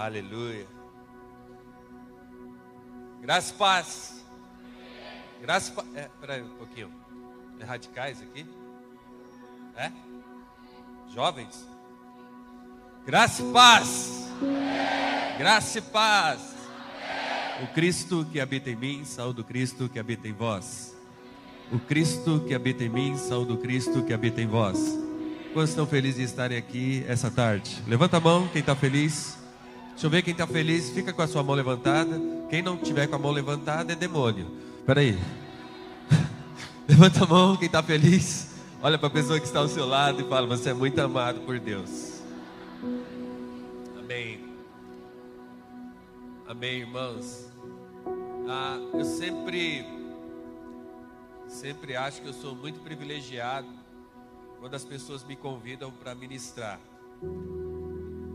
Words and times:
Aleluia. 0.00 0.66
Graça 3.20 3.52
e 3.52 3.56
paz. 3.58 4.24
Graça 5.42 5.70
e 5.70 5.74
paz. 5.74 5.88
É, 5.94 6.42
um 6.42 6.56
pouquinho. 6.56 6.90
É 7.60 7.64
radicais 7.64 8.22
aqui? 8.22 8.46
É? 9.76 9.92
Jovens? 11.14 11.68
Graça 13.04 13.42
e 13.42 13.52
paz. 13.52 14.30
Graça 15.36 15.78
e 15.78 15.82
paz. 15.82 16.54
O 17.62 17.66
Cristo 17.74 18.26
que 18.32 18.40
habita 18.40 18.70
em 18.70 18.76
mim, 18.76 19.04
saúde 19.04 19.42
o 19.42 19.44
Cristo 19.44 19.86
que 19.86 19.98
habita 19.98 20.26
em 20.26 20.32
vós. 20.32 20.96
O 21.70 21.78
Cristo 21.78 22.42
que 22.48 22.54
habita 22.54 22.82
em 22.82 22.88
mim, 22.88 23.18
saúde 23.18 23.52
o 23.52 23.58
Cristo 23.58 24.02
que 24.02 24.14
habita 24.14 24.40
em 24.40 24.46
vós. 24.46 24.78
Quantos 25.52 25.70
estão 25.70 25.86
felizes 25.86 26.16
de 26.16 26.22
estarem 26.22 26.56
aqui 26.56 27.04
essa 27.06 27.30
tarde? 27.30 27.82
Levanta 27.86 28.16
a 28.16 28.20
mão, 28.20 28.48
quem 28.48 28.60
está 28.60 28.74
feliz. 28.74 29.39
Deixa 30.00 30.06
eu 30.06 30.10
ver 30.12 30.22
quem 30.22 30.32
está 30.32 30.46
feliz, 30.46 30.88
fica 30.88 31.12
com 31.12 31.20
a 31.20 31.26
sua 31.26 31.42
mão 31.42 31.54
levantada. 31.54 32.18
Quem 32.48 32.62
não 32.62 32.74
tiver 32.78 33.06
com 33.06 33.16
a 33.16 33.18
mão 33.18 33.30
levantada 33.30 33.92
é 33.92 33.94
demônio. 33.94 34.46
Espera 34.78 35.00
aí. 35.00 35.14
Levanta 36.88 37.22
a 37.22 37.26
mão, 37.26 37.54
quem 37.54 37.66
está 37.66 37.82
feliz. 37.82 38.48
Olha 38.80 38.96
para 38.96 39.08
a 39.08 39.10
pessoa 39.10 39.38
que 39.38 39.44
está 39.44 39.58
ao 39.58 39.68
seu 39.68 39.84
lado 39.84 40.22
e 40.22 40.24
fala: 40.24 40.46
Você 40.46 40.70
é 40.70 40.72
muito 40.72 40.98
amado 41.00 41.40
por 41.40 41.60
Deus. 41.60 42.22
Amém. 43.98 44.40
Amém, 46.48 46.78
irmãos. 46.78 47.50
Ah, 48.48 48.78
eu 48.94 49.04
sempre, 49.04 49.84
sempre 51.46 51.94
acho 51.94 52.22
que 52.22 52.28
eu 52.28 52.32
sou 52.32 52.54
muito 52.54 52.80
privilegiado 52.80 53.68
quando 54.60 54.74
as 54.74 54.82
pessoas 54.82 55.22
me 55.24 55.36
convidam 55.36 55.90
para 55.90 56.14
ministrar. 56.14 56.80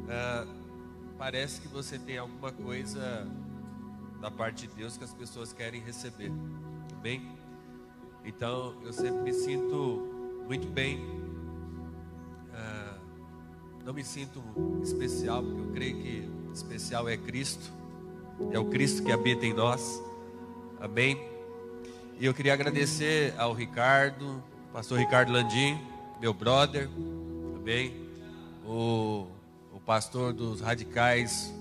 Ah, 0.08 0.46
parece 1.26 1.60
que 1.60 1.68
você 1.68 1.98
tem 1.98 2.20
alguma 2.20 2.52
coisa 2.52 3.28
da 4.22 4.30
parte 4.30 4.68
de 4.68 4.76
Deus 4.76 4.96
que 4.96 5.04
as 5.04 5.12
pessoas 5.12 5.52
querem 5.52 5.82
receber. 5.82 6.32
Amém? 7.00 7.28
Então 8.24 8.76
eu 8.84 8.94
sempre 8.94 9.24
me 9.24 9.34
sinto 9.34 10.44
muito 10.46 10.68
bem. 10.68 11.04
Ah, 12.54 13.00
não 13.84 13.92
me 13.92 14.04
sinto 14.04 14.40
especial, 14.84 15.42
porque 15.42 15.62
eu 15.62 15.72
creio 15.74 15.96
que 15.96 16.30
especial 16.54 17.10
é 17.10 17.18
Cristo. 17.18 17.72
É 18.52 18.60
o 18.60 18.66
Cristo 18.66 19.04
que 19.04 19.12
habita 19.12 19.48
em 19.48 19.54
nós. 19.56 20.00
Amém? 20.80 21.20
E 22.20 22.26
eu 22.28 22.36
queria 22.36 22.54
agradecer 22.54 23.34
ao 23.36 23.52
Ricardo, 23.52 24.44
pastor 24.72 25.00
Ricardo 25.00 25.32
Landim, 25.32 25.76
meu 26.22 26.36
brother. 26.36 26.88
Amém? 27.56 28.12
O 28.64 29.35
pastor 29.86 30.34
dos 30.34 30.62
radicais, 30.62 31.54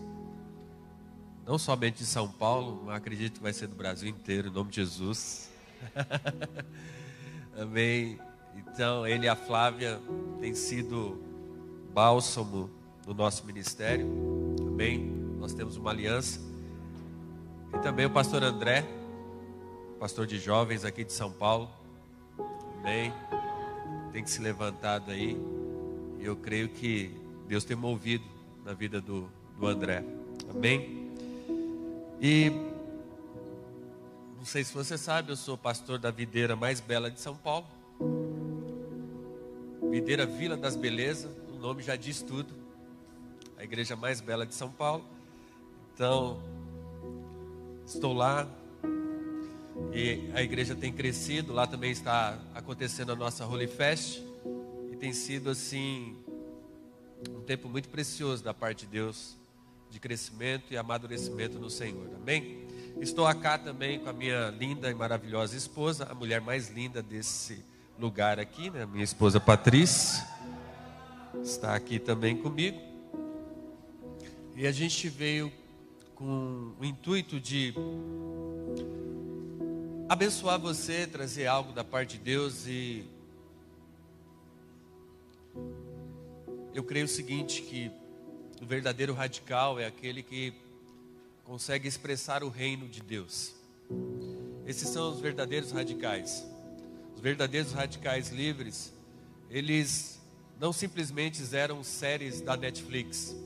não 1.46 1.58
somente 1.58 1.98
de 1.98 2.06
São 2.06 2.26
Paulo, 2.26 2.82
mas 2.86 2.96
acredito 2.96 3.34
que 3.34 3.42
vai 3.42 3.52
ser 3.52 3.66
do 3.66 3.74
Brasil 3.74 4.08
inteiro, 4.08 4.48
em 4.48 4.50
nome 4.50 4.70
de 4.70 4.76
Jesus. 4.76 5.50
Amém. 7.60 8.18
Então, 8.56 9.06
ele 9.06 9.26
e 9.26 9.28
a 9.28 9.36
Flávia 9.36 10.00
têm 10.40 10.54
sido 10.54 11.22
bálsamo 11.92 12.70
no 13.06 13.12
nosso 13.12 13.44
ministério. 13.44 14.06
Amém. 14.66 15.04
Nós 15.38 15.52
temos 15.52 15.76
uma 15.76 15.90
aliança. 15.90 16.40
E 17.74 17.78
também 17.80 18.06
o 18.06 18.10
pastor 18.10 18.42
André, 18.42 18.86
pastor 20.00 20.26
de 20.26 20.38
jovens 20.38 20.84
aqui 20.84 21.04
de 21.04 21.12
São 21.12 21.30
Paulo. 21.30 21.68
Amém. 22.80 23.12
Tem 24.12 24.24
que 24.24 24.30
se 24.30 24.40
levantado 24.40 25.10
aí. 25.10 25.38
Eu 26.18 26.36
creio 26.36 26.70
que 26.70 27.23
Deus 27.46 27.64
tem 27.64 27.76
movido 27.76 28.24
na 28.64 28.72
vida 28.72 29.00
do, 29.00 29.28
do 29.58 29.66
André. 29.66 30.04
Amém? 30.50 31.12
E 32.20 32.50
não 34.38 34.44
sei 34.44 34.64
se 34.64 34.72
você 34.74 34.96
sabe, 34.96 35.32
eu 35.32 35.36
sou 35.36 35.56
pastor 35.56 35.98
da 35.98 36.10
videira 36.10 36.54
mais 36.56 36.80
bela 36.80 37.10
de 37.10 37.20
São 37.20 37.36
Paulo. 37.36 37.66
Videira 39.90 40.26
Vila 40.26 40.56
das 40.56 40.76
Belezas, 40.76 41.30
o 41.52 41.58
nome 41.58 41.82
já 41.82 41.96
diz 41.96 42.20
tudo. 42.20 42.52
A 43.56 43.64
igreja 43.64 43.94
mais 43.94 44.20
bela 44.20 44.46
de 44.46 44.54
São 44.54 44.70
Paulo. 44.70 45.04
Então, 45.94 46.42
estou 47.86 48.12
lá 48.12 48.48
e 49.92 50.30
a 50.34 50.42
igreja 50.42 50.74
tem 50.74 50.92
crescido. 50.92 51.52
Lá 51.52 51.66
também 51.66 51.90
está 51.90 52.38
acontecendo 52.54 53.12
a 53.12 53.16
nossa 53.16 53.46
Holy 53.46 53.68
Fest 53.68 54.20
e 54.90 54.96
tem 54.96 55.12
sido 55.12 55.50
assim 55.50 56.16
um 57.30 57.40
tempo 57.40 57.68
muito 57.68 57.88
precioso 57.88 58.42
da 58.42 58.52
parte 58.52 58.86
de 58.86 58.92
Deus, 58.92 59.36
de 59.90 60.00
crescimento 60.00 60.72
e 60.72 60.76
amadurecimento 60.76 61.58
no 61.58 61.70
Senhor. 61.70 62.10
Amém? 62.16 62.64
Estou 63.00 63.26
aqui 63.26 63.64
também 63.64 63.98
com 63.98 64.08
a 64.08 64.12
minha 64.12 64.50
linda 64.50 64.90
e 64.90 64.94
maravilhosa 64.94 65.56
esposa, 65.56 66.06
a 66.10 66.14
mulher 66.14 66.40
mais 66.40 66.70
linda 66.70 67.02
desse 67.02 67.64
lugar 67.98 68.38
aqui, 68.38 68.70
né? 68.70 68.86
Minha 68.86 69.04
esposa 69.04 69.40
Patrícia 69.40 70.26
está 71.42 71.74
aqui 71.74 71.98
também 71.98 72.36
comigo. 72.36 72.80
E 74.56 74.66
a 74.66 74.72
gente 74.72 75.08
veio 75.08 75.52
com 76.14 76.72
o 76.80 76.84
intuito 76.84 77.40
de 77.40 77.74
abençoar 80.08 80.60
você, 80.60 81.06
trazer 81.06 81.46
algo 81.46 81.72
da 81.72 81.82
parte 81.82 82.16
de 82.16 82.24
Deus 82.24 82.66
e 82.66 83.04
eu 86.74 86.82
creio 86.82 87.04
o 87.04 87.08
seguinte, 87.08 87.62
que 87.62 87.88
o 88.60 88.66
verdadeiro 88.66 89.14
radical 89.14 89.78
é 89.78 89.86
aquele 89.86 90.24
que 90.24 90.52
consegue 91.44 91.86
expressar 91.86 92.42
o 92.42 92.48
reino 92.48 92.88
de 92.88 93.00
Deus. 93.00 93.54
Esses 94.66 94.88
são 94.88 95.12
os 95.12 95.20
verdadeiros 95.20 95.70
radicais. 95.70 96.44
Os 97.14 97.20
verdadeiros 97.20 97.72
radicais 97.72 98.30
livres, 98.30 98.92
eles 99.48 100.20
não 100.58 100.72
simplesmente 100.72 101.42
eram 101.54 101.84
séries 101.84 102.40
da 102.40 102.56
Netflix. 102.56 103.36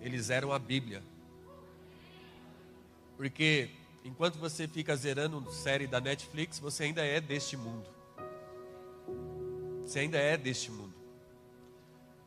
Eles 0.00 0.30
eram 0.30 0.52
a 0.52 0.58
Bíblia. 0.60 1.02
Porque 3.16 3.70
enquanto 4.04 4.38
você 4.38 4.68
fica 4.68 4.94
zerando 4.94 5.50
série 5.50 5.88
da 5.88 6.00
Netflix, 6.00 6.60
você 6.60 6.84
ainda 6.84 7.04
é 7.04 7.20
deste 7.20 7.56
mundo. 7.56 7.88
Você 9.84 10.00
ainda 10.00 10.18
é 10.18 10.36
deste 10.36 10.70
mundo. 10.70 10.85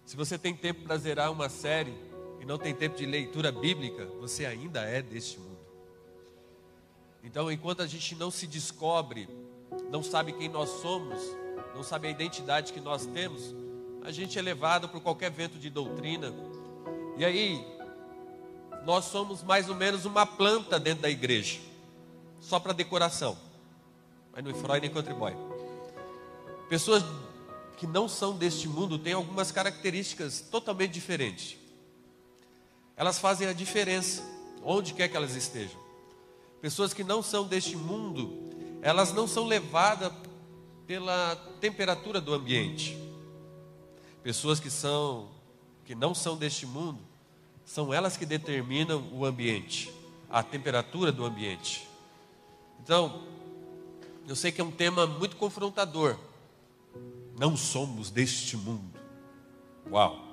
Se 0.09 0.17
você 0.17 0.39
tem 0.39 0.55
tempo 0.55 0.81
para 0.85 0.97
zerar 0.97 1.31
uma 1.31 1.49
série 1.49 1.93
e 2.41 2.43
não 2.43 2.57
tem 2.57 2.73
tempo 2.73 2.97
de 2.97 3.05
leitura 3.05 3.51
bíblica, 3.51 4.07
você 4.19 4.43
ainda 4.43 4.81
é 4.81 5.03
deste 5.03 5.37
mundo. 5.39 5.59
Então, 7.23 7.51
enquanto 7.51 7.83
a 7.83 7.85
gente 7.85 8.15
não 8.15 8.31
se 8.31 8.47
descobre, 8.47 9.29
não 9.91 10.01
sabe 10.01 10.33
quem 10.33 10.49
nós 10.49 10.67
somos, 10.81 11.21
não 11.75 11.83
sabe 11.83 12.07
a 12.07 12.09
identidade 12.09 12.73
que 12.73 12.79
nós 12.79 13.05
temos, 13.05 13.53
a 14.01 14.09
gente 14.11 14.39
é 14.39 14.41
levado 14.41 14.89
por 14.89 14.99
qualquer 14.99 15.29
vento 15.29 15.59
de 15.59 15.69
doutrina. 15.69 16.33
E 17.15 17.23
aí, 17.23 17.63
nós 18.87 19.05
somos 19.05 19.43
mais 19.43 19.69
ou 19.69 19.75
menos 19.75 20.05
uma 20.05 20.25
planta 20.25 20.79
dentro 20.79 21.03
da 21.03 21.09
igreja, 21.11 21.59
só 22.41 22.59
para 22.59 22.73
decoração, 22.73 23.37
mas 24.33 24.43
não 24.43 24.55
Freud 24.55 24.81
nem 24.81 24.89
contribui. 24.89 25.35
Pessoas 26.67 27.03
que 27.79 27.87
não 27.87 28.09
são 28.09 28.35
deste 28.35 28.67
mundo 28.67 28.99
têm 28.99 29.13
algumas 29.13 29.53
características 29.53 30.41
totalmente 30.41 30.91
diferentes. 30.91 31.57
Elas 32.97 33.17
fazem 33.17 33.47
a 33.47 33.53
diferença, 33.53 34.21
onde 34.61 34.93
quer 34.93 35.07
que 35.07 35.15
elas 35.15 35.33
estejam. 35.33 35.79
Pessoas 36.61 36.93
que 36.93 37.05
não 37.05 37.23
são 37.23 37.47
deste 37.47 37.77
mundo, 37.77 38.49
elas 38.81 39.13
não 39.13 39.25
são 39.25 39.45
levadas 39.45 40.11
pela 40.85 41.37
temperatura 41.61 42.19
do 42.19 42.33
ambiente. 42.33 42.97
Pessoas 44.21 44.59
que 44.59 44.69
são 44.69 45.29
que 45.85 45.95
não 45.95 46.13
são 46.13 46.37
deste 46.37 46.67
mundo, 46.67 46.99
são 47.65 47.91
elas 47.91 48.15
que 48.15 48.25
determinam 48.25 49.07
o 49.11 49.25
ambiente, 49.25 49.91
a 50.29 50.43
temperatura 50.43 51.11
do 51.11 51.25
ambiente. 51.25 51.87
Então, 52.83 53.23
eu 54.27 54.35
sei 54.35 54.51
que 54.51 54.61
é 54.61 54.63
um 54.63 54.69
tema 54.69 55.07
muito 55.07 55.35
confrontador, 55.35 56.15
não 57.39 57.55
somos 57.55 58.11
deste 58.11 58.57
mundo. 58.57 58.99
Uau! 59.89 60.27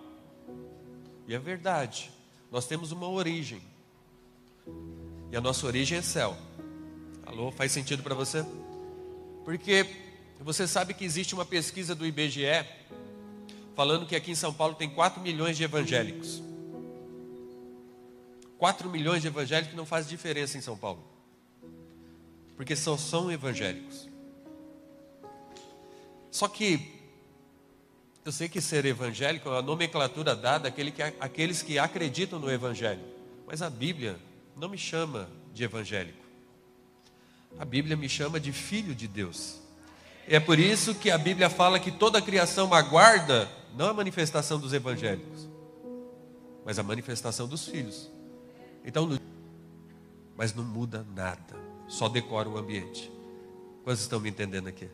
E 1.28 1.34
é 1.34 1.38
verdade, 1.38 2.10
nós 2.50 2.66
temos 2.66 2.90
uma 2.90 3.08
origem. 3.08 3.62
E 5.30 5.36
a 5.36 5.40
nossa 5.40 5.64
origem 5.66 5.98
é 5.98 6.02
céu. 6.02 6.36
Alô, 7.24 7.52
faz 7.52 7.70
sentido 7.70 8.02
para 8.02 8.14
você? 8.14 8.44
Porque 9.44 9.86
você 10.40 10.66
sabe 10.66 10.94
que 10.94 11.04
existe 11.04 11.32
uma 11.32 11.44
pesquisa 11.44 11.94
do 11.94 12.04
IBGE 12.04 12.66
falando 13.76 14.04
que 14.06 14.16
aqui 14.16 14.32
em 14.32 14.36
São 14.36 14.52
Paulo 14.52 14.74
tem 14.74 14.90
4 14.90 15.20
milhões 15.20 15.56
de 15.56 15.62
evangélicos. 15.62 16.42
4 18.58 18.90
milhões 18.90 19.22
de 19.22 19.28
evangélicos 19.28 19.76
não 19.76 19.86
faz 19.86 20.08
diferença 20.08 20.58
em 20.58 20.60
São 20.60 20.76
Paulo. 20.76 21.04
Porque 22.56 22.74
só 22.74 22.96
são 22.96 23.30
evangélicos. 23.30 24.08
Só 26.32 26.48
que 26.48 26.95
Eu 28.26 28.32
sei 28.32 28.48
que 28.48 28.60
ser 28.60 28.84
evangélico 28.84 29.48
é 29.50 29.56
a 29.56 29.62
nomenclatura 29.62 30.34
dada 30.34 30.66
àquele 30.66 30.90
que, 30.90 31.00
àqueles 31.00 31.62
que 31.62 31.78
acreditam 31.78 32.40
no 32.40 32.50
evangelho. 32.50 33.00
Mas 33.46 33.62
a 33.62 33.70
Bíblia 33.70 34.16
não 34.56 34.68
me 34.68 34.76
chama 34.76 35.28
de 35.54 35.62
evangélico. 35.62 36.18
A 37.56 37.64
Bíblia 37.64 37.96
me 37.96 38.08
chama 38.08 38.40
de 38.40 38.50
filho 38.50 38.96
de 38.96 39.06
Deus. 39.06 39.60
É 40.26 40.40
por 40.40 40.58
isso 40.58 40.92
que 40.92 41.08
a 41.08 41.16
Bíblia 41.16 41.48
fala 41.48 41.78
que 41.78 41.92
toda 41.92 42.18
a 42.18 42.20
criação 42.20 42.74
aguarda 42.74 43.48
não 43.76 43.90
a 43.90 43.94
manifestação 43.94 44.58
dos 44.58 44.72
evangélicos, 44.72 45.48
mas 46.64 46.80
a 46.80 46.82
manifestação 46.82 47.46
dos 47.46 47.68
filhos. 47.68 48.10
Então, 48.84 49.08
mas 50.36 50.52
não 50.52 50.64
muda 50.64 51.06
nada, 51.14 51.54
só 51.86 52.08
decora 52.08 52.48
o 52.48 52.58
ambiente. 52.58 53.08
Quantos 53.84 54.02
estão 54.02 54.18
me 54.18 54.28
entendendo 54.28 54.66
aqui? 54.66 54.88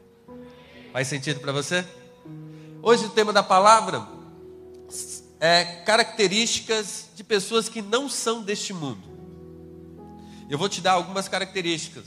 Faz 0.93 1.09
sentido 1.09 1.41
para 1.41 1.51
você? 1.51 1.83
Hoje 2.85 3.05
o 3.05 3.11
tema 3.11 3.33
da 3.33 3.45
palavra 3.45 4.05
é 5.39 5.65
características 5.87 7.11
de 7.15 7.23
pessoas 7.23 7.69
que 7.69 7.81
não 7.81 8.09
são 8.09 8.43
deste 8.43 8.73
mundo. 8.73 9.09
Eu 10.51 10.59
vou 10.59 10.69
te 10.69 10.81
dar 10.81 10.95
algumas 10.95 11.29
características 11.29 12.07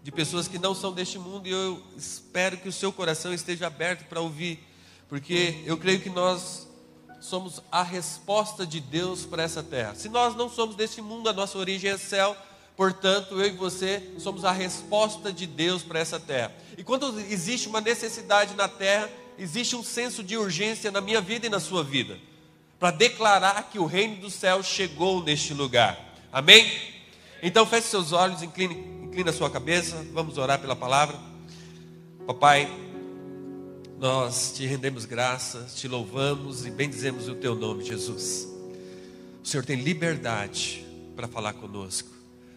de 0.00 0.12
pessoas 0.12 0.46
que 0.46 0.60
não 0.60 0.76
são 0.76 0.92
deste 0.92 1.18
mundo 1.18 1.48
e 1.48 1.50
eu 1.50 1.82
espero 1.96 2.56
que 2.56 2.68
o 2.68 2.72
seu 2.72 2.92
coração 2.92 3.34
esteja 3.34 3.66
aberto 3.66 4.04
para 4.04 4.20
ouvir, 4.20 4.64
porque 5.08 5.60
eu 5.66 5.76
creio 5.76 5.98
que 5.98 6.08
nós 6.08 6.68
somos 7.20 7.60
a 7.72 7.82
resposta 7.82 8.64
de 8.64 8.78
Deus 8.78 9.26
para 9.26 9.42
essa 9.42 9.60
terra. 9.60 9.96
Se 9.96 10.08
nós 10.08 10.36
não 10.36 10.48
somos 10.48 10.76
deste 10.76 11.02
mundo, 11.02 11.28
a 11.28 11.32
nossa 11.32 11.58
origem 11.58 11.90
é 11.90 11.98
céu, 11.98 12.36
portanto, 12.76 13.40
eu 13.40 13.46
e 13.46 13.56
você 13.56 14.14
somos 14.20 14.44
a 14.44 14.52
resposta 14.52 15.32
de 15.32 15.48
Deus 15.48 15.82
para 15.82 15.98
essa 15.98 16.20
terra. 16.20 16.52
E 16.78 16.84
quando 16.84 17.18
existe 17.22 17.66
uma 17.66 17.80
necessidade 17.80 18.54
na 18.54 18.68
terra, 18.68 19.10
existe 19.42 19.76
um 19.76 19.82
senso 19.82 20.22
de 20.22 20.36
urgência 20.36 20.90
na 20.90 21.00
minha 21.00 21.20
vida 21.20 21.46
e 21.46 21.50
na 21.50 21.60
sua 21.60 21.82
vida, 21.82 22.18
para 22.78 22.90
declarar 22.90 23.70
que 23.70 23.78
o 23.78 23.86
reino 23.86 24.16
do 24.16 24.30
céu 24.30 24.62
chegou 24.62 25.22
neste 25.22 25.52
lugar. 25.52 26.14
Amém? 26.32 26.70
Então 27.42 27.66
feche 27.66 27.88
seus 27.88 28.12
olhos, 28.12 28.42
incline 28.42 28.92
Inclina 29.12 29.28
a 29.28 29.34
sua 29.34 29.50
cabeça, 29.50 30.06
vamos 30.14 30.38
orar 30.38 30.58
pela 30.58 30.74
palavra. 30.74 31.20
Papai, 32.26 32.66
nós 33.98 34.54
te 34.56 34.64
rendemos 34.64 35.04
graças, 35.04 35.74
te 35.74 35.86
louvamos 35.86 36.64
e 36.64 36.70
bendizemos 36.70 37.28
o 37.28 37.34
teu 37.34 37.54
nome, 37.54 37.84
Jesus. 37.84 38.48
O 39.44 39.46
Senhor 39.46 39.66
tem 39.66 39.76
liberdade 39.76 40.82
para 41.14 41.28
falar 41.28 41.52
conosco. 41.52 42.08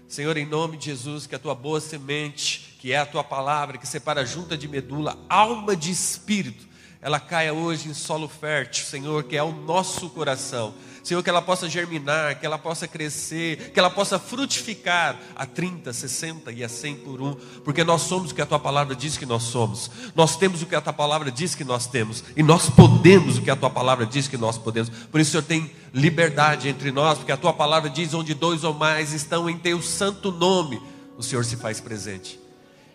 Senhor, 0.07 0.37
em 0.37 0.45
nome 0.45 0.77
de 0.77 0.85
Jesus, 0.85 1.27
que 1.27 1.35
a 1.35 1.39
tua 1.39 1.53
boa 1.53 1.81
semente, 1.81 2.77
que 2.79 2.93
é 2.93 2.99
a 2.99 3.05
tua 3.05 3.21
palavra, 3.21 3.77
que 3.77 3.85
separa 3.85 4.25
junta 4.25 4.57
de 4.57 4.65
medula, 4.65 5.19
alma 5.27 5.75
de 5.75 5.91
espírito, 5.91 6.65
ela 7.05 7.19
caia 7.19 7.53
hoje 7.53 7.87
em 7.87 7.93
solo 7.93 8.27
fértil, 8.27 8.83
Senhor, 8.83 9.25
que 9.25 9.37
é 9.37 9.43
o 9.43 9.51
nosso 9.51 10.09
coração. 10.09 10.73
Senhor, 11.03 11.21
que 11.21 11.29
ela 11.29 11.39
possa 11.39 11.69
germinar, 11.69 12.39
que 12.39 12.47
ela 12.47 12.57
possa 12.57 12.87
crescer, 12.87 13.69
que 13.71 13.79
ela 13.79 13.91
possa 13.91 14.17
frutificar 14.17 15.15
a 15.35 15.45
30, 15.45 15.93
60 15.93 16.51
e 16.51 16.63
a 16.63 16.67
100 16.67 16.95
por 16.95 17.21
um, 17.21 17.35
porque 17.63 17.83
nós 17.83 18.01
somos 18.01 18.31
o 18.31 18.33
que 18.33 18.41
a 18.41 18.45
tua 18.47 18.57
palavra 18.57 18.95
diz 18.95 19.19
que 19.19 19.25
nós 19.27 19.43
somos, 19.43 19.91
nós 20.15 20.35
temos 20.35 20.63
o 20.63 20.65
que 20.65 20.73
a 20.73 20.81
tua 20.81 20.93
palavra 20.93 21.31
diz 21.31 21.53
que 21.53 21.63
nós 21.63 21.85
temos, 21.85 22.23
e 22.35 22.41
nós 22.41 22.71
podemos 22.71 23.37
o 23.37 23.43
que 23.43 23.51
a 23.51 23.55
tua 23.55 23.69
palavra 23.69 24.03
diz 24.07 24.27
que 24.27 24.35
nós 24.35 24.57
podemos. 24.57 24.89
Por 24.89 25.21
isso, 25.21 25.29
Senhor, 25.29 25.43
tem 25.43 25.69
liberdade 25.93 26.69
entre 26.69 26.91
nós, 26.91 27.19
porque 27.19 27.31
a 27.31 27.37
tua 27.37 27.53
palavra 27.53 27.87
diz: 27.87 28.15
onde 28.15 28.33
dois 28.33 28.63
ou 28.63 28.73
mais 28.73 29.13
estão 29.13 29.47
em 29.47 29.59
teu 29.59 29.79
santo 29.79 30.31
nome, 30.31 30.81
o 31.19 31.21
Senhor 31.21 31.45
se 31.45 31.55
faz 31.55 31.79
presente. 31.79 32.39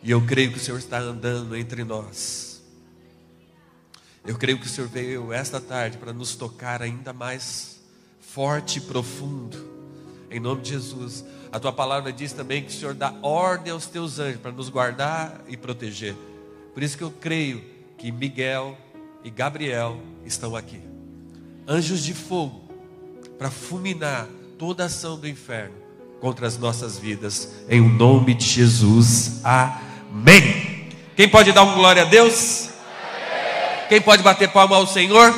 E 0.03 0.11
eu 0.11 0.21
creio 0.23 0.51
que 0.51 0.59
o 0.59 0.61
Senhor 0.61 0.79
está 0.79 0.99
andando 0.99 1.55
entre 1.55 1.85
nós. 1.85 2.50
Eu 4.27 4.37
creio 4.37 4.59
que 4.59 4.67
o 4.67 4.69
Senhor 4.69 4.89
veio 4.89 5.33
esta 5.33 5.61
tarde 5.61 5.97
para 5.97 6.13
nos 6.13 6.35
tocar 6.35 6.83
ainda 6.83 7.13
mais 7.13 7.81
forte 8.21 8.79
e 8.79 8.83
profundo. 8.83 9.69
Em 10.31 10.39
nome 10.39 10.63
de 10.63 10.71
Jesus. 10.71 11.25
A 11.51 11.59
tua 11.59 11.73
palavra 11.73 12.13
diz 12.13 12.33
também 12.33 12.63
que 12.63 12.69
o 12.69 12.73
Senhor 12.73 12.95
dá 12.95 13.15
ordem 13.23 13.73
aos 13.73 13.87
teus 13.87 14.19
anjos 14.19 14.41
para 14.41 14.53
nos 14.53 14.69
guardar 14.69 15.41
e 15.49 15.57
proteger. 15.57 16.15
Por 16.73 16.83
isso 16.83 16.97
que 16.97 17.03
eu 17.03 17.11
creio 17.11 17.65
que 17.99 18.13
Miguel 18.13 18.77
e 19.25 19.31
Gabriel 19.31 20.01
estão 20.25 20.55
aqui. 20.55 20.81
Anjos 21.67 22.05
de 22.05 22.15
fogo 22.15 22.63
para 23.39 23.51
fulminar 23.51 24.29
toda 24.59 24.85
ação 24.85 25.19
do 25.19 25.27
inferno 25.27 25.75
contra 26.21 26.47
as 26.47 26.59
nossas 26.59 26.99
vidas. 26.99 27.49
Em 27.69 27.81
nome 27.81 28.35
de 28.35 28.45
Jesus. 28.45 29.41
Amém. 29.43 30.89
Quem 31.17 31.29
pode 31.29 31.53
dar 31.53 31.65
um 31.65 31.75
glória 31.75 32.03
a 32.03 32.05
Deus? 32.05 32.70
Quem 33.91 34.01
pode 34.01 34.23
bater 34.23 34.49
palma 34.49 34.77
ao 34.77 34.87
Senhor? 34.87 35.35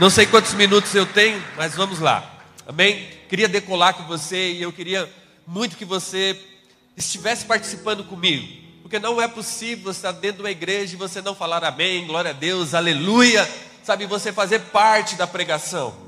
Não 0.00 0.10
sei 0.10 0.26
quantos 0.26 0.52
minutos 0.54 0.92
eu 0.96 1.06
tenho, 1.06 1.40
mas 1.56 1.76
vamos 1.76 2.00
lá. 2.00 2.28
Amém? 2.66 3.08
Queria 3.28 3.46
decolar 3.46 3.94
com 3.94 4.02
você 4.02 4.50
e 4.50 4.62
eu 4.62 4.72
queria 4.72 5.08
muito 5.46 5.76
que 5.76 5.84
você 5.84 6.36
estivesse 6.96 7.44
participando 7.44 8.02
comigo. 8.02 8.48
Porque 8.82 8.98
não 8.98 9.22
é 9.22 9.28
possível 9.28 9.84
você 9.84 9.98
estar 10.00 10.10
dentro 10.10 10.38
de 10.38 10.42
uma 10.42 10.50
igreja 10.50 10.94
e 10.94 10.98
você 10.98 11.22
não 11.22 11.36
falar 11.36 11.62
amém, 11.62 12.04
glória 12.04 12.32
a 12.32 12.34
Deus, 12.34 12.74
aleluia, 12.74 13.48
sabe, 13.84 14.06
você 14.06 14.32
fazer 14.32 14.58
parte 14.58 15.14
da 15.14 15.24
pregação. 15.24 16.07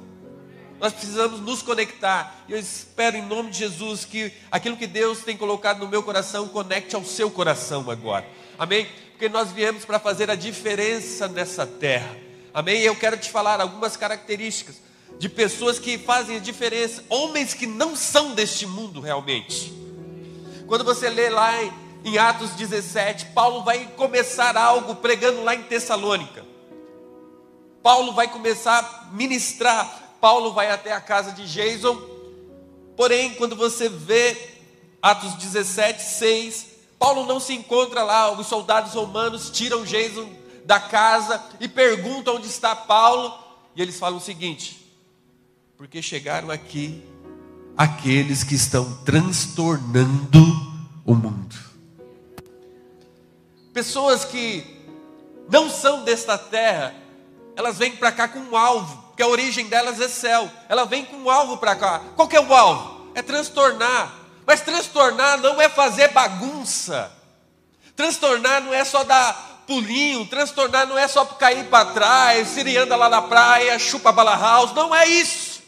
Nós 0.81 0.95
precisamos 0.95 1.41
nos 1.41 1.61
conectar. 1.61 2.43
E 2.49 2.53
eu 2.53 2.59
espero 2.59 3.17
em 3.17 3.23
nome 3.23 3.51
de 3.51 3.59
Jesus 3.59 4.07
que 4.07 4.33
aquilo 4.51 4.79
que 4.79 4.87
Deus 4.87 5.21
tem 5.21 5.37
colocado 5.37 5.81
no 5.81 5.89
meu 5.89 6.03
coração 6.03 6.49
conecte 6.49 6.97
ao 6.97 7.05
seu 7.05 7.31
coração 7.31 7.91
agora. 7.91 8.27
Amém? 8.59 8.89
Porque 9.11 9.29
nós 9.29 9.53
viemos 9.53 9.85
para 9.85 9.99
fazer 9.99 10.31
a 10.31 10.35
diferença 10.35 11.29
nessa 11.29 11.67
terra. 11.67 12.17
Amém? 12.55 12.81
Eu 12.81 12.97
quero 12.97 13.19
te 13.19 13.31
falar 13.31 13.61
algumas 13.61 13.95
características 13.95 14.77
de 15.19 15.29
pessoas 15.29 15.79
que 15.79 15.99
fazem 15.99 16.37
a 16.37 16.41
diferença, 16.41 17.05
homens 17.11 17.53
que 17.53 17.67
não 17.67 17.95
são 17.95 18.35
deste 18.35 18.67
mundo 18.67 19.03
realmente. 19.03 19.71
Quando 20.67 20.83
você 20.83 21.11
lê 21.11 21.29
lá 21.29 21.63
em, 21.63 21.73
em 22.05 22.17
Atos 22.17 22.53
17, 22.53 23.27
Paulo 23.27 23.63
vai 23.63 23.87
começar 23.97 24.57
algo 24.57 24.95
pregando 24.95 25.45
lá 25.45 25.55
em 25.55 25.63
Tessalônica. 25.65 26.43
Paulo 27.83 28.15
vai 28.15 28.29
começar 28.29 28.79
a 28.79 29.15
ministrar. 29.15 30.10
Paulo 30.21 30.53
vai 30.53 30.71
até 30.71 30.93
a 30.93 31.01
casa 31.01 31.33
de 31.33 31.47
Jason. 31.47 32.01
Porém, 32.97 33.35
quando 33.35 33.57
você 33.57 33.89
vê 33.89 34.37
Atos 35.01 35.35
17, 35.35 36.03
6, 36.03 36.67
Paulo 36.99 37.25
não 37.27 37.41
se 37.41 37.55
encontra 37.55 38.03
lá. 38.03 38.31
Os 38.33 38.47
soldados 38.47 38.93
romanos 38.93 39.51
tiram 39.51 39.85
Jason 39.85 40.29
da 40.65 40.79
casa 40.79 41.43
e 41.59 41.67
perguntam 41.67 42.37
onde 42.37 42.47
está 42.47 42.77
Paulo, 42.77 43.33
e 43.75 43.83
eles 43.83 43.99
falam 43.99 44.19
o 44.19 44.23
seguinte: 44.23 44.87
porque 45.77 46.03
chegaram 46.03 46.51
aqui 46.51 47.03
aqueles 47.77 48.45
que 48.45 48.55
estão 48.55 49.03
transtornando 49.05 50.39
o 51.05 51.15
mundo. 51.15 51.57
Pessoas 53.73 54.25
que 54.25 54.65
não 55.51 55.71
são 55.71 56.05
desta 56.05 56.37
terra, 56.37 56.95
elas 57.57 57.79
vêm 57.79 57.97
para 57.97 58.13
cá 58.13 58.29
com 58.29 58.41
um 58.41 58.57
alvo, 58.57 59.00
porque 59.21 59.23
a 59.23 59.29
origem 59.29 59.67
delas 59.67 60.01
é 60.01 60.09
céu. 60.09 60.51
Ela 60.67 60.87
vem 60.87 61.05
com 61.05 61.17
um 61.17 61.31
alvo 61.31 61.59
para 61.59 61.77
cá. 61.77 62.01
Qual 62.17 62.27
que 62.27 62.37
é 62.37 62.41
o 62.41 62.55
alvo? 62.55 63.11
É 63.15 63.21
transtornar. 63.21 64.15
Mas 64.47 64.63
transtornar 64.63 65.39
não 65.39 65.61
é 65.61 65.69
fazer 65.69 66.09
bagunça. 66.09 67.13
Transtornar 67.95 68.63
não 68.63 68.73
é 68.73 68.83
só 68.83 69.05
dar 69.05 69.63
pulinho, 69.67 70.25
transtornar 70.27 70.87
não 70.87 70.97
é 70.97 71.07
só 71.07 71.25
cair 71.27 71.67
para 71.67 71.93
trás, 71.93 72.49
se 72.49 72.77
anda 72.79 72.97
lá 72.97 73.11
na 73.11 73.21
praia, 73.21 73.79
chupa 73.79 74.11
bala 74.11 74.35
house, 74.35 74.73
não 74.73 74.95
é 74.95 75.07
isso. 75.07 75.61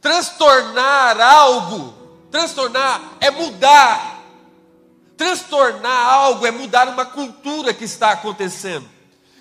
Transtornar 0.00 1.20
algo, 1.20 1.94
transtornar 2.28 3.00
é 3.20 3.30
mudar. 3.30 4.20
Transtornar 5.16 6.06
algo 6.08 6.44
é 6.44 6.50
mudar 6.50 6.88
uma 6.88 7.06
cultura 7.06 7.72
que 7.72 7.84
está 7.84 8.10
acontecendo. 8.10 8.88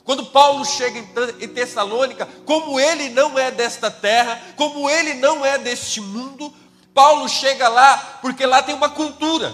Quando 0.09 0.25
Paulo 0.25 0.65
chega 0.65 0.97
em 1.39 1.47
Tessalônica, 1.49 2.27
como 2.43 2.79
ele 2.79 3.09
não 3.09 3.37
é 3.37 3.51
desta 3.51 3.91
terra, 3.91 4.41
como 4.55 4.89
ele 4.89 5.13
não 5.13 5.45
é 5.45 5.59
deste 5.59 6.01
mundo, 6.01 6.51
Paulo 6.95 7.29
chega 7.29 7.67
lá 7.67 8.17
porque 8.19 8.43
lá 8.43 8.63
tem 8.63 8.73
uma 8.73 8.89
cultura. 8.89 9.53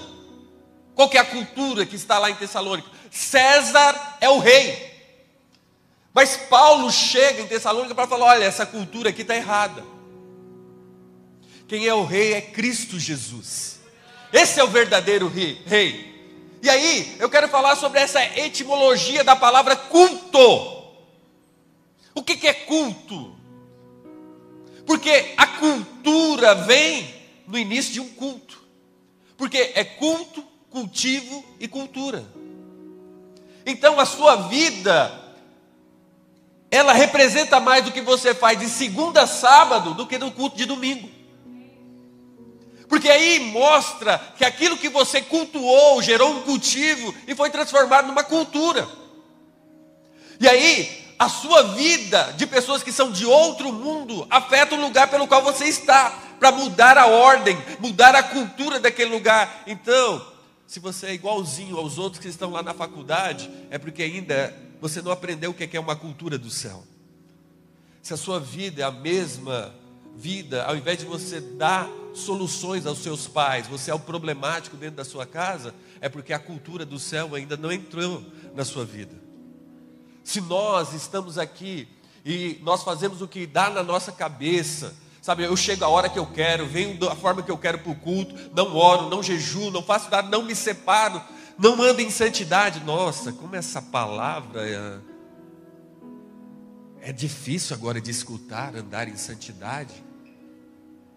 Qual 0.96 1.10
que 1.10 1.18
é 1.18 1.20
a 1.20 1.26
cultura 1.26 1.86
que 1.86 1.98
está 1.98 2.18
lá 2.20 2.32
em 2.32 2.36
Tessalônica? 2.36 2.90
César 3.12 4.18
é 4.22 4.30
o 4.30 4.40
rei. 4.40 4.98
Mas 6.14 6.38
Paulo 6.38 6.90
chega 6.90 7.42
em 7.42 7.48
Tessalônica 7.48 7.94
para 7.94 8.08
falar: 8.08 8.28
olha, 8.28 8.46
essa 8.46 8.66
cultura 8.66 9.10
aqui 9.10 9.24
está 9.24 9.36
errada. 9.36 9.84
Quem 11.68 11.86
é 11.86 11.94
o 11.94 12.06
rei 12.06 12.34
é 12.34 12.40
Cristo 12.40 12.98
Jesus. 12.98 13.82
Esse 14.32 14.62
é 14.62 14.64
o 14.64 14.70
verdadeiro 14.70 15.28
rei. 15.28 16.15
E 16.66 16.70
aí, 16.70 17.16
eu 17.20 17.30
quero 17.30 17.48
falar 17.48 17.76
sobre 17.76 18.00
essa 18.00 18.20
etimologia 18.40 19.24
da 19.24 19.36
palavra 19.36 19.76
culto. 19.76 20.84
O 22.16 22.24
que, 22.24 22.36
que 22.36 22.48
é 22.48 22.56
culto? 22.56 23.36
Porque 24.84 25.36
a 25.38 25.46
cultura 25.46 26.56
vem 26.56 27.08
no 27.46 27.56
início 27.56 27.94
de 27.94 28.00
um 28.00 28.08
culto. 28.08 28.60
Porque 29.38 29.74
é 29.76 29.84
culto, 29.84 30.44
cultivo 30.72 31.46
e 31.60 31.68
cultura. 31.68 32.26
Então 33.64 34.00
a 34.00 34.06
sua 34.08 34.48
vida, 34.48 35.36
ela 36.72 36.94
representa 36.94 37.60
mais 37.60 37.86
do 37.86 37.92
que 37.92 38.02
você 38.02 38.34
faz 38.34 38.58
de 38.58 38.70
segunda 38.70 39.22
a 39.22 39.28
sábado 39.28 39.94
do 39.94 40.08
que 40.08 40.18
no 40.18 40.32
culto 40.32 40.58
de 40.58 40.66
domingo. 40.66 41.15
Porque 42.96 43.10
aí 43.10 43.42
mostra 43.52 44.18
que 44.38 44.46
aquilo 44.46 44.78
que 44.78 44.88
você 44.88 45.22
cultuou 45.22 46.02
gerou 46.02 46.32
um 46.32 46.44
cultivo 46.44 47.14
e 47.28 47.36
foi 47.36 47.50
transformado 47.50 48.08
numa 48.08 48.24
cultura. 48.24 48.88
E 50.40 50.48
aí, 50.48 51.14
a 51.20 51.28
sua 51.28 51.62
vida 51.74 52.34
de 52.38 52.48
pessoas 52.48 52.82
que 52.82 52.94
são 52.94 53.12
de 53.12 53.26
outro 53.26 53.74
mundo 53.74 54.26
afeta 54.30 54.76
o 54.76 54.80
lugar 54.82 55.10
pelo 55.10 55.28
qual 55.28 55.44
você 55.44 55.66
está, 55.66 56.10
para 56.40 56.54
mudar 56.54 56.98
a 56.98 57.06
ordem, 57.06 57.58
mudar 57.82 58.16
a 58.16 58.24
cultura 58.24 58.80
daquele 58.80 59.12
lugar. 59.12 59.64
Então, 59.68 60.26
se 60.66 60.80
você 60.80 61.08
é 61.08 61.14
igualzinho 61.16 61.76
aos 61.76 61.98
outros 61.98 62.22
que 62.22 62.30
estão 62.30 62.50
lá 62.50 62.64
na 62.64 62.74
faculdade, 62.74 63.52
é 63.70 63.78
porque 63.78 64.04
ainda 64.04 64.56
você 64.80 65.02
não 65.02 65.12
aprendeu 65.12 65.52
o 65.52 65.54
que 65.54 65.76
é 65.76 65.80
uma 65.82 65.98
cultura 65.98 66.38
do 66.38 66.50
céu. 66.50 66.82
Se 68.02 68.14
a 68.14 68.18
sua 68.18 68.40
vida 68.40 68.84
é 68.84 68.86
a 68.86 68.92
mesma 68.92 69.76
vida, 70.16 70.64
ao 70.66 70.76
invés 70.76 71.00
de 71.00 71.06
você 71.06 71.40
dar 71.42 71.90
soluções 72.14 72.86
aos 72.86 73.00
seus 73.00 73.28
pais, 73.28 73.68
você 73.68 73.92
é 73.92 73.94
o 73.94 74.00
problemático 74.00 74.78
dentro 74.78 74.96
da 74.96 75.04
sua 75.04 75.26
casa, 75.26 75.76
é 76.00 76.08
porque 76.08 76.32
a 76.34 76.40
cultura 76.40 76.86
do 76.86 76.98
céu 76.98 77.36
ainda 77.36 77.58
não 77.58 77.72
entrou 77.72 78.24
na 78.56 78.64
sua 78.64 78.86
vida. 78.86 79.16
Se 80.24 80.40
nós 80.42 80.94
estamos 80.94 81.38
aqui 81.38 81.88
e 82.24 82.60
nós 82.64 82.84
fazemos 82.84 83.22
o 83.22 83.28
que 83.28 83.46
dá 83.46 83.70
na 83.70 83.84
nossa 83.84 84.12
cabeça, 84.12 84.96
sabe, 85.22 85.44
eu 85.44 85.56
chego 85.58 85.84
a 85.84 85.90
hora 85.90 86.10
que 86.10 86.18
eu 86.18 86.26
quero, 86.26 86.66
venho 86.66 86.98
da 86.98 87.16
forma 87.16 87.44
que 87.44 87.52
eu 87.52 87.58
quero 87.58 87.80
para 87.80 87.92
o 87.92 87.96
culto, 87.96 88.34
não 88.56 88.76
oro, 88.76 89.10
não 89.10 89.22
jejuo, 89.22 89.70
não 89.70 89.84
faço 89.84 90.10
nada, 90.10 90.30
não 90.30 90.44
me 90.44 90.56
separo, 90.56 91.22
não 91.58 91.82
ando 91.82 92.02
em 92.02 92.10
santidade. 92.10 92.84
Nossa, 92.84 93.34
como 93.34 93.56
essa 93.56 93.82
palavra 93.82 94.62
é, 97.02 97.10
é 97.10 97.12
difícil 97.12 97.76
agora 97.76 98.00
de 98.00 98.10
escutar, 98.10 98.76
andar 98.76 99.08
em 99.08 99.18
santidade. 99.18 100.05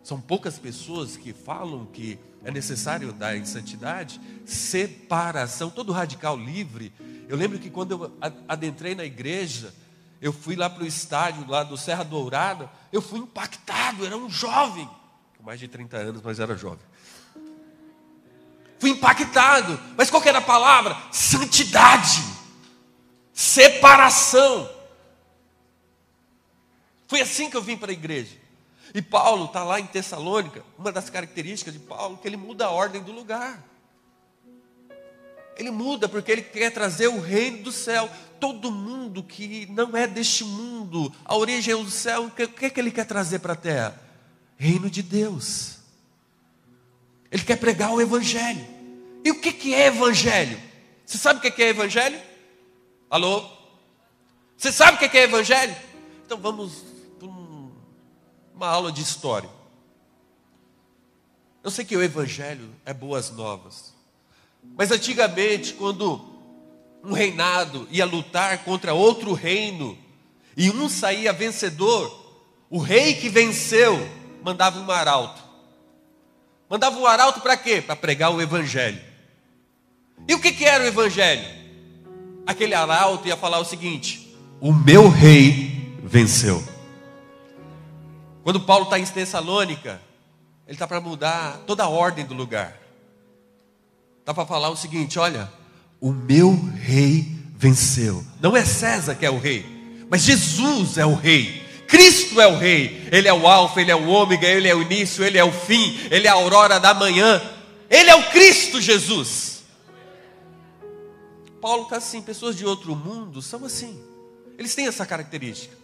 São 0.09 0.19
poucas 0.19 0.59
pessoas 0.59 1.19
que 1.19 1.35
falam 1.35 1.85
que 1.85 2.19
é 2.43 2.51
necessário 2.51 3.11
andar 3.11 3.37
em 3.37 3.45
santidade, 3.45 4.19
separação, 4.47 5.69
todo 5.69 5.93
radical 5.93 6.35
livre. 6.35 6.91
Eu 7.29 7.37
lembro 7.37 7.59
que 7.59 7.69
quando 7.69 7.91
eu 7.91 8.19
adentrei 8.49 8.95
na 8.95 9.05
igreja, 9.05 9.75
eu 10.19 10.33
fui 10.33 10.57
lá 10.57 10.71
para 10.71 10.83
o 10.83 10.87
estádio, 10.87 11.47
lá 11.47 11.63
do 11.63 11.77
Serra 11.77 12.05
Dourada, 12.05 12.71
eu 12.91 13.03
fui 13.03 13.19
impactado, 13.19 14.07
era 14.07 14.17
um 14.17 14.31
jovem, 14.31 14.89
com 15.37 15.43
mais 15.43 15.61
de 15.61 15.69
30 15.69 15.99
anos, 15.99 16.23
mas 16.23 16.41
era 16.41 16.57
jovem. 16.57 16.87
Fui 18.79 18.89
impactado, 18.89 19.79
mas 19.95 20.09
qual 20.09 20.23
era 20.25 20.39
a 20.39 20.41
palavra? 20.41 20.97
Santidade, 21.13 22.25
separação. 23.35 24.71
Foi 27.07 27.21
assim 27.21 27.51
que 27.51 27.59
eu 27.59 27.63
vim 27.63 27.77
para 27.77 27.91
a 27.91 27.93
igreja. 27.93 28.38
E 28.99 29.03
Paulo 29.03 29.45
está 29.45 29.63
lá 29.63 29.79
em 29.79 29.87
Tessalônica, 29.87 30.65
uma 30.77 30.91
das 30.91 31.09
características 31.09 31.73
de 31.73 31.79
Paulo, 31.79 32.19
que 32.19 32.27
ele 32.27 32.37
muda 32.37 32.67
a 32.67 32.71
ordem 32.73 33.01
do 33.01 33.13
lugar. 33.13 33.65
Ele 35.57 35.71
muda 35.71 36.09
porque 36.09 36.33
ele 36.33 36.43
quer 36.43 36.73
trazer 36.73 37.07
o 37.07 37.21
reino 37.21 37.63
do 37.63 37.71
céu. 37.71 38.11
Todo 38.41 38.73
mundo 38.73 39.23
que 39.23 39.67
não 39.67 39.97
é 39.97 40.09
deste 40.09 40.43
mundo, 40.43 41.15
a 41.25 41.37
origem 41.37 41.75
é 41.75 41.77
do 41.77 41.89
céu, 41.89 42.25
o 42.25 42.31
que 42.33 42.65
é 42.67 42.71
que 42.71 42.81
ele 42.81 42.91
quer 42.91 43.05
trazer 43.05 43.39
para 43.39 43.53
a 43.53 43.57
terra? 43.57 44.03
Reino 44.57 44.91
de 44.91 45.01
Deus. 45.01 45.77
Ele 47.31 47.45
quer 47.45 47.57
pregar 47.57 47.93
o 47.93 48.01
Evangelho. 48.01 48.67
E 49.25 49.31
o 49.31 49.41
que, 49.41 49.53
que 49.53 49.75
é 49.75 49.87
Evangelho? 49.87 50.61
Você 51.07 51.19
sabe 51.19 51.39
o 51.39 51.53
que 51.53 51.63
é 51.63 51.69
Evangelho? 51.69 52.21
Alô? 53.09 53.49
Você 54.57 54.73
sabe 54.73 54.97
o 54.97 55.09
que 55.09 55.17
é 55.17 55.23
Evangelho? 55.23 55.77
Então 56.27 56.37
vamos 56.37 56.88
uma 58.59 58.67
aula 58.67 58.91
de 58.91 59.01
história. 59.01 59.49
Eu 61.63 61.71
sei 61.71 61.85
que 61.85 61.97
o 61.97 62.03
Evangelho 62.03 62.69
é 62.85 62.93
boas 62.93 63.31
novas, 63.31 63.95
mas 64.77 64.91
antigamente, 64.91 65.75
quando 65.75 66.21
um 67.05 67.13
reinado 67.13 67.87
ia 67.89 68.05
lutar 68.05 68.65
contra 68.65 68.93
outro 68.93 69.33
reino 69.33 69.97
e 70.57 70.71
um 70.71 70.89
saía 70.89 71.33
vencedor, 71.33 72.37
o 72.69 72.79
rei 72.79 73.15
que 73.15 73.29
venceu 73.29 73.97
mandava 74.43 74.81
um 74.81 74.91
arauto. 74.91 75.41
Mandava 76.69 76.99
um 76.99 77.07
arauto 77.07 77.41
para 77.41 77.57
quê? 77.57 77.81
Para 77.81 77.95
pregar 77.95 78.33
o 78.33 78.43
Evangelho. 78.43 79.01
E 80.27 80.35
o 80.35 80.41
que, 80.41 80.51
que 80.51 80.65
era 80.65 80.83
o 80.83 80.87
Evangelho? 80.89 81.47
Aquele 82.45 82.75
arauto 82.75 83.29
ia 83.29 83.37
falar 83.37 83.61
o 83.61 83.65
seguinte: 83.65 84.37
O 84.61 84.73
meu 84.73 85.09
rei 85.09 85.97
venceu. 86.03 86.78
Quando 88.49 88.61
Paulo 88.61 88.85
está 88.85 88.99
em 88.99 89.05
Tessalônica, 89.05 90.01
ele 90.67 90.75
está 90.75 90.89
para 90.89 91.03
mudar 91.03 91.65
toda 91.67 91.85
a 91.85 91.89
ordem 91.89 92.25
do 92.25 92.33
lugar. 92.33 92.75
Está 94.21 94.33
para 94.33 94.47
falar 94.47 94.71
o 94.71 94.77
seguinte: 94.77 95.19
olha, 95.19 95.53
o 96.01 96.13
meu 96.13 96.59
rei 96.77 97.29
venceu. 97.59 98.25
Não 98.41 98.57
é 98.57 98.65
César 98.65 99.15
que 99.17 99.27
é 99.27 99.31
o 99.31 99.39
rei, 99.39 99.67
mas 100.09 100.23
Jesus 100.23 100.97
é 100.97 101.05
o 101.05 101.15
rei. 101.15 101.63
Cristo 101.87 102.41
é 102.41 102.47
o 102.47 102.57
rei. 102.57 103.07
Ele 103.13 103.29
é 103.29 103.35
o 103.35 103.47
alfa, 103.47 103.83
ele 103.83 103.91
é 103.91 103.95
o 103.95 104.09
ômega, 104.09 104.47
ele 104.47 104.67
é 104.67 104.75
o 104.75 104.81
início, 104.81 105.23
ele 105.23 105.37
é 105.37 105.45
o 105.45 105.53
fim, 105.53 106.01
ele 106.11 106.27
é 106.27 106.31
a 106.31 106.33
aurora 106.33 106.81
da 106.81 106.95
manhã. 106.95 107.43
Ele 107.91 108.09
é 108.09 108.17
o 108.17 108.31
Cristo 108.31 108.81
Jesus. 108.81 109.63
Paulo 111.61 111.83
está 111.83 111.99
assim, 111.99 112.23
pessoas 112.23 112.57
de 112.57 112.65
outro 112.65 112.97
mundo 112.97 113.43
são 113.43 113.63
assim. 113.67 114.03
Eles 114.57 114.75
têm 114.75 114.87
essa 114.87 115.05
característica 115.05 115.77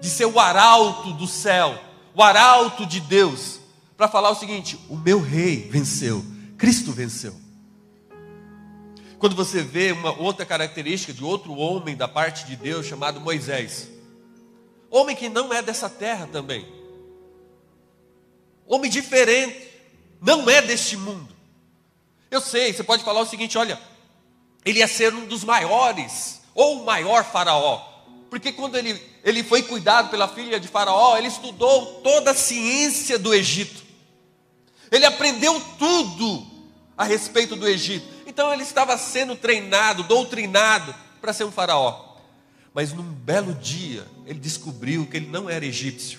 de 0.00 0.10
ser 0.10 0.24
o 0.24 0.40
arauto 0.40 1.12
do 1.12 1.28
céu 1.28 1.91
o 2.14 2.22
arauto 2.22 2.86
de 2.86 3.00
Deus, 3.00 3.60
para 3.96 4.08
falar 4.08 4.30
o 4.30 4.34
seguinte: 4.34 4.78
o 4.88 4.96
meu 4.96 5.20
rei 5.20 5.68
venceu, 5.70 6.24
Cristo 6.58 6.92
venceu. 6.92 7.34
Quando 9.18 9.36
você 9.36 9.62
vê 9.62 9.92
uma 9.92 10.12
outra 10.18 10.44
característica 10.44 11.12
de 11.12 11.22
outro 11.22 11.54
homem 11.54 11.96
da 11.96 12.08
parte 12.08 12.44
de 12.44 12.56
Deus 12.56 12.86
chamado 12.86 13.20
Moisés, 13.20 13.88
homem 14.90 15.14
que 15.14 15.28
não 15.28 15.52
é 15.52 15.62
dessa 15.62 15.88
terra 15.88 16.28
também, 16.30 16.66
homem 18.66 18.90
diferente, 18.90 19.70
não 20.20 20.50
é 20.50 20.60
deste 20.60 20.96
mundo. 20.96 21.28
Eu 22.30 22.40
sei, 22.40 22.72
você 22.72 22.82
pode 22.82 23.04
falar 23.04 23.20
o 23.20 23.26
seguinte: 23.26 23.56
olha, 23.56 23.78
ele 24.64 24.80
ia 24.80 24.88
ser 24.88 25.14
um 25.14 25.26
dos 25.26 25.44
maiores, 25.44 26.40
ou 26.54 26.80
o 26.80 26.84
maior 26.84 27.24
faraó, 27.24 27.91
porque 28.32 28.50
quando 28.50 28.76
ele, 28.76 28.98
ele 29.22 29.44
foi 29.44 29.62
cuidado 29.62 30.08
pela 30.08 30.26
filha 30.26 30.58
de 30.58 30.66
Faraó, 30.66 31.18
ele 31.18 31.28
estudou 31.28 32.00
toda 32.00 32.30
a 32.30 32.34
ciência 32.34 33.18
do 33.18 33.34
Egito. 33.34 33.82
Ele 34.90 35.04
aprendeu 35.04 35.60
tudo 35.78 36.46
a 36.96 37.04
respeito 37.04 37.54
do 37.54 37.68
Egito. 37.68 38.06
Então 38.26 38.50
ele 38.50 38.62
estava 38.62 38.96
sendo 38.96 39.36
treinado, 39.36 40.04
doutrinado 40.04 40.94
para 41.20 41.34
ser 41.34 41.44
um 41.44 41.52
faraó. 41.52 42.16
Mas 42.72 42.94
num 42.94 43.02
belo 43.02 43.52
dia, 43.54 44.08
ele 44.24 44.38
descobriu 44.38 45.06
que 45.06 45.18
ele 45.18 45.26
não 45.26 45.50
era 45.50 45.66
egípcio. 45.66 46.18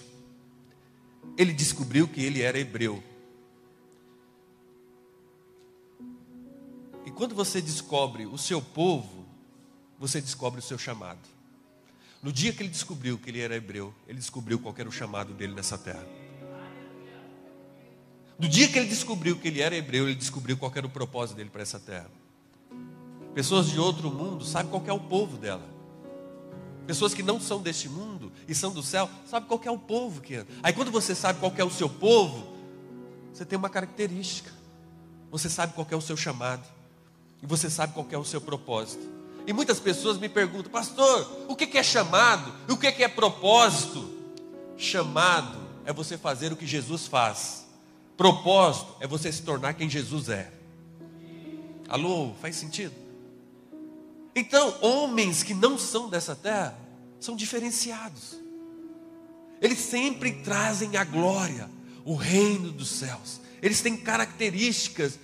Ele 1.36 1.52
descobriu 1.52 2.08
que 2.08 2.24
ele 2.24 2.44
era 2.44 2.60
hebreu. 2.60 3.04
E 7.08 7.10
quando 7.10 7.34
você 7.34 7.60
descobre 7.60 8.28
o 8.28 8.38
seu 8.38 8.62
povo, 8.62 9.26
você 9.98 10.22
descobre 10.22 10.60
o 10.60 10.64
seu 10.64 10.78
chamado. 10.78 11.33
No 12.24 12.32
dia 12.32 12.54
que 12.54 12.64
ele 12.64 12.70
descobriu 12.70 13.18
que 13.18 13.30
ele 13.30 13.42
era 13.42 13.54
hebreu, 13.54 13.94
ele 14.08 14.18
descobriu 14.18 14.58
qual 14.58 14.74
era 14.78 14.88
o 14.88 14.92
chamado 14.92 15.34
dele 15.34 15.54
nessa 15.54 15.78
terra. 15.78 16.08
No 18.40 18.48
dia 18.48 18.66
que 18.70 18.80
ele 18.80 18.88
descobriu 18.88 19.38
que 19.38 19.50
ele 19.50 19.62
era 19.62 19.76
hebreu, 19.76 20.08
ele 20.08 20.16
descobriu 20.16 20.56
qual 20.58 20.72
era 20.74 20.88
o 20.88 20.90
propósito 20.90 21.36
dele 21.36 21.50
para 21.50 21.62
essa 21.62 21.82
terra. 21.82 22.10
Pessoas 23.36 23.70
de 23.70 23.78
outro 23.78 24.10
mundo 24.10 24.46
sabem 24.46 24.72
qual 24.72 24.82
é 24.88 24.94
o 24.94 25.02
povo 25.02 25.36
dela. 25.36 25.70
Pessoas 26.88 27.14
que 27.14 27.22
não 27.22 27.42
são 27.42 27.62
deste 27.62 27.90
mundo 27.90 28.32
e 28.48 28.56
são 28.56 28.72
do 28.72 28.82
céu, 28.82 29.10
sabem 29.26 29.48
qual 29.48 29.60
é 29.66 29.72
o 29.72 29.78
povo 29.78 30.22
que 30.22 30.36
anda. 30.36 30.48
Aí 30.64 30.72
quando 30.72 30.92
você 30.92 31.14
sabe 31.14 31.42
qual 31.42 31.54
é 31.58 31.64
o 31.64 31.70
seu 31.70 31.90
povo, 31.90 32.56
você 33.34 33.44
tem 33.44 33.60
uma 33.60 33.70
característica. 33.70 34.52
Você 35.30 35.50
sabe 35.50 35.74
qual 35.74 35.88
é 35.92 35.96
o 35.96 36.02
seu 36.02 36.16
chamado. 36.16 36.64
E 37.42 37.46
você 37.46 37.70
sabe 37.70 37.94
qual 37.94 38.08
é 38.12 38.18
o 38.18 38.24
seu 38.24 38.40
propósito. 38.40 39.13
E 39.46 39.54
muitas 39.54 39.80
pessoas 39.80 40.18
me 40.18 40.30
perguntam, 40.30 40.72
pastor, 40.72 41.46
o 41.48 41.56
que 41.56 41.78
é 41.78 41.84
chamado? 41.84 42.54
O 42.70 42.78
que 42.78 42.88
é 42.88 43.08
propósito? 43.08 44.10
Chamado 44.78 45.58
é 45.86 45.92
você 45.92 46.18
fazer 46.18 46.52
o 46.52 46.56
que 46.56 46.66
Jesus 46.66 47.08
faz. 47.08 47.66
Propósito 48.16 48.96
é 49.00 49.08
você 49.08 49.32
se 49.32 49.42
tornar 49.42 49.74
quem 49.74 49.90
Jesus 49.90 50.30
é. 50.30 50.52
Alô, 51.90 52.34
faz 52.42 52.56
sentido? 52.56 52.94
Então, 54.36 54.76
homens 54.82 55.44
que 55.44 55.54
não 55.54 55.78
são 55.78 56.10
dessa 56.10 56.36
terra 56.36 56.78
são 57.20 57.36
diferenciados. 57.36 58.38
Eles 59.62 59.80
sempre 59.80 60.32
trazem 60.32 60.98
a 60.98 61.04
glória, 61.04 61.70
o 62.04 62.16
reino 62.16 62.72
dos 62.72 62.90
céus. 62.90 63.40
Eles 63.62 63.82
têm 63.82 63.96
características 63.96 65.20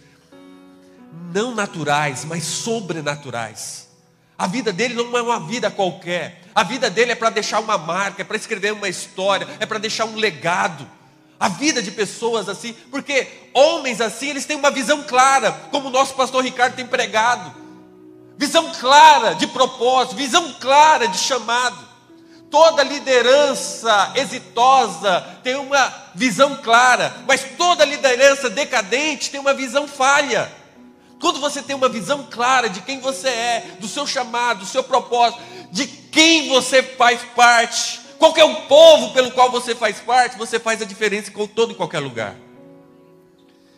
não 1.33 1.53
naturais, 1.53 2.23
mas 2.23 2.43
sobrenaturais. 2.43 3.88
A 4.39 4.47
vida 4.47 4.71
dele 4.71 4.93
não 4.93 5.17
é 5.17 5.21
uma 5.21 5.37
vida 5.41 5.69
qualquer. 5.69 6.41
A 6.55 6.63
vida 6.63 6.89
dele 6.89 7.11
é 7.11 7.15
para 7.15 7.29
deixar 7.29 7.59
uma 7.59 7.77
marca, 7.77 8.21
é 8.21 8.25
para 8.25 8.37
escrever 8.37 8.71
uma 8.71 8.87
história, 8.87 9.45
é 9.59 9.65
para 9.65 9.77
deixar 9.77 10.05
um 10.05 10.15
legado. 10.15 10.89
A 11.37 11.49
vida 11.49 11.83
de 11.83 11.91
pessoas 11.91 12.47
assim, 12.47 12.71
porque 12.89 13.27
homens 13.53 13.99
assim, 13.99 14.29
eles 14.29 14.45
têm 14.45 14.55
uma 14.55 14.71
visão 14.71 15.03
clara, 15.03 15.51
como 15.71 15.89
o 15.89 15.91
nosso 15.91 16.13
pastor 16.13 16.41
Ricardo 16.41 16.75
tem 16.75 16.87
pregado. 16.87 17.53
Visão 18.37 18.71
clara 18.79 19.33
de 19.33 19.45
propósito, 19.45 20.15
visão 20.15 20.53
clara 20.53 21.09
de 21.09 21.17
chamado. 21.17 21.89
Toda 22.49 22.81
liderança 22.81 24.13
exitosa 24.15 25.19
tem 25.43 25.57
uma 25.57 25.93
visão 26.15 26.55
clara, 26.55 27.13
mas 27.27 27.43
toda 27.57 27.83
liderança 27.83 28.49
decadente 28.49 29.29
tem 29.29 29.39
uma 29.39 29.53
visão 29.53 29.85
falha. 29.85 30.49
Quando 31.19 31.39
você 31.39 31.61
tem 31.61 31.75
uma 31.75 31.89
visão 31.89 32.27
clara 32.29 32.69
de 32.69 32.81
quem 32.81 32.99
você 32.99 33.27
é, 33.27 33.77
do 33.79 33.87
seu 33.87 34.07
chamado, 34.07 34.61
do 34.61 34.65
seu 34.65 34.83
propósito, 34.83 35.41
de 35.71 35.85
quem 35.85 36.47
você 36.47 36.81
faz 36.81 37.21
parte, 37.35 37.99
qual 38.17 38.35
é 38.37 38.43
o 38.43 38.67
povo 38.67 39.13
pelo 39.13 39.31
qual 39.31 39.51
você 39.51 39.75
faz 39.75 39.99
parte, 39.99 40.37
você 40.37 40.59
faz 40.59 40.81
a 40.81 40.85
diferença 40.85 41.29
com 41.31 41.45
todo 41.45 41.73
e 41.73 41.75
qualquer 41.75 41.99
lugar. 41.99 42.35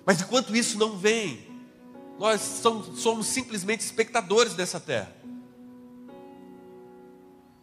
Mas 0.06 0.22
enquanto 0.22 0.56
isso 0.56 0.78
não 0.78 0.98
vem, 0.98 1.48
nós 2.20 2.42
somos, 2.42 3.00
somos 3.02 3.28
simplesmente 3.28 3.82
espectadores 3.82 4.54
dessa 4.54 4.80
terra. 4.80 5.12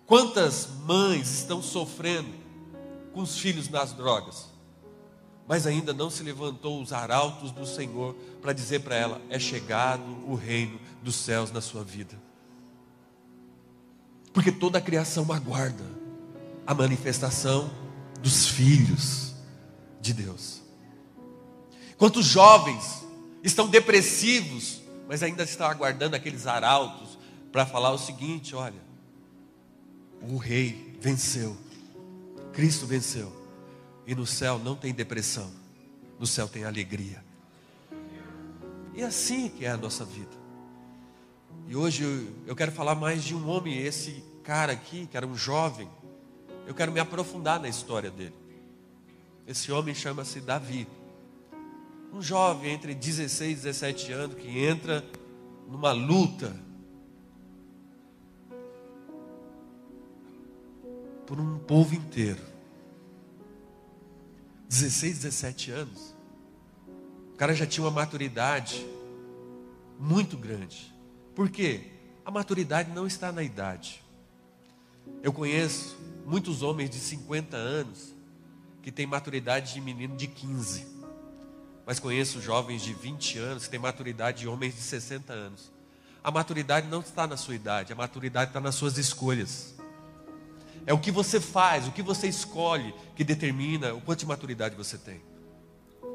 Quantas 0.07 0.69
mães 0.85 1.41
estão 1.41 1.63
sofrendo 1.63 2.33
com 3.13 3.21
os 3.21 3.39
filhos 3.39 3.69
nas 3.69 3.93
drogas? 3.93 4.58
Mas 5.49 5.67
ainda 5.67 5.95
não 5.95 6.11
se 6.11 6.23
levantou 6.23 6.81
os 6.83 6.93
arautos 6.93 7.51
do 7.51 7.65
Senhor 7.65 8.15
para 8.43 8.53
dizer 8.53 8.81
para 8.81 8.95
ela: 8.95 9.21
é 9.31 9.39
chegado 9.39 10.05
o 10.31 10.35
reino 10.35 10.79
dos 11.03 11.17
céus 11.17 11.51
na 11.51 11.63
sua 11.63 11.83
vida. 11.83 12.15
Porque 14.31 14.53
toda 14.53 14.77
a 14.77 14.83
criação 14.83 15.33
aguarda 15.33 15.85
a 16.67 16.75
manifestação 16.75 17.71
dos 18.21 18.47
filhos 18.47 19.35
de 20.03 20.13
Deus. 20.13 20.61
Quantos 21.97 22.27
jovens 22.27 23.05
estão 23.43 23.69
depressivos, 23.69 24.83
mas 25.09 25.23
ainda 25.23 25.45
estão 25.45 25.67
aguardando 25.67 26.15
aqueles 26.15 26.47
arautos 26.47 27.19
para 27.51 27.65
falar 27.65 27.91
o 27.93 27.99
seguinte: 27.99 28.55
olha, 28.55 28.83
o 30.21 30.37
rei 30.37 30.95
venceu. 31.01 31.57
Cristo 32.53 32.87
venceu. 32.87 33.38
E 34.09 34.15
no 34.15 34.27
céu 34.27 34.59
não 34.59 34.75
tem 34.75 34.95
depressão. 34.95 35.51
No 36.19 36.27
céu 36.27 36.49
tem 36.49 36.65
alegria. 36.65 37.23
E 38.95 39.03
assim 39.03 39.51
que 39.51 39.67
é 39.67 39.69
a 39.69 39.77
nossa 39.77 40.03
vida. 40.03 40.35
E 41.67 41.77
hoje 41.77 42.33
eu 42.47 42.57
quero 42.57 42.73
falar 42.73 42.95
mais 42.95 43.23
de 43.23 43.35
um 43.35 43.47
homem, 43.47 43.77
esse 43.77 44.25
cara 44.43 44.73
aqui, 44.73 45.07
que 45.07 45.15
era 45.15 45.27
um 45.27 45.37
jovem. 45.37 45.91
Eu 46.67 46.75
quero 46.75 46.91
me 46.91 46.99
aprofundar 46.99 47.61
na 47.61 47.69
história 47.69 48.11
dele. 48.11 48.35
Esse 49.47 49.71
homem 49.71 49.95
chama-se 49.95 50.41
Davi. 50.41 50.89
Um 52.11 52.23
jovem 52.23 52.73
entre 52.73 52.95
16 52.95 53.53
e 53.53 53.63
17 53.63 54.13
anos 54.13 54.37
que 54.39 54.59
entra 54.59 55.05
numa 55.69 55.93
luta 55.93 56.57
por 61.27 61.39
um 61.39 61.59
povo 61.59 61.95
inteiro. 61.95 62.48
16, 64.69 65.19
17 65.19 65.71
anos. 65.71 66.15
O 67.33 67.37
cara 67.37 67.55
já 67.55 67.67
tinha 67.67 67.85
uma 67.85 67.91
maturidade 67.91 68.87
muito 69.99 70.37
grande. 70.37 70.95
Por 71.35 71.49
quê? 71.49 71.93
A 72.25 72.31
maturidade 72.31 72.91
não 72.91 73.07
está 73.07 73.33
na 73.33 73.43
idade. 73.43 74.05
Eu 75.23 75.33
conheço 75.33 75.97
muitos 76.27 76.63
homens 76.63 76.91
de 76.91 76.99
50 76.99 77.57
anos 77.57 78.15
que 78.83 78.93
têm 78.93 79.07
maturidade 79.07 79.73
de 79.73 79.81
menino 79.81 80.17
de 80.17 80.27
15. 80.27 80.87
Mas 81.87 81.99
conheço 81.99 82.41
jovens 82.41 82.83
de 82.83 82.93
20 82.93 83.39
anos 83.39 83.65
que 83.65 83.71
têm 83.71 83.81
maturidade 83.81 84.41
de 84.41 84.49
homens 84.49 84.75
de 84.75 84.83
60 84.83 85.33
anos. 85.33 85.73
A 86.23 86.31
maturidade 86.31 86.87
não 86.89 87.01
está 87.01 87.27
na 87.27 87.37
sua 87.37 87.55
idade, 87.55 87.93
a 87.93 87.97
maturidade 87.97 88.51
está 88.51 88.61
nas 88.61 88.75
suas 88.75 88.99
escolhas. 88.99 89.78
É 90.89 90.95
o 90.95 90.99
que 90.99 91.11
você 91.11 91.39
faz, 91.39 91.87
o 91.87 91.93
que 91.93 92.01
você 92.01 92.27
escolhe 92.29 92.95
que 93.15 93.23
determina 93.23 93.93
o 93.93 94.01
quanto 94.01 94.21
de 94.21 94.27
maturidade 94.27 94.75
você 94.75 94.97
tem. 94.97 95.21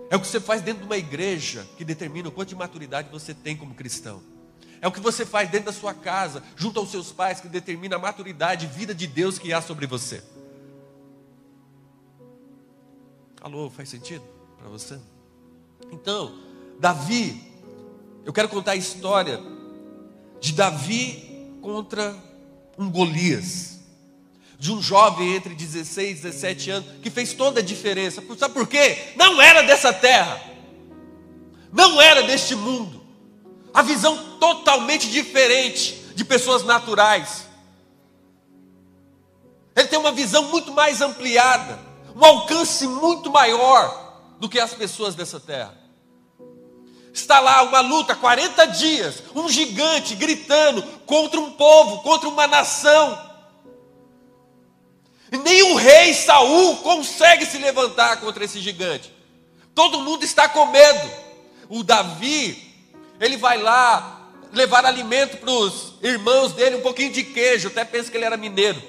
É 0.10 0.16
o 0.16 0.20
que 0.20 0.26
você 0.26 0.40
faz 0.40 0.64
dentro 0.64 0.80
de 0.80 0.88
uma 0.88 0.98
igreja 0.98 1.64
que 1.78 1.86
determina 1.86 2.30
o 2.30 2.32
quanto 2.32 2.50
de 2.50 2.56
maturidade 2.56 3.08
você 3.12 3.36
tem 3.36 3.56
como 3.56 3.76
cristão. 3.76 4.24
É 4.82 4.88
o 4.88 4.92
que 4.92 5.00
você 5.00 5.28
faz 5.28 5.48
dentro 5.52 5.68
da 5.68 5.74
sua 5.74 5.94
casa, 5.94 6.42
junto 6.56 6.80
aos 6.80 6.90
seus 6.90 7.12
pais, 7.12 7.40
que 7.40 7.48
determina 7.48 7.98
a 7.98 8.00
maturidade 8.00 8.66
e 8.66 8.68
vida 8.68 8.96
de 8.96 9.06
Deus 9.06 9.38
que 9.38 9.54
há 9.54 9.62
sobre 9.62 9.86
você. 9.86 10.24
Alô, 13.42 13.70
faz 13.70 13.90
sentido 13.90 14.26
para 14.58 14.70
você? 14.70 15.00
Então, 15.92 16.36
Davi, 16.80 17.44
eu 18.26 18.34
quero 18.34 18.50
contar 18.50 18.72
a 18.72 18.76
história 18.76 19.40
de 20.42 20.52
Davi 20.52 21.60
contra 21.62 22.18
um 22.76 22.90
Golias 22.90 23.74
de 24.64 24.72
um 24.72 24.82
jovem 24.82 25.36
entre 25.36 25.54
16 25.54 26.20
e 26.20 26.22
17 26.22 26.72
anos, 26.72 26.90
que 27.02 27.10
fez 27.10 27.34
toda 27.34 27.60
a 27.60 27.64
diferença. 27.64 28.24
Sabe 28.40 28.54
por 28.54 28.66
quê? 28.66 29.12
Não 29.18 29.42
era 29.42 29.62
dessa 29.62 29.92
terra, 29.92 30.42
não 31.70 32.00
era 32.02 32.24
deste 32.24 32.56
mundo. 32.56 33.04
A 33.74 33.82
visão 33.82 34.18
totalmente 34.40 35.12
diferente 35.12 36.14
de 36.16 36.24
pessoas 36.24 36.64
naturais. 36.64 37.46
Ele 39.76 39.90
tem 39.90 40.00
uma 40.00 40.14
visão 40.14 40.44
muito 40.44 40.72
mais 40.72 41.02
ampliada, 41.02 41.78
um 42.16 42.24
alcance 42.24 42.88
muito 42.88 43.30
maior 43.30 44.24
do 44.40 44.48
que 44.48 44.62
as 44.62 44.74
pessoas 44.74 45.14
dessa 45.14 45.42
terra. 45.42 45.78
Está 47.12 47.42
lá 47.42 47.64
uma 47.64 47.82
luta, 47.82 48.16
40 48.16 48.66
dias, 48.68 49.24
um 49.36 49.50
gigante 49.50 50.16
gritando 50.16 50.82
contra 51.06 51.38
um 51.38 51.52
povo, 51.52 52.02
contra 52.02 52.30
uma 52.30 52.48
nação 52.48 53.33
nem 55.38 55.64
o 55.64 55.76
rei 55.76 56.14
Saul 56.14 56.78
consegue 56.78 57.46
se 57.46 57.58
levantar 57.58 58.18
contra 58.20 58.46
esse 58.46 58.60
gigante. 58.60 59.12
Todo 59.74 60.02
mundo 60.02 60.24
está 60.24 60.48
com 60.48 60.66
medo. 60.68 61.12
O 61.70 61.84
Davi, 61.84 62.74
ele 63.20 63.38
vai 63.38 63.58
lá 63.58 64.32
levar 64.52 64.86
alimento 64.86 65.38
para 65.38 65.50
os 65.50 65.96
irmãos 66.02 66.54
dele, 66.54 66.76
um 66.76 66.82
pouquinho 66.82 67.12
de 67.12 67.24
queijo, 67.24 67.70
até 67.70 67.84
pensa 67.84 68.12
que 68.12 68.18
ele 68.18 68.26
era 68.26 68.38
mineiro. 68.38 68.82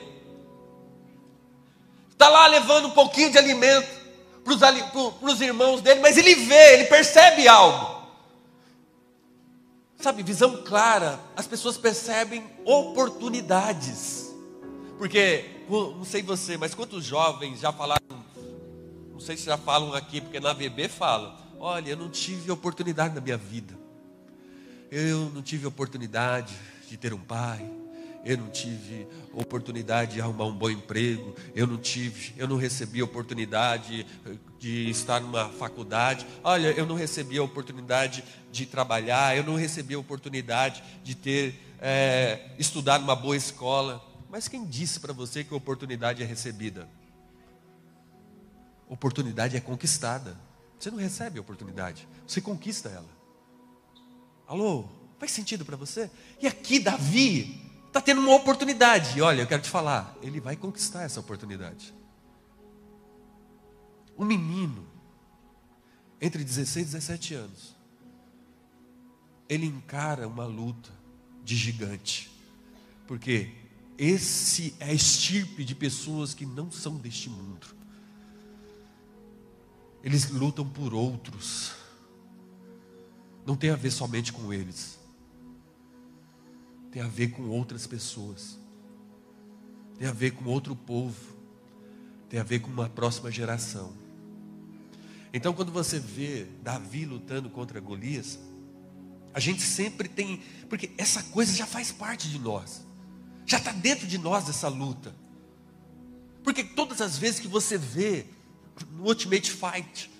Está 2.10 2.28
lá 2.28 2.46
levando 2.46 2.88
um 2.88 2.90
pouquinho 2.90 3.30
de 3.30 3.38
alimento 3.38 3.88
para 4.44 5.30
os 5.30 5.40
irmãos 5.40 5.80
dele, 5.80 6.00
mas 6.00 6.18
ele 6.18 6.34
vê, 6.34 6.74
ele 6.74 6.84
percebe 6.84 7.48
algo. 7.48 7.94
Sabe, 9.98 10.22
visão 10.22 10.62
clara, 10.62 11.18
as 11.34 11.46
pessoas 11.46 11.78
percebem 11.78 12.44
oportunidades. 12.66 14.30
Porque 14.98 15.53
não 15.68 16.04
sei 16.04 16.22
você, 16.22 16.56
mas 16.56 16.74
quantos 16.74 17.04
jovens 17.04 17.60
já 17.60 17.72
falaram, 17.72 18.24
não 19.12 19.20
sei 19.20 19.36
se 19.36 19.44
já 19.44 19.56
falam 19.56 19.94
aqui, 19.94 20.20
porque 20.20 20.40
na 20.40 20.52
VB 20.52 20.88
falam, 20.88 21.36
olha, 21.58 21.90
eu 21.90 21.96
não 21.96 22.10
tive 22.10 22.50
oportunidade 22.50 23.14
na 23.14 23.20
minha 23.20 23.36
vida. 23.36 23.74
Eu 24.90 25.30
não 25.30 25.42
tive 25.42 25.66
oportunidade 25.66 26.54
de 26.88 26.96
ter 26.96 27.12
um 27.12 27.18
pai, 27.18 27.68
eu 28.24 28.38
não 28.38 28.48
tive 28.48 29.06
oportunidade 29.32 30.14
de 30.14 30.20
arrumar 30.20 30.46
um 30.46 30.54
bom 30.54 30.70
emprego, 30.70 31.34
eu 31.54 31.66
não 31.66 31.76
tive, 31.76 32.32
eu 32.36 32.48
não 32.48 32.56
recebi 32.56 33.02
oportunidade 33.02 34.06
de 34.58 34.88
estar 34.88 35.20
numa 35.20 35.48
faculdade, 35.50 36.26
olha, 36.42 36.68
eu 36.68 36.86
não 36.86 36.94
recebi 36.94 37.36
a 37.38 37.42
oportunidade 37.42 38.24
de 38.50 38.66
trabalhar, 38.66 39.36
eu 39.36 39.44
não 39.44 39.56
recebi 39.56 39.94
a 39.94 39.98
oportunidade 39.98 40.82
de 41.02 41.14
ter 41.14 41.54
é, 41.80 42.50
estudado 42.58 43.02
numa 43.02 43.16
boa 43.16 43.36
escola. 43.36 44.13
Mas 44.34 44.48
quem 44.48 44.66
disse 44.66 44.98
para 44.98 45.12
você 45.12 45.44
que 45.44 45.54
oportunidade 45.54 46.20
é 46.20 46.26
recebida? 46.26 46.88
Oportunidade 48.88 49.56
é 49.56 49.60
conquistada. 49.60 50.36
Você 50.76 50.90
não 50.90 50.98
recebe 50.98 51.38
a 51.38 51.40
oportunidade, 51.40 52.08
você 52.26 52.40
conquista 52.40 52.88
ela. 52.88 53.08
Alô, 54.44 54.88
faz 55.20 55.30
sentido 55.30 55.64
para 55.64 55.76
você? 55.76 56.10
E 56.42 56.48
aqui 56.48 56.80
Davi 56.80 57.62
está 57.86 58.00
tendo 58.00 58.22
uma 58.22 58.34
oportunidade. 58.34 59.16
E 59.16 59.22
olha, 59.22 59.42
eu 59.42 59.46
quero 59.46 59.62
te 59.62 59.70
falar, 59.70 60.16
ele 60.20 60.40
vai 60.40 60.56
conquistar 60.56 61.04
essa 61.04 61.20
oportunidade. 61.20 61.94
Um 64.18 64.24
menino, 64.24 64.84
entre 66.20 66.42
16 66.42 66.88
e 66.88 66.90
17 66.90 67.34
anos, 67.34 67.76
ele 69.48 69.66
encara 69.66 70.26
uma 70.26 70.44
luta 70.44 70.90
de 71.44 71.54
gigante. 71.54 72.32
Porque 73.06 73.62
esse 73.96 74.74
é 74.80 74.86
a 74.86 74.92
estirpe 74.92 75.64
de 75.64 75.74
pessoas 75.74 76.34
que 76.34 76.44
não 76.44 76.70
são 76.70 76.96
deste 76.96 77.30
mundo. 77.30 77.66
Eles 80.02 80.30
lutam 80.30 80.68
por 80.68 80.92
outros. 80.92 81.72
Não 83.46 83.56
tem 83.56 83.70
a 83.70 83.76
ver 83.76 83.90
somente 83.90 84.32
com 84.32 84.52
eles. 84.52 84.98
tem 86.94 87.02
a 87.02 87.08
ver 87.08 87.32
com 87.32 87.48
outras 87.48 87.88
pessoas, 87.88 88.56
tem 89.98 90.06
a 90.06 90.12
ver 90.12 90.30
com 90.30 90.44
outro 90.44 90.76
povo, 90.76 91.36
tem 92.28 92.38
a 92.38 92.44
ver 92.44 92.60
com 92.60 92.68
uma 92.68 92.88
próxima 92.88 93.32
geração. 93.32 93.92
Então, 95.32 95.52
quando 95.52 95.72
você 95.72 95.98
vê 95.98 96.46
Davi 96.62 97.04
lutando 97.04 97.50
contra 97.50 97.80
Golias, 97.80 98.38
a 99.32 99.40
gente 99.40 99.60
sempre 99.60 100.08
tem, 100.08 100.40
porque 100.70 100.92
essa 100.96 101.20
coisa 101.24 101.52
já 101.52 101.66
faz 101.66 101.90
parte 101.90 102.30
de 102.30 102.38
nós, 102.38 102.86
já 103.46 103.58
está 103.58 103.72
dentro 103.72 104.06
de 104.06 104.18
nós 104.18 104.48
essa 104.48 104.68
luta. 104.68 105.14
Porque 106.42 106.62
todas 106.62 107.00
as 107.00 107.16
vezes 107.16 107.40
que 107.40 107.48
você 107.48 107.78
vê 107.78 108.26
no 108.92 109.04
Ultimate 109.04 109.50
Fight, 109.50 110.10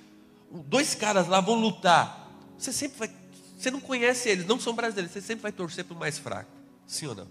dois 0.67 0.95
caras 0.95 1.29
lá 1.29 1.41
vão 1.41 1.55
lutar, 1.57 2.31
você 2.59 2.73
sempre 2.73 2.99
vai, 2.99 3.11
você 3.59 3.71
não 3.71 3.81
conhece 3.81 4.29
eles, 4.29 4.47
não 4.47 4.59
são 4.59 4.75
brasileiros, 4.75 5.13
você 5.13 5.21
sempre 5.21 5.43
vai 5.43 5.53
torcer 5.53 5.85
para 5.85 5.95
o 5.95 5.99
mais 5.99 6.19
fraco, 6.19 6.51
sim 6.87 7.07
ou 7.07 7.15
não? 7.15 7.29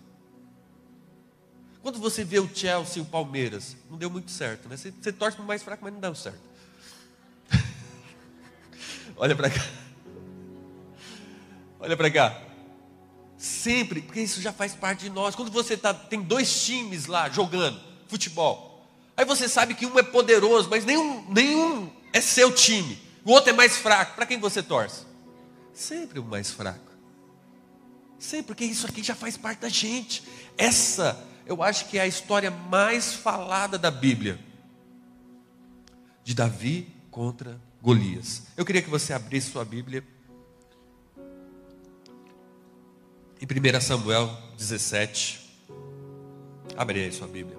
Quando 1.82 2.00
você 2.00 2.24
vê 2.24 2.40
o 2.40 2.50
Chelsea 2.54 3.00
e 3.00 3.02
o 3.02 3.06
Palmeiras, 3.06 3.76
não 3.90 3.98
deu 3.98 4.10
muito 4.10 4.32
certo, 4.32 4.70
né? 4.70 4.78
Você, 4.78 4.92
você 4.92 5.12
torce 5.12 5.36
para 5.36 5.44
o 5.44 5.48
mais 5.48 5.62
fraco, 5.62 5.84
mas 5.84 5.94
não 5.94 6.00
deu 6.00 6.16
certo. 6.16 6.40
Olha 9.18 9.36
para 9.36 9.50
cá. 9.50 9.66
Olha 11.80 11.98
para 11.98 12.10
cá. 12.10 12.53
Sempre, 13.44 14.02
porque 14.02 14.22
isso 14.22 14.42
já 14.42 14.54
faz 14.54 14.74
parte 14.74 15.02
de 15.02 15.10
nós. 15.10 15.36
Quando 15.36 15.52
você 15.52 15.76
tá, 15.76 15.94
tem 15.94 16.22
dois 16.22 16.64
times 16.64 17.08
lá 17.08 17.30
jogando 17.30 17.78
futebol, 18.08 18.88
aí 19.18 19.26
você 19.26 19.50
sabe 19.50 19.74
que 19.74 19.86
um 19.86 20.00
é 20.00 20.02
poderoso, 20.02 20.70
mas 20.70 20.86
nenhum, 20.86 21.30
nenhum 21.30 21.92
é 22.14 22.22
seu 22.22 22.54
time. 22.54 22.98
O 23.26 23.32
outro 23.32 23.50
é 23.50 23.54
mais 23.54 23.76
fraco. 23.76 24.16
Para 24.16 24.26
quem 24.26 24.40
você 24.40 24.64
torce? 24.64 25.06
Sempre 25.74 26.20
o 26.20 26.24
mais 26.24 26.52
fraco. 26.52 26.94
Sempre, 28.18 28.46
porque 28.46 28.64
isso 28.64 28.88
aqui 28.88 29.04
já 29.04 29.14
faz 29.14 29.36
parte 29.36 29.60
da 29.60 29.70
gente. 29.70 30.24
Essa, 30.58 31.22
eu 31.46 31.62
acho 31.62 31.90
que 31.90 31.98
é 31.98 32.02
a 32.04 32.08
história 32.08 32.50
mais 32.50 33.14
falada 33.14 33.78
da 33.78 33.92
Bíblia. 33.92 34.40
De 36.24 36.34
Davi 36.34 36.88
contra 37.12 37.60
Golias. 37.82 38.44
Eu 38.56 38.64
queria 38.64 38.82
que 38.82 38.90
você 38.90 39.12
abrisse 39.12 39.52
sua 39.52 39.66
Bíblia 39.66 40.02
Em 43.44 43.46
1 43.46 43.82
Samuel 43.82 44.32
17. 44.58 45.38
Abre 46.78 47.04
aí 47.04 47.12
sua 47.12 47.28
Bíblia. 47.28 47.58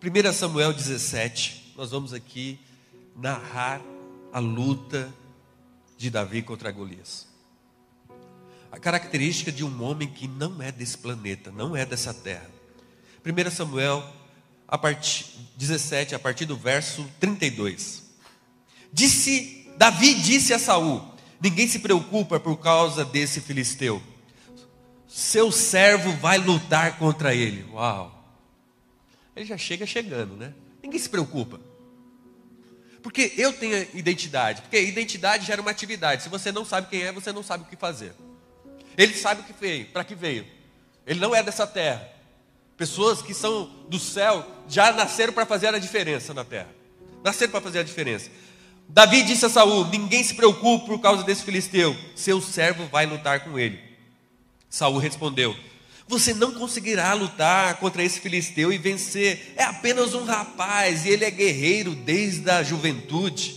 1 0.00 0.32
Samuel 0.32 0.72
17, 0.72 1.72
nós 1.76 1.90
vamos 1.90 2.12
aqui 2.12 2.60
narrar 3.16 3.82
a 4.32 4.38
luta 4.38 5.12
de 5.98 6.08
Davi 6.08 6.40
contra 6.40 6.70
Golias. 6.70 7.26
A 8.70 8.78
característica 8.78 9.50
de 9.50 9.64
um 9.64 9.82
homem 9.82 10.06
que 10.06 10.28
não 10.28 10.62
é 10.62 10.70
desse 10.70 10.96
planeta, 10.96 11.50
não 11.50 11.74
é 11.74 11.84
dessa 11.84 12.14
terra. 12.14 12.48
1 13.26 13.50
Samuel 13.50 14.08
a 14.68 14.78
partir, 14.78 15.26
17, 15.56 16.14
a 16.14 16.18
partir 16.20 16.44
do 16.44 16.56
verso 16.56 17.04
32. 17.18 18.04
Disse, 18.92 19.68
Davi 19.76 20.14
disse 20.14 20.54
a 20.54 20.60
Saul: 20.60 21.11
Ninguém 21.42 21.66
se 21.66 21.80
preocupa 21.80 22.38
por 22.38 22.56
causa 22.58 23.04
desse 23.04 23.40
filisteu. 23.40 24.00
Seu 25.08 25.50
servo 25.50 26.12
vai 26.12 26.38
lutar 26.38 26.96
contra 26.98 27.34
ele. 27.34 27.66
Uau! 27.72 28.22
Ele 29.34 29.44
já 29.44 29.58
chega 29.58 29.84
chegando, 29.84 30.36
né? 30.36 30.54
Ninguém 30.80 31.00
se 31.00 31.08
preocupa. 31.08 31.60
Porque 33.02 33.32
eu 33.36 33.52
tenho 33.52 33.88
identidade. 33.92 34.62
Porque 34.62 34.80
identidade 34.80 35.44
gera 35.44 35.60
uma 35.60 35.72
atividade. 35.72 36.22
Se 36.22 36.28
você 36.28 36.52
não 36.52 36.64
sabe 36.64 36.88
quem 36.88 37.02
é, 37.02 37.10
você 37.10 37.32
não 37.32 37.42
sabe 37.42 37.64
o 37.64 37.66
que 37.66 37.76
fazer. 37.76 38.14
Ele 38.96 39.12
sabe 39.12 39.40
o 39.40 39.44
que 39.44 39.52
veio, 39.52 39.86
para 39.86 40.04
que 40.04 40.14
veio. 40.14 40.46
Ele 41.04 41.18
não 41.18 41.34
é 41.34 41.42
dessa 41.42 41.66
terra. 41.66 42.08
Pessoas 42.76 43.20
que 43.20 43.34
são 43.34 43.64
do 43.88 43.98
céu 43.98 44.46
já 44.68 44.92
nasceram 44.92 45.32
para 45.32 45.44
fazer 45.44 45.74
a 45.74 45.78
diferença 45.78 46.32
na 46.32 46.44
terra. 46.44 46.68
Nasceram 47.24 47.50
para 47.50 47.60
fazer 47.60 47.80
a 47.80 47.82
diferença. 47.82 48.30
Davi 48.92 49.22
disse 49.22 49.46
a 49.46 49.48
Saul: 49.48 49.86
Ninguém 49.86 50.22
se 50.22 50.34
preocupe 50.34 50.86
por 50.86 51.00
causa 51.00 51.24
desse 51.24 51.42
filisteu, 51.42 51.96
seu 52.14 52.42
servo 52.42 52.86
vai 52.88 53.06
lutar 53.06 53.40
com 53.40 53.58
ele. 53.58 53.80
Saul 54.68 54.98
respondeu: 54.98 55.56
Você 56.06 56.34
não 56.34 56.52
conseguirá 56.52 57.14
lutar 57.14 57.78
contra 57.78 58.02
esse 58.02 58.20
filisteu 58.20 58.70
e 58.70 58.76
vencer. 58.76 59.54
É 59.56 59.64
apenas 59.64 60.12
um 60.12 60.24
rapaz 60.24 61.06
e 61.06 61.08
ele 61.08 61.24
é 61.24 61.30
guerreiro 61.30 61.94
desde 61.94 62.50
a 62.50 62.62
juventude. 62.62 63.56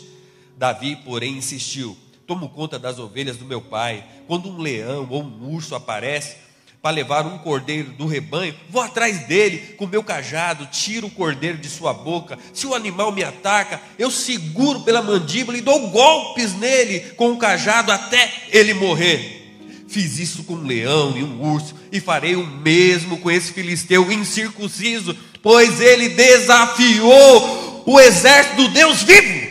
Davi, 0.58 0.96
porém, 1.04 1.38
insistiu: 1.38 1.98
Tomo 2.26 2.48
conta 2.48 2.80
das 2.80 2.98
ovelhas 2.98 3.36
do 3.36 3.44
meu 3.44 3.60
pai. 3.62 4.06
Quando 4.28 4.50
um 4.50 4.58
leão 4.58 5.06
ou 5.10 5.22
um 5.22 5.54
urso 5.54 5.76
aparece, 5.76 6.38
para 6.86 6.94
levar 6.94 7.26
um 7.26 7.40
cordeiro 7.40 7.90
do 7.94 8.06
rebanho, 8.06 8.54
vou 8.70 8.80
atrás 8.80 9.26
dele 9.26 9.74
com 9.76 9.88
meu 9.88 10.04
cajado, 10.04 10.68
tiro 10.68 11.08
o 11.08 11.10
cordeiro 11.10 11.58
de 11.58 11.68
sua 11.68 11.92
boca. 11.92 12.38
Se 12.54 12.68
o 12.68 12.76
animal 12.76 13.12
me 13.12 13.24
ataca, 13.24 13.82
eu 13.98 14.12
seguro 14.12 14.82
pela 14.82 15.02
mandíbula 15.02 15.58
e 15.58 15.62
dou 15.62 15.90
golpes 15.90 16.54
nele 16.54 17.00
com 17.16 17.32
o 17.32 17.38
cajado 17.40 17.92
até 17.92 18.32
ele 18.52 18.76
morrer. 18.76 19.56
Fiz 19.88 20.20
isso 20.20 20.44
com 20.44 20.54
um 20.54 20.68
leão 20.68 21.18
e 21.18 21.24
um 21.24 21.42
urso, 21.42 21.74
e 21.92 22.00
farei 22.00 22.36
o 22.36 22.46
mesmo 22.46 23.18
com 23.18 23.32
esse 23.32 23.52
filisteu 23.52 24.12
incircunciso, 24.12 25.18
pois 25.42 25.82
ele 25.82 26.10
desafiou 26.10 27.84
o 27.84 28.00
exército 28.00 28.58
do 28.58 28.68
Deus 28.68 29.02
vivo. 29.02 29.48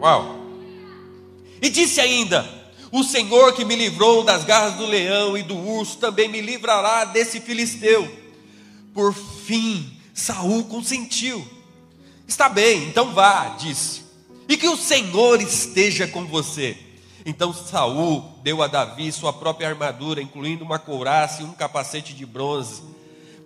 Uau! 0.00 0.40
E 1.62 1.70
disse 1.70 2.00
ainda: 2.00 2.59
o 2.92 3.04
Senhor 3.04 3.52
que 3.52 3.64
me 3.64 3.76
livrou 3.76 4.24
das 4.24 4.44
garras 4.44 4.74
do 4.74 4.86
leão 4.86 5.36
e 5.36 5.42
do 5.42 5.56
urso 5.56 5.98
também 5.98 6.28
me 6.28 6.40
livrará 6.40 7.04
desse 7.04 7.40
filisteu. 7.40 8.10
Por 8.92 9.14
fim, 9.14 9.96
Saul 10.12 10.64
consentiu. 10.64 11.46
Está 12.26 12.48
bem, 12.48 12.84
então 12.84 13.12
vá, 13.12 13.56
disse. 13.58 14.02
E 14.48 14.56
que 14.56 14.68
o 14.68 14.76
Senhor 14.76 15.40
esteja 15.40 16.08
com 16.08 16.26
você. 16.26 16.76
Então 17.24 17.52
Saul 17.52 18.24
deu 18.42 18.62
a 18.62 18.66
Davi 18.66 19.12
sua 19.12 19.32
própria 19.32 19.68
armadura, 19.68 20.20
incluindo 20.20 20.64
uma 20.64 20.78
couraça 20.78 21.42
e 21.42 21.44
um 21.44 21.52
capacete 21.52 22.12
de 22.12 22.26
bronze. 22.26 22.82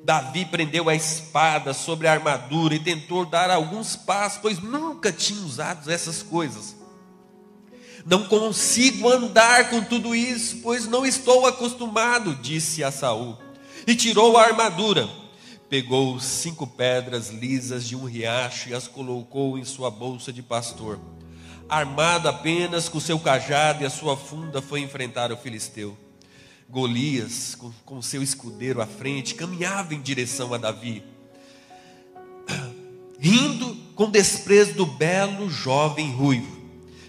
Davi 0.02 0.44
prendeu 0.44 0.88
a 0.88 0.94
espada 0.94 1.74
sobre 1.74 2.07
a 2.07 2.12
armadura 2.12 2.74
e 2.74 2.78
tentou 2.78 3.24
dar 3.24 3.50
alguns 3.50 3.96
passos, 3.96 4.38
pois 4.40 4.59
nunca 4.59 5.12
tinha 5.12 5.40
usado 5.42 5.90
essas 5.90 6.22
coisas. 6.22 6.76
Não 8.06 8.24
consigo 8.24 9.08
andar 9.08 9.70
com 9.70 9.82
tudo 9.82 10.14
isso, 10.14 10.58
pois 10.62 10.86
não 10.86 11.06
estou 11.06 11.46
acostumado, 11.46 12.34
disse 12.34 12.84
a 12.84 12.90
Saul. 12.90 13.38
E 13.86 13.94
tirou 13.94 14.36
a 14.36 14.42
armadura. 14.42 15.08
Pegou 15.70 16.20
cinco 16.20 16.66
pedras 16.66 17.30
lisas 17.30 17.86
de 17.86 17.96
um 17.96 18.04
riacho 18.04 18.68
e 18.68 18.74
as 18.74 18.86
colocou 18.86 19.58
em 19.58 19.64
sua 19.64 19.90
bolsa 19.90 20.30
de 20.30 20.42
pastor. 20.42 21.00
Armado 21.66 22.28
apenas 22.28 22.90
com 22.90 23.00
seu 23.00 23.18
cajado 23.18 23.82
e 23.82 23.86
a 23.86 23.90
sua 23.90 24.16
funda, 24.16 24.60
foi 24.60 24.80
enfrentar 24.80 25.32
o 25.32 25.36
filisteu. 25.36 25.96
Golias, 26.68 27.54
com, 27.54 27.72
com 27.86 28.02
seu 28.02 28.22
escudeiro 28.22 28.82
à 28.82 28.86
frente, 28.86 29.34
caminhava 29.34 29.94
em 29.94 30.00
direção 30.00 30.52
a 30.52 30.58
Davi, 30.58 31.02
rindo 33.18 33.74
com 33.94 34.10
desprezo 34.10 34.74
do 34.74 34.84
belo 34.84 35.48
jovem 35.48 36.12
ruivo 36.12 36.53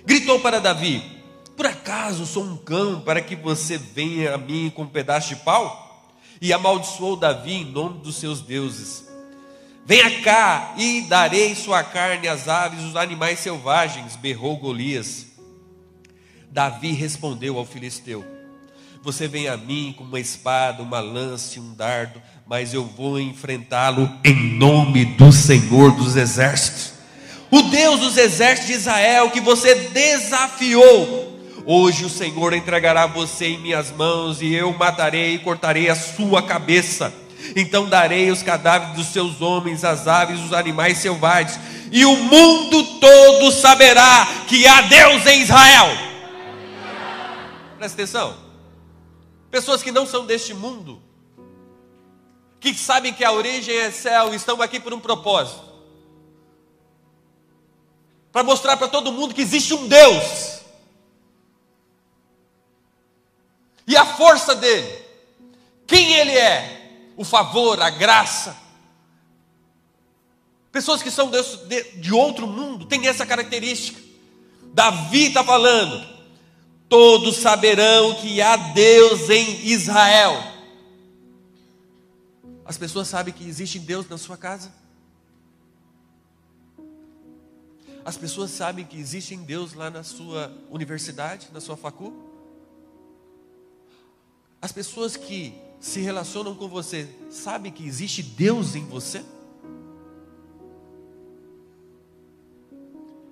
gritou 0.05 0.39
para 0.39 0.61
Davi: 0.61 1.03
Por 1.57 1.65
acaso 1.65 2.25
sou 2.25 2.43
um 2.43 2.57
cão 2.57 3.01
para 3.01 3.21
que 3.21 3.35
você 3.35 3.77
venha 3.77 4.35
a 4.35 4.37
mim 4.37 4.71
com 4.73 4.83
um 4.83 4.87
pedaço 4.87 5.29
de 5.29 5.37
pau? 5.37 5.83
E 6.41 6.53
amaldiçoou 6.53 7.15
Davi 7.15 7.53
em 7.53 7.65
nome 7.65 7.99
dos 7.99 8.17
seus 8.17 8.41
deuses. 8.41 9.05
Venha 9.85 10.21
cá 10.21 10.73
e 10.77 11.01
darei 11.01 11.55
sua 11.55 11.83
carne 11.83 12.27
às 12.27 12.47
aves 12.47 12.83
os 12.83 12.95
animais 12.95 13.39
selvagens, 13.39 14.15
berrou 14.15 14.57
Golias. 14.57 15.27
Davi 16.49 16.91
respondeu 16.91 17.57
ao 17.57 17.65
filisteu: 17.65 18.25
Você 19.03 19.27
vem 19.27 19.47
a 19.47 19.55
mim 19.55 19.93
com 19.97 20.03
uma 20.03 20.19
espada, 20.19 20.81
uma 20.81 20.99
lança 20.99 21.57
e 21.57 21.61
um 21.61 21.73
dardo, 21.73 22.21
mas 22.47 22.73
eu 22.73 22.85
vou 22.85 23.19
enfrentá-lo 23.19 24.11
em 24.23 24.57
nome 24.57 25.05
do 25.05 25.31
Senhor 25.31 25.91
dos 25.95 26.15
exércitos 26.15 26.94
o 27.55 27.61
Deus 27.63 28.01
dos 28.01 28.17
exércitos 28.17 28.67
de 28.67 28.73
Israel 28.73 29.31
que 29.31 29.39
você 29.39 29.75
desafiou. 29.75 31.39
Hoje 31.65 32.03
o 32.03 32.09
Senhor 32.09 32.53
entregará 32.53 33.05
você 33.05 33.47
em 33.47 33.59
minhas 33.59 33.91
mãos 33.91 34.41
e 34.41 34.53
eu 34.53 34.73
matarei 34.73 35.35
e 35.35 35.39
cortarei 35.39 35.89
a 35.89 35.95
sua 35.95 36.43
cabeça. 36.43 37.13
Então 37.55 37.87
darei 37.87 38.29
os 38.29 38.43
cadáveres 38.43 38.95
dos 38.95 39.07
seus 39.07 39.41
homens, 39.41 39.85
as 39.85 40.05
aves, 40.05 40.41
os 40.41 40.51
animais 40.51 40.97
selvagens, 40.97 41.57
e 41.91 42.03
o 42.03 42.17
mundo 42.17 42.83
todo 42.99 43.51
saberá 43.51 44.27
que 44.47 44.67
há 44.67 44.81
Deus 44.81 45.25
em 45.25 45.41
Israel. 45.41 45.87
Presta 47.77 48.01
atenção. 48.01 48.35
Pessoas 49.49 49.81
que 49.81 49.91
não 49.91 50.05
são 50.05 50.25
deste 50.25 50.53
mundo, 50.53 51.01
que 52.59 52.73
sabem 52.73 53.13
que 53.13 53.23
a 53.23 53.31
origem 53.31 53.77
é 53.77 53.91
céu, 53.91 54.33
estão 54.33 54.61
aqui 54.61 54.77
por 54.77 54.93
um 54.93 54.99
propósito 54.99 55.74
para 58.35 58.43
mostrar 58.43 58.75
para 58.75 58.89
todo 58.89 59.13
mundo 59.13 59.33
que 59.33 59.41
existe 59.41 59.73
um 59.73 59.87
Deus. 59.87 60.59
E 63.87 63.95
a 63.95 64.05
força 64.05 64.53
dele, 64.53 65.05
quem 65.87 66.15
ele 66.15 66.33
é, 66.33 67.13
o 67.15 67.23
favor, 67.23 67.81
a 67.81 67.89
graça. 67.89 68.53
Pessoas 70.69 71.01
que 71.01 71.09
são 71.09 71.31
de, 71.31 72.13
outro 72.13 72.45
mundo 72.45 72.85
têm 72.85 73.07
essa 73.07 73.25
característica. 73.25 74.01
Davi 74.73 75.27
está 75.27 75.41
falando: 75.41 76.05
todos 76.89 77.37
saberão 77.37 78.15
que 78.15 78.41
há 78.41 78.57
Deus 78.57 79.29
em 79.29 79.65
Israel. 79.67 80.43
As 82.65 82.77
pessoas 82.77 83.07
sabem 83.07 83.33
que 83.33 83.47
existe 83.47 83.79
Deus 83.79 84.09
na 84.09 84.17
sua 84.17 84.35
casa? 84.35 84.73
As 88.05 88.15
pessoas 88.15 88.51
sabem 88.51 88.85
que 88.85 88.99
existe 88.99 89.35
Deus 89.35 89.73
lá 89.73 89.89
na 89.89 90.03
sua 90.03 90.55
universidade, 90.69 91.49
na 91.51 91.59
sua 91.59 91.75
facu? 91.75 92.13
As 94.61 94.71
pessoas 94.71 95.17
que 95.17 95.55
se 95.79 95.99
relacionam 96.01 96.53
com 96.53 96.67
você 96.67 97.09
sabem 97.31 97.71
que 97.71 97.83
existe 97.83 98.21
Deus 98.21 98.75
em 98.75 98.85
você? 98.85 99.25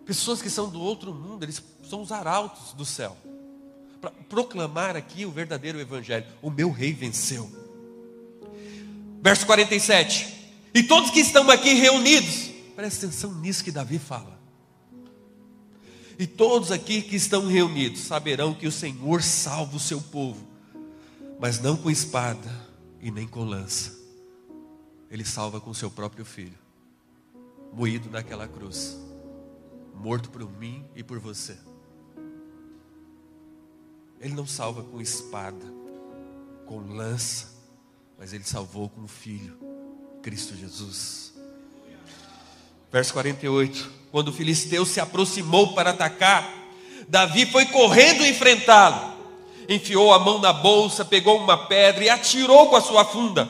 Pessoas 0.05 0.41
que 0.41 0.49
são 0.49 0.67
do 0.67 0.81
outro 0.81 1.13
mundo, 1.13 1.43
eles 1.43 1.61
são 1.87 2.01
os 2.01 2.11
arautos 2.11 2.73
do 2.73 2.83
céu. 2.83 3.15
Para 4.01 4.09
proclamar 4.27 4.95
aqui 4.97 5.23
o 5.23 5.31
verdadeiro 5.31 5.79
evangelho. 5.79 6.25
O 6.41 6.49
meu 6.49 6.71
rei 6.71 6.93
venceu. 6.93 7.49
Verso 9.21 9.45
47. 9.45 10.51
E 10.73 10.81
todos 10.81 11.11
que 11.11 11.19
estão 11.19 11.49
aqui 11.51 11.75
reunidos, 11.75 12.49
presta 12.75 13.05
atenção 13.05 13.33
nisso 13.35 13.63
que 13.63 13.71
Davi 13.71 13.99
fala. 13.99 14.32
E 16.23 16.27
todos 16.27 16.71
aqui 16.71 17.01
que 17.01 17.17
estão 17.17 17.47
reunidos 17.47 17.99
saberão 17.99 18.53
que 18.53 18.65
o 18.65 18.71
Senhor 18.71 19.21
salva 19.21 19.75
o 19.75 19.79
seu 19.79 19.99
povo, 19.99 20.47
mas 21.37 21.59
não 21.59 21.75
com 21.75 21.91
espada 21.91 22.49
e 23.01 23.11
nem 23.11 23.27
com 23.27 23.43
lança. 23.43 23.91
Ele 25.11 25.25
salva 25.25 25.59
com 25.59 25.73
seu 25.73 25.91
próprio 25.91 26.23
filho, 26.23 26.57
moído 27.73 28.09
naquela 28.09 28.47
cruz 28.47 29.03
morto 29.93 30.29
por 30.29 30.49
mim 30.49 30.85
e 30.95 31.03
por 31.03 31.19
você. 31.19 31.57
Ele 34.21 34.33
não 34.33 34.47
salva 34.47 34.81
com 34.81 35.01
espada, 35.01 35.65
com 36.65 36.79
lança, 36.79 37.49
mas 38.17 38.31
ele 38.31 38.45
salvou 38.45 38.89
com 38.89 39.01
o 39.01 39.07
Filho, 39.09 39.57
Cristo 40.21 40.55
Jesus. 40.55 41.33
Verso 42.89 43.11
48: 43.11 44.02
Quando 44.13 44.27
o 44.27 44.31
filisteu 44.31 44.85
se 44.85 44.99
aproximou 44.99 45.73
para 45.73 45.89
atacar, 45.89 46.47
Davi 47.07 47.47
foi 47.47 47.65
correndo 47.65 48.23
enfrentá-lo. 48.23 49.11
Enfiou 49.67 50.13
a 50.13 50.19
mão 50.19 50.37
na 50.37 50.53
bolsa, 50.53 51.03
pegou 51.03 51.39
uma 51.39 51.57
pedra 51.57 52.03
e 52.03 52.09
atirou 52.11 52.67
com 52.67 52.75
a 52.75 52.81
sua 52.81 53.03
funda. 53.05 53.49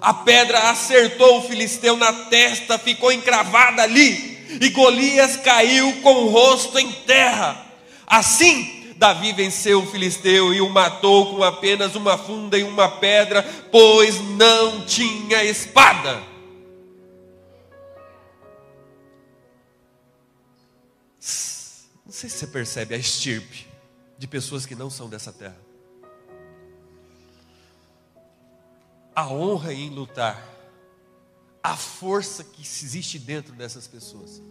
A 0.00 0.14
pedra 0.14 0.70
acertou 0.70 1.36
o 1.36 1.42
filisteu 1.42 1.98
na 1.98 2.14
testa, 2.14 2.78
ficou 2.78 3.12
encravada 3.12 3.82
ali 3.82 4.38
e 4.58 4.70
Golias 4.70 5.36
caiu 5.36 5.92
com 6.00 6.14
o 6.14 6.28
rosto 6.30 6.78
em 6.78 6.90
terra. 6.90 7.62
Assim, 8.06 8.94
Davi 8.96 9.34
venceu 9.34 9.82
o 9.82 9.86
filisteu 9.86 10.54
e 10.54 10.62
o 10.62 10.70
matou 10.70 11.36
com 11.36 11.44
apenas 11.44 11.94
uma 11.94 12.16
funda 12.16 12.56
e 12.56 12.62
uma 12.62 12.88
pedra, 12.88 13.42
pois 13.70 14.18
não 14.38 14.80
tinha 14.86 15.44
espada. 15.44 16.30
Sei 22.20 22.28
se 22.28 22.36
você 22.36 22.46
percebe 22.46 22.94
a 22.94 22.98
estirpe 22.98 23.66
de 24.18 24.26
pessoas 24.26 24.66
que 24.66 24.74
não 24.74 24.90
são 24.90 25.08
dessa 25.08 25.32
terra. 25.32 25.58
A 29.14 29.26
honra 29.28 29.72
em 29.72 29.88
lutar 29.88 30.46
a 31.62 31.74
força 31.76 32.44
que 32.44 32.60
existe 32.60 33.18
dentro 33.18 33.54
dessas 33.54 33.86
pessoas. 33.86 34.42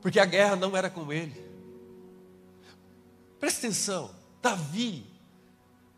Porque 0.00 0.18
a 0.18 0.24
guerra 0.24 0.56
não 0.56 0.74
era 0.74 0.88
com 0.88 1.12
ele. 1.12 1.34
Presta 3.38 3.66
atenção, 3.66 4.10
Davi, 4.40 5.04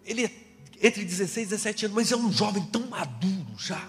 ele 0.05 0.25
é 0.25 0.46
entre 0.83 1.05
16 1.05 1.46
e 1.46 1.51
17 1.51 1.85
anos, 1.87 1.94
mas 1.94 2.11
é 2.11 2.16
um 2.16 2.33
jovem 2.33 2.64
tão 2.66 2.88
maduro 2.88 3.57
já. 3.57 3.88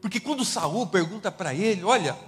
Porque 0.00 0.18
quando 0.18 0.44
Saul 0.44 0.88
pergunta 0.88 1.30
para 1.30 1.54
ele, 1.54 1.84
olha, 1.84 2.18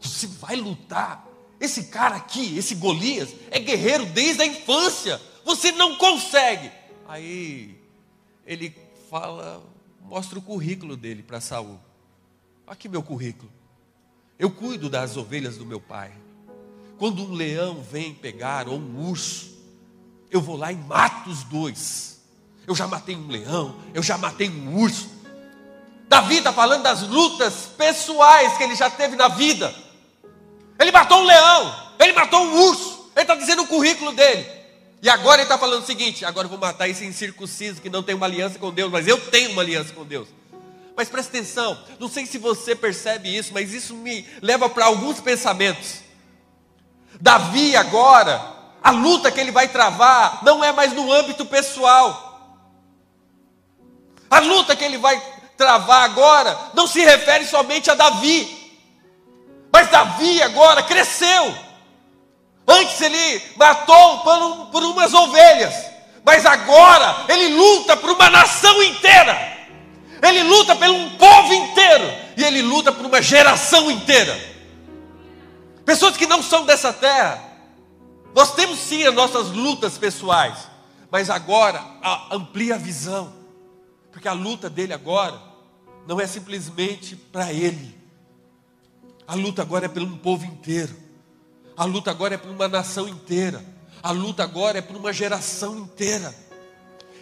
você 0.00 0.28
vai 0.28 0.54
lutar, 0.54 1.33
esse 1.64 1.84
cara 1.84 2.16
aqui, 2.16 2.56
esse 2.56 2.74
Golias, 2.74 3.30
é 3.50 3.58
guerreiro 3.58 4.06
desde 4.06 4.42
a 4.42 4.46
infância, 4.46 5.20
você 5.44 5.72
não 5.72 5.96
consegue. 5.96 6.70
Aí 7.06 7.76
ele 8.46 8.74
fala 9.10 9.62
mostra 10.04 10.38
o 10.38 10.42
currículo 10.42 10.96
dele 10.96 11.22
para 11.22 11.40
Saul. 11.40 11.80
Aqui 12.66 12.88
meu 12.88 13.02
currículo. 13.02 13.50
Eu 14.38 14.50
cuido 14.50 14.90
das 14.90 15.16
ovelhas 15.16 15.56
do 15.56 15.66
meu 15.66 15.80
pai. 15.80 16.12
Quando 16.98 17.24
um 17.24 17.32
leão 17.32 17.82
vem 17.82 18.14
pegar 18.14 18.68
ou 18.68 18.78
um 18.78 19.08
urso, 19.08 19.54
eu 20.30 20.40
vou 20.40 20.56
lá 20.56 20.70
e 20.70 20.76
mato 20.76 21.30
os 21.30 21.42
dois. 21.44 22.20
Eu 22.66 22.74
já 22.74 22.86
matei 22.86 23.16
um 23.16 23.28
leão, 23.28 23.76
eu 23.92 24.02
já 24.02 24.16
matei 24.16 24.48
um 24.48 24.76
urso. 24.76 25.08
Davi 26.08 26.38
está 26.38 26.52
falando 26.52 26.82
das 26.82 27.02
lutas 27.02 27.66
pessoais 27.76 28.56
que 28.56 28.62
ele 28.62 28.74
já 28.74 28.88
teve 28.90 29.16
na 29.16 29.28
vida. 29.28 29.74
Ele 30.78 30.90
matou 30.90 31.18
um 31.20 31.24
leão, 31.24 31.74
ele 31.98 32.12
matou 32.12 32.40
um 32.42 32.68
urso. 32.68 33.10
Ele 33.14 33.22
está 33.22 33.34
dizendo 33.34 33.62
o 33.62 33.66
currículo 33.66 34.12
dele. 34.12 34.46
E 35.00 35.08
agora 35.08 35.36
ele 35.36 35.42
está 35.42 35.58
falando 35.58 35.82
o 35.82 35.86
seguinte: 35.86 36.24
agora 36.24 36.46
eu 36.46 36.50
vou 36.50 36.58
matar 36.58 36.88
esse 36.88 37.04
incircunciso 37.04 37.80
que 37.80 37.90
não 37.90 38.02
tem 38.02 38.14
uma 38.14 38.26
aliança 38.26 38.58
com 38.58 38.72
Deus, 38.72 38.90
mas 38.90 39.06
eu 39.06 39.18
tenho 39.30 39.50
uma 39.52 39.62
aliança 39.62 39.92
com 39.92 40.04
Deus. 40.04 40.28
Mas 40.96 41.08
presta 41.08 41.36
atenção, 41.36 41.78
não 41.98 42.08
sei 42.08 42.24
se 42.24 42.38
você 42.38 42.74
percebe 42.74 43.34
isso, 43.34 43.52
mas 43.52 43.72
isso 43.72 43.94
me 43.94 44.26
leva 44.40 44.68
para 44.68 44.86
alguns 44.86 45.20
pensamentos. 45.20 45.96
Davi 47.20 47.76
agora, 47.76 48.40
a 48.82 48.90
luta 48.90 49.30
que 49.30 49.40
ele 49.40 49.50
vai 49.50 49.68
travar 49.68 50.44
não 50.44 50.62
é 50.64 50.72
mais 50.72 50.92
no 50.92 51.12
âmbito 51.12 51.44
pessoal. 51.44 52.62
A 54.30 54.38
luta 54.40 54.74
que 54.74 54.84
ele 54.84 54.98
vai 54.98 55.20
travar 55.56 56.04
agora 56.04 56.58
não 56.74 56.86
se 56.86 57.00
refere 57.04 57.44
somente 57.44 57.90
a 57.90 57.94
Davi. 57.94 58.63
Mas 59.74 59.90
Davi 59.90 60.40
agora 60.40 60.84
cresceu. 60.84 61.52
Antes 62.64 63.00
ele 63.00 63.42
matou 63.56 64.20
por, 64.20 64.66
por 64.66 64.84
umas 64.84 65.12
ovelhas, 65.12 65.74
mas 66.24 66.46
agora 66.46 67.24
ele 67.28 67.48
luta 67.56 67.96
por 67.96 68.10
uma 68.10 68.30
nação 68.30 68.80
inteira. 68.84 69.36
Ele 70.22 70.44
luta 70.44 70.76
por 70.76 70.88
um 70.88 71.10
povo 71.16 71.52
inteiro 71.52 72.04
e 72.36 72.44
ele 72.44 72.62
luta 72.62 72.92
por 72.92 73.04
uma 73.04 73.20
geração 73.20 73.90
inteira. 73.90 74.38
Pessoas 75.84 76.16
que 76.16 76.28
não 76.28 76.40
são 76.40 76.64
dessa 76.64 76.92
terra. 76.92 77.42
Nós 78.32 78.54
temos 78.54 78.78
sim 78.78 79.02
as 79.02 79.12
nossas 79.12 79.48
lutas 79.48 79.98
pessoais, 79.98 80.68
mas 81.10 81.28
agora 81.28 81.82
amplia 82.30 82.76
a 82.76 82.78
visão, 82.78 83.34
porque 84.12 84.28
a 84.28 84.32
luta 84.32 84.70
dele 84.70 84.92
agora 84.92 85.40
não 86.06 86.20
é 86.20 86.28
simplesmente 86.28 87.16
para 87.16 87.52
ele, 87.52 88.03
a 89.26 89.34
luta 89.34 89.62
agora 89.62 89.86
é 89.86 89.88
pelo 89.88 90.06
um 90.06 90.16
povo 90.16 90.44
inteiro. 90.44 90.94
A 91.76 91.84
luta 91.84 92.10
agora 92.10 92.34
é 92.34 92.38
por 92.38 92.50
uma 92.50 92.68
nação 92.68 93.08
inteira. 93.08 93.64
A 94.02 94.10
luta 94.10 94.42
agora 94.42 94.78
é 94.78 94.82
por 94.82 94.96
uma 94.96 95.12
geração 95.12 95.78
inteira. 95.78 96.34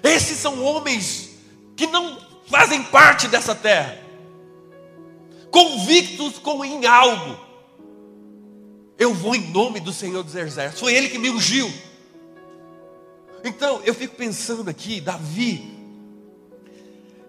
Esses 0.02 0.36
são 0.36 0.62
homens 0.64 1.30
que 1.76 1.86
não 1.86 2.18
fazem 2.46 2.82
parte 2.82 3.28
dessa 3.28 3.54
terra, 3.54 3.98
convictos 5.50 6.38
com 6.38 6.64
em 6.64 6.86
algo. 6.86 7.38
Eu 8.98 9.14
vou 9.14 9.34
em 9.34 9.50
nome 9.50 9.80
do 9.80 9.92
Senhor 9.92 10.22
dos 10.22 10.34
Exércitos. 10.34 10.80
Foi 10.80 10.94
Ele 10.94 11.08
que 11.08 11.18
me 11.18 11.30
ungiu. 11.30 11.72
Então 13.44 13.80
eu 13.84 13.94
fico 13.94 14.16
pensando 14.16 14.68
aqui, 14.68 15.00
Davi, 15.00 15.72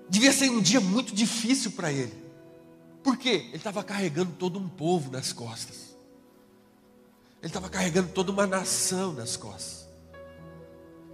devia 0.10 0.32
ser 0.32 0.50
um 0.50 0.62
dia 0.62 0.80
muito 0.80 1.14
difícil 1.14 1.72
para 1.72 1.92
ele. 1.92 2.23
Por 3.04 3.18
quê? 3.18 3.46
Ele 3.48 3.58
estava 3.58 3.84
carregando 3.84 4.32
todo 4.40 4.58
um 4.58 4.68
povo 4.68 5.12
nas 5.12 5.34
costas. 5.34 5.94
Ele 7.42 7.50
estava 7.50 7.70
carregando 7.70 8.10
toda 8.14 8.32
uma 8.32 8.48
nação 8.48 9.12
nas 9.12 9.36
costas. 9.36 9.86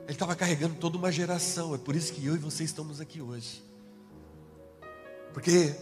Ele 0.03 0.13
estava 0.13 0.35
carregando 0.35 0.75
toda 0.75 0.97
uma 0.97 1.11
geração. 1.11 1.73
É 1.73 1.77
por 1.79 1.95
isso 1.95 2.13
que 2.13 2.23
eu 2.23 2.35
e 2.35 2.37
você 2.37 2.63
estamos 2.63 3.01
aqui 3.01 3.19
hoje. 3.19 3.63
Porque 5.33 5.75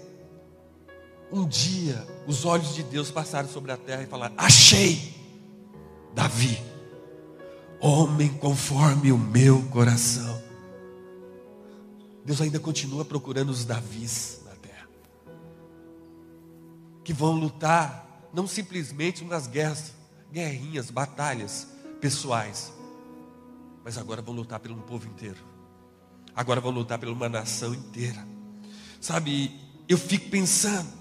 um 1.29 1.45
dia 1.45 2.05
os 2.25 2.45
olhos 2.45 2.73
de 2.73 2.83
Deus 2.83 3.11
passaram 3.11 3.49
sobre 3.49 3.73
a 3.73 3.77
terra 3.77 4.03
e 4.03 4.07
falaram: 4.07 4.35
Achei 4.37 5.13
Davi, 6.15 6.61
homem 7.81 8.29
conforme 8.29 9.11
o 9.11 9.17
meu 9.17 9.61
coração. 9.63 10.41
Deus 12.23 12.41
ainda 12.41 12.59
continua 12.59 13.03
procurando 13.03 13.49
os 13.49 13.65
Davis 13.65 14.46
que 17.07 17.13
vão 17.13 17.31
lutar 17.31 18.27
não 18.33 18.45
simplesmente 18.45 19.23
nas 19.23 19.47
guerras 19.47 19.93
guerrinhas, 20.29 20.91
batalhas 20.91 21.65
pessoais, 22.01 22.73
mas 23.81 23.97
agora 23.97 24.21
vão 24.21 24.35
lutar 24.35 24.59
pelo 24.59 24.75
povo 24.81 25.07
inteiro. 25.07 25.37
Agora 26.35 26.59
vão 26.59 26.69
lutar 26.69 26.99
por 26.99 27.07
uma 27.07 27.29
nação 27.29 27.73
inteira. 27.73 28.27
Sabe, 28.99 29.57
eu 29.87 29.97
fico 29.97 30.29
pensando, 30.29 30.91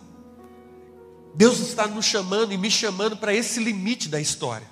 Deus 1.34 1.58
está 1.58 1.88
nos 1.88 2.04
chamando 2.04 2.52
e 2.52 2.56
me 2.56 2.70
chamando 2.70 3.16
para 3.16 3.34
esse 3.34 3.58
limite 3.58 4.08
da 4.08 4.20
história. 4.20 4.70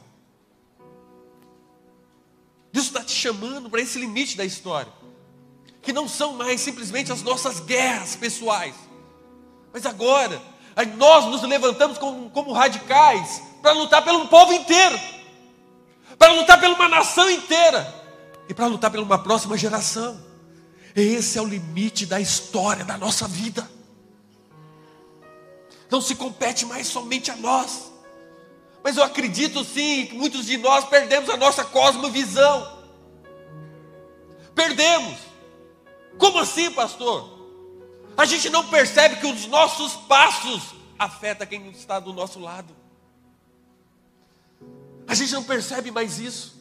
Deus 2.73 2.87
está 2.87 3.03
te 3.03 3.11
chamando 3.11 3.69
para 3.69 3.81
esse 3.81 3.99
limite 3.99 4.37
da 4.37 4.45
história. 4.45 4.93
Que 5.83 5.93
não 5.93 6.07
são 6.07 6.35
mais 6.35 6.61
simplesmente 6.61 7.11
as 7.11 7.23
nossas 7.23 7.59
guerras 7.59 8.15
pessoais. 8.15 8.77
Mas 9.73 9.85
agora, 9.85 10.41
nós 10.97 11.27
nos 11.27 11.43
levantamos 11.43 11.99
como, 11.99 12.29
como 12.31 12.53
radicais 12.53 13.43
para 13.63 13.73
lutar 13.73 14.03
pelo 14.03 14.27
povo 14.29 14.53
inteiro. 14.53 14.99
Para 16.19 16.33
lutar 16.33 16.61
por 16.61 16.69
uma 16.69 16.89
nação 16.89 17.31
inteira. 17.31 18.03
E 18.49 18.55
para 18.55 18.67
lutar 18.67 18.91
por 18.91 19.01
uma 19.01 19.19
próxima 19.19 19.57
geração. 19.57 20.21
Esse 20.95 21.39
é 21.39 21.43
o 21.43 21.47
limite 21.47 22.07
da 22.07 22.21
história 22.21 22.85
da 22.85 22.97
nossa 22.97 23.27
vida. 23.27 23.69
Não 25.91 26.01
se 26.01 26.15
compete 26.15 26.67
mais 26.67 26.87
somente 26.87 27.31
a 27.31 27.37
nós. 27.37 27.93
Mas 28.83 28.97
eu 28.97 29.03
acredito 29.03 29.65
sim 29.65 30.07
que 30.07 30.15
muitos 30.15 30.47
de 30.47 30.57
nós 30.59 30.85
perdemos 30.85 31.31
a 31.31 31.37
nossa 31.37 31.65
cosmovisão. 31.65 32.79
Perdemos. 34.55 35.19
Como 36.19 36.39
assim, 36.39 36.71
pastor? 36.71 37.34
A 38.17 38.25
gente 38.25 38.49
não 38.51 38.69
percebe 38.69 39.17
que 39.17 39.27
os 39.27 39.47
nossos 39.47 39.95
passos 39.95 40.75
afetam 40.99 41.47
quem 41.47 41.71
está 41.71 41.99
do 41.99 42.13
nosso 42.13 42.39
lado. 42.39 42.75
A 45.07 45.15
gente 45.15 45.33
não 45.33 45.43
percebe 45.43 45.91
mais 45.91 46.19
isso. 46.19 46.55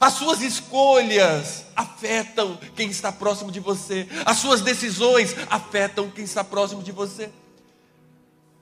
As 0.00 0.14
suas 0.14 0.40
escolhas 0.40 1.66
afetam 1.76 2.58
quem 2.74 2.90
está 2.90 3.12
próximo 3.12 3.50
de 3.50 3.60
você. 3.60 4.08
As 4.24 4.38
suas 4.38 4.60
decisões 4.60 5.34
afetam 5.50 6.10
quem 6.10 6.24
está 6.24 6.42
próximo 6.42 6.82
de 6.82 6.92
você. 6.92 7.30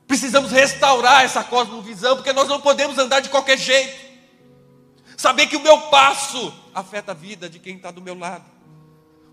Precisamos 0.07 0.51
restaurar 0.51 1.23
essa 1.23 1.43
cosmovisão, 1.43 2.15
porque 2.15 2.33
nós 2.33 2.47
não 2.47 2.61
podemos 2.61 2.97
andar 2.97 3.19
de 3.19 3.29
qualquer 3.29 3.57
jeito. 3.57 4.13
Saber 5.17 5.47
que 5.47 5.55
o 5.55 5.61
meu 5.61 5.79
passo 5.89 6.53
afeta 6.73 7.11
a 7.11 7.15
vida 7.15 7.49
de 7.49 7.59
quem 7.59 7.77
está 7.77 7.91
do 7.91 8.01
meu 8.01 8.17
lado. 8.17 8.45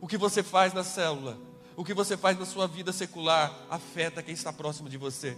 O 0.00 0.06
que 0.06 0.16
você 0.16 0.42
faz 0.42 0.72
na 0.72 0.84
célula, 0.84 1.38
o 1.76 1.84
que 1.84 1.94
você 1.94 2.16
faz 2.16 2.38
na 2.38 2.44
sua 2.44 2.66
vida 2.66 2.92
secular, 2.92 3.52
afeta 3.70 4.22
quem 4.22 4.34
está 4.34 4.52
próximo 4.52 4.88
de 4.88 4.96
você. 4.96 5.36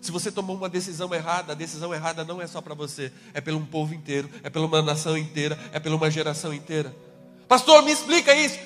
Se 0.00 0.12
você 0.12 0.30
tomou 0.30 0.56
uma 0.56 0.68
decisão 0.68 1.12
errada, 1.14 1.52
a 1.52 1.54
decisão 1.56 1.92
errada 1.92 2.24
não 2.24 2.40
é 2.40 2.46
só 2.46 2.60
para 2.60 2.74
você, 2.74 3.12
é 3.34 3.40
pelo 3.40 3.58
um 3.58 3.66
povo 3.66 3.94
inteiro, 3.94 4.30
é 4.42 4.50
pela 4.50 4.66
uma 4.66 4.82
nação 4.82 5.16
inteira, 5.16 5.58
é 5.72 5.80
pela 5.80 5.96
uma 5.96 6.10
geração 6.10 6.52
inteira. 6.54 6.94
Pastor, 7.48 7.82
me 7.82 7.90
explica 7.90 8.34
isso. 8.34 8.58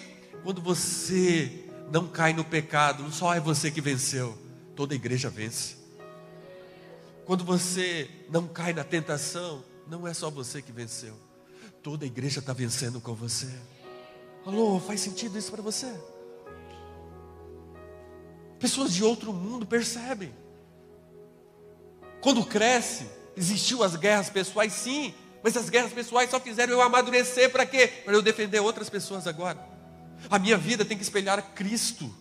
Quando 0.43 0.61
você 0.61 1.65
não 1.91 2.07
cai 2.07 2.33
no 2.33 2.45
pecado, 2.45 3.03
não 3.03 3.13
só 3.13 3.35
é 3.35 3.41
você 3.41 3.71
que 3.71 3.81
venceu, 3.81 4.37
toda 4.77 4.95
a 4.95 4.97
igreja 4.97 5.29
vence. 5.29 5.77
Quando 7.25 7.45
você 7.45 8.11
não 8.29 8.49
cai 8.49 8.73
na 8.73 8.85
tentação, 8.85 9.63
não 9.87 10.07
é 10.07 10.13
só 10.13 10.31
você 10.31 10.61
que 10.61 10.73
venceu. 10.73 11.15
Toda 11.83 12.05
a 12.05 12.07
igreja 12.07 12.41
está 12.41 12.53
vencendo 12.53 13.01
com 13.01 13.15
você. 13.15 13.49
Alô, 14.45 14.81
faz 14.81 15.01
sentido 15.01 15.39
isso 15.39 15.51
para 15.51 15.63
você? 15.63 15.95
Pessoas 18.61 18.95
de 18.95 19.03
outro 19.03 19.33
mundo 19.33 19.67
percebem. 19.67 20.33
Quando 22.21 22.45
cresce, 22.45 23.09
existiu 23.37 23.83
as 23.83 23.97
guerras 23.97 24.31
pessoais, 24.31 24.73
sim, 24.73 25.13
mas 25.43 25.57
as 25.57 25.69
guerras 25.69 25.93
pessoais 25.93 26.31
só 26.31 26.39
fizeram 26.39 26.75
eu 26.75 26.81
amadurecer 26.81 27.51
para 27.51 27.67
quê? 27.67 27.89
Para 27.89 28.15
eu 28.15 28.23
defender 28.23 28.61
outras 28.61 28.89
pessoas 28.89 29.27
agora. 29.27 29.59
A 30.31 30.39
minha 30.39 30.57
vida 30.57 30.85
tem 30.85 30.97
que 30.97 31.03
espelhar 31.03 31.43
Cristo. 31.55 32.15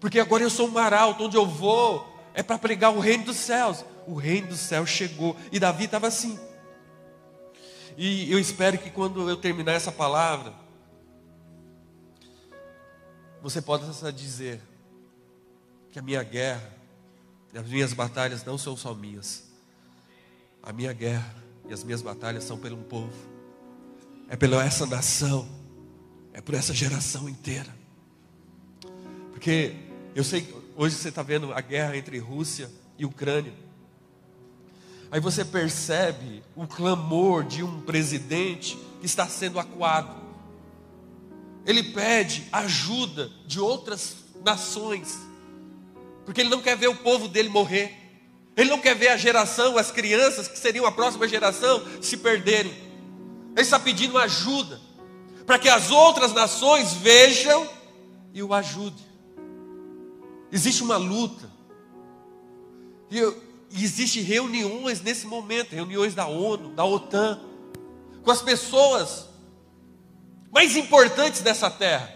Porque 0.00 0.18
agora 0.18 0.42
eu 0.42 0.50
sou 0.50 0.70
um 0.70 0.78
arauto, 0.78 1.24
onde 1.24 1.36
eu 1.36 1.44
vou 1.44 2.10
é 2.32 2.42
para 2.42 2.56
pregar 2.56 2.92
o 2.94 3.00
reino 3.00 3.24
dos 3.24 3.36
céus 3.36 3.84
o 4.06 4.14
reino 4.14 4.48
do 4.48 4.56
céu 4.56 4.86
chegou. 4.86 5.36
E 5.50 5.58
Davi 5.58 5.84
estava 5.84 6.06
assim. 6.06 6.38
E 7.96 8.30
eu 8.30 8.38
espero 8.38 8.78
que 8.78 8.90
quando 8.90 9.28
eu 9.28 9.36
terminar 9.36 9.72
essa 9.72 9.92
palavra, 9.92 10.52
você 13.40 13.62
possa 13.62 14.12
dizer 14.12 14.60
que 15.94 16.00
a 16.00 16.02
minha 16.02 16.24
guerra, 16.24 16.74
as 17.54 17.68
minhas 17.68 17.92
batalhas 17.92 18.44
não 18.44 18.58
são 18.58 18.76
só 18.76 18.92
minhas. 18.92 19.44
A 20.60 20.72
minha 20.72 20.92
guerra 20.92 21.32
e 21.68 21.72
as 21.72 21.84
minhas 21.84 22.02
batalhas 22.02 22.42
são 22.42 22.58
pelo 22.58 22.78
povo, 22.78 23.14
é 24.28 24.34
pela 24.34 24.64
essa 24.64 24.86
nação, 24.86 25.48
é 26.32 26.40
por 26.40 26.56
essa 26.56 26.74
geração 26.74 27.28
inteira. 27.28 27.72
Porque 29.30 29.76
eu 30.16 30.24
sei 30.24 30.40
que 30.40 30.52
hoje 30.74 30.96
você 30.96 31.10
está 31.10 31.22
vendo 31.22 31.52
a 31.52 31.60
guerra 31.60 31.96
entre 31.96 32.18
Rússia 32.18 32.68
e 32.98 33.04
Ucrânia. 33.04 33.54
Aí 35.12 35.20
você 35.20 35.44
percebe 35.44 36.42
o 36.56 36.66
clamor 36.66 37.44
de 37.44 37.62
um 37.62 37.82
presidente 37.82 38.76
que 38.98 39.06
está 39.06 39.28
sendo 39.28 39.60
acuado. 39.60 40.12
Ele 41.64 41.84
pede 41.84 42.48
ajuda 42.50 43.30
de 43.46 43.60
outras 43.60 44.16
nações, 44.44 45.32
porque 46.24 46.40
ele 46.40 46.50
não 46.50 46.60
quer 46.60 46.76
ver 46.76 46.88
o 46.88 46.94
povo 46.96 47.28
dele 47.28 47.48
morrer. 47.48 47.92
Ele 48.56 48.70
não 48.70 48.80
quer 48.80 48.94
ver 48.94 49.08
a 49.08 49.16
geração, 49.16 49.76
as 49.76 49.90
crianças 49.90 50.46
que 50.46 50.58
seriam 50.58 50.86
a 50.86 50.92
próxima 50.92 51.26
geração, 51.26 51.82
se 52.00 52.16
perderem. 52.16 52.72
Ele 52.72 53.60
está 53.60 53.78
pedindo 53.78 54.16
ajuda 54.16 54.80
para 55.44 55.58
que 55.58 55.68
as 55.68 55.90
outras 55.90 56.32
nações 56.32 56.92
vejam 56.94 57.68
e 58.32 58.42
o 58.42 58.54
ajudem. 58.54 59.04
Existe 60.52 60.82
uma 60.82 60.96
luta. 60.96 61.50
E 63.10 63.20
e 63.76 63.82
existem 63.82 64.22
reuniões 64.22 65.00
nesse 65.00 65.26
momento, 65.26 65.72
reuniões 65.72 66.14
da 66.14 66.28
ONU, 66.28 66.70
da 66.70 66.84
OTAN, 66.84 67.40
com 68.22 68.30
as 68.30 68.40
pessoas 68.40 69.28
mais 70.52 70.76
importantes 70.76 71.40
dessa 71.40 71.68
terra. 71.68 72.14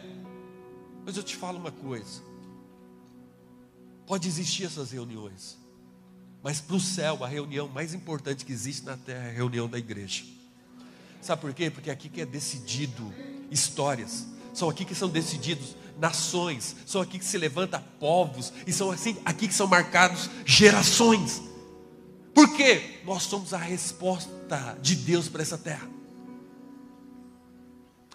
Mas 1.04 1.16
eu 1.16 1.22
te 1.24 1.34
falo 1.34 1.58
uma 1.58 1.72
coisa: 1.72 2.22
pode 4.08 4.26
existir 4.26 4.64
essas 4.64 4.90
reuniões, 4.90 5.58
mas 6.42 6.62
para 6.62 6.76
o 6.76 6.80
céu, 6.80 7.22
a 7.22 7.28
reunião 7.28 7.68
mais 7.68 7.92
importante 7.92 8.42
que 8.42 8.52
existe 8.52 8.86
na 8.86 8.96
terra 8.96 9.26
é 9.26 9.30
a 9.30 9.34
reunião 9.34 9.68
da 9.68 9.78
igreja. 9.78 10.24
Sabe 11.20 11.42
por 11.42 11.52
quê? 11.52 11.70
Porque 11.70 11.90
aqui 11.90 12.08
que 12.08 12.22
é 12.22 12.24
decidido 12.24 13.12
histórias, 13.50 14.26
são 14.54 14.70
aqui 14.70 14.86
que 14.86 14.94
são 14.94 15.10
decididos 15.10 15.76
nações, 16.00 16.74
são 16.86 17.02
aqui 17.02 17.18
que 17.18 17.24
se 17.24 17.36
levanta 17.36 17.80
povos, 18.00 18.50
e 18.66 18.72
são 18.72 18.90
assim 18.90 19.14
aqui 19.26 19.46
que 19.46 19.54
são 19.54 19.66
marcados 19.66 20.30
gerações. 20.46 21.42
Por 22.32 22.56
quê? 22.56 23.00
Nós 23.04 23.24
somos 23.24 23.52
a 23.52 23.58
resposta 23.58 24.78
de 24.80 24.96
Deus 24.96 25.28
para 25.28 25.42
essa 25.42 25.58
terra. 25.58 25.86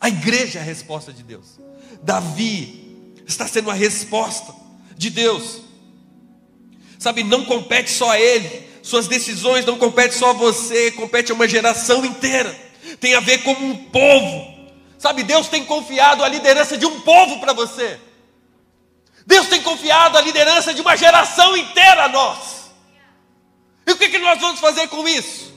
A 0.02 0.10
igreja 0.10 0.58
é 0.58 0.62
a 0.64 0.66
resposta 0.66 1.14
de 1.14 1.22
Deus. 1.22 1.60
Davi 2.02 3.14
está 3.28 3.48
sendo 3.48 3.70
a 3.70 3.76
resposta 3.76 4.56
de 4.98 5.12
Deus. 5.12 5.63
Sabe, 7.04 7.22
não 7.22 7.44
compete 7.44 7.92
só 7.92 8.12
a 8.12 8.18
ele. 8.18 8.66
Suas 8.82 9.10
decisões 9.10 9.66
não 9.66 9.78
competem 9.78 10.18
só 10.18 10.30
a 10.30 10.34
você, 10.34 10.90
compete 10.92 11.34
a 11.34 11.36
uma 11.36 11.46
geração 11.46 12.06
inteira. 12.06 12.50
Tem 12.98 13.14
a 13.14 13.20
ver 13.20 13.40
com 13.40 13.52
um 13.52 13.76
povo. 13.76 14.72
Sabe, 14.98 15.22
Deus 15.22 15.50
tem 15.50 15.66
confiado 15.66 16.24
a 16.24 16.30
liderança 16.30 16.78
de 16.78 16.86
um 16.86 17.02
povo 17.02 17.42
para 17.42 17.52
você. 17.52 18.00
Deus 19.28 19.50
tem 19.50 19.62
confiado 19.62 20.18
a 20.18 20.22
liderança 20.22 20.74
de 20.74 20.80
uma 20.80 20.96
geração 20.96 21.58
inteira 21.58 22.06
a 22.06 22.08
nós. 22.08 22.72
E 23.86 23.92
o 23.92 23.98
que, 23.98 24.08
que 24.08 24.20
nós 24.20 24.40
vamos 24.40 24.62
fazer 24.62 24.88
com 24.88 25.06
isso? 25.06 25.54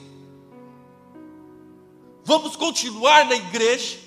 Vamos 2.24 2.56
continuar 2.56 3.24
na 3.24 3.36
igreja 3.36 3.98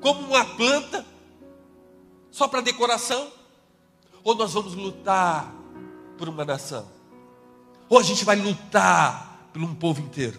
como 0.00 0.20
uma 0.22 0.46
planta 0.46 1.04
só 2.30 2.48
para 2.48 2.62
decoração? 2.62 3.30
Ou 4.24 4.34
nós 4.34 4.54
vamos 4.54 4.72
lutar 4.72 5.57
por 6.18 6.28
uma 6.28 6.44
nação? 6.44 6.86
Ou 7.88 7.98
a 7.98 8.02
gente 8.02 8.24
vai 8.24 8.36
lutar 8.36 9.48
por 9.52 9.62
um 9.62 9.74
povo 9.74 10.00
inteiro? 10.02 10.38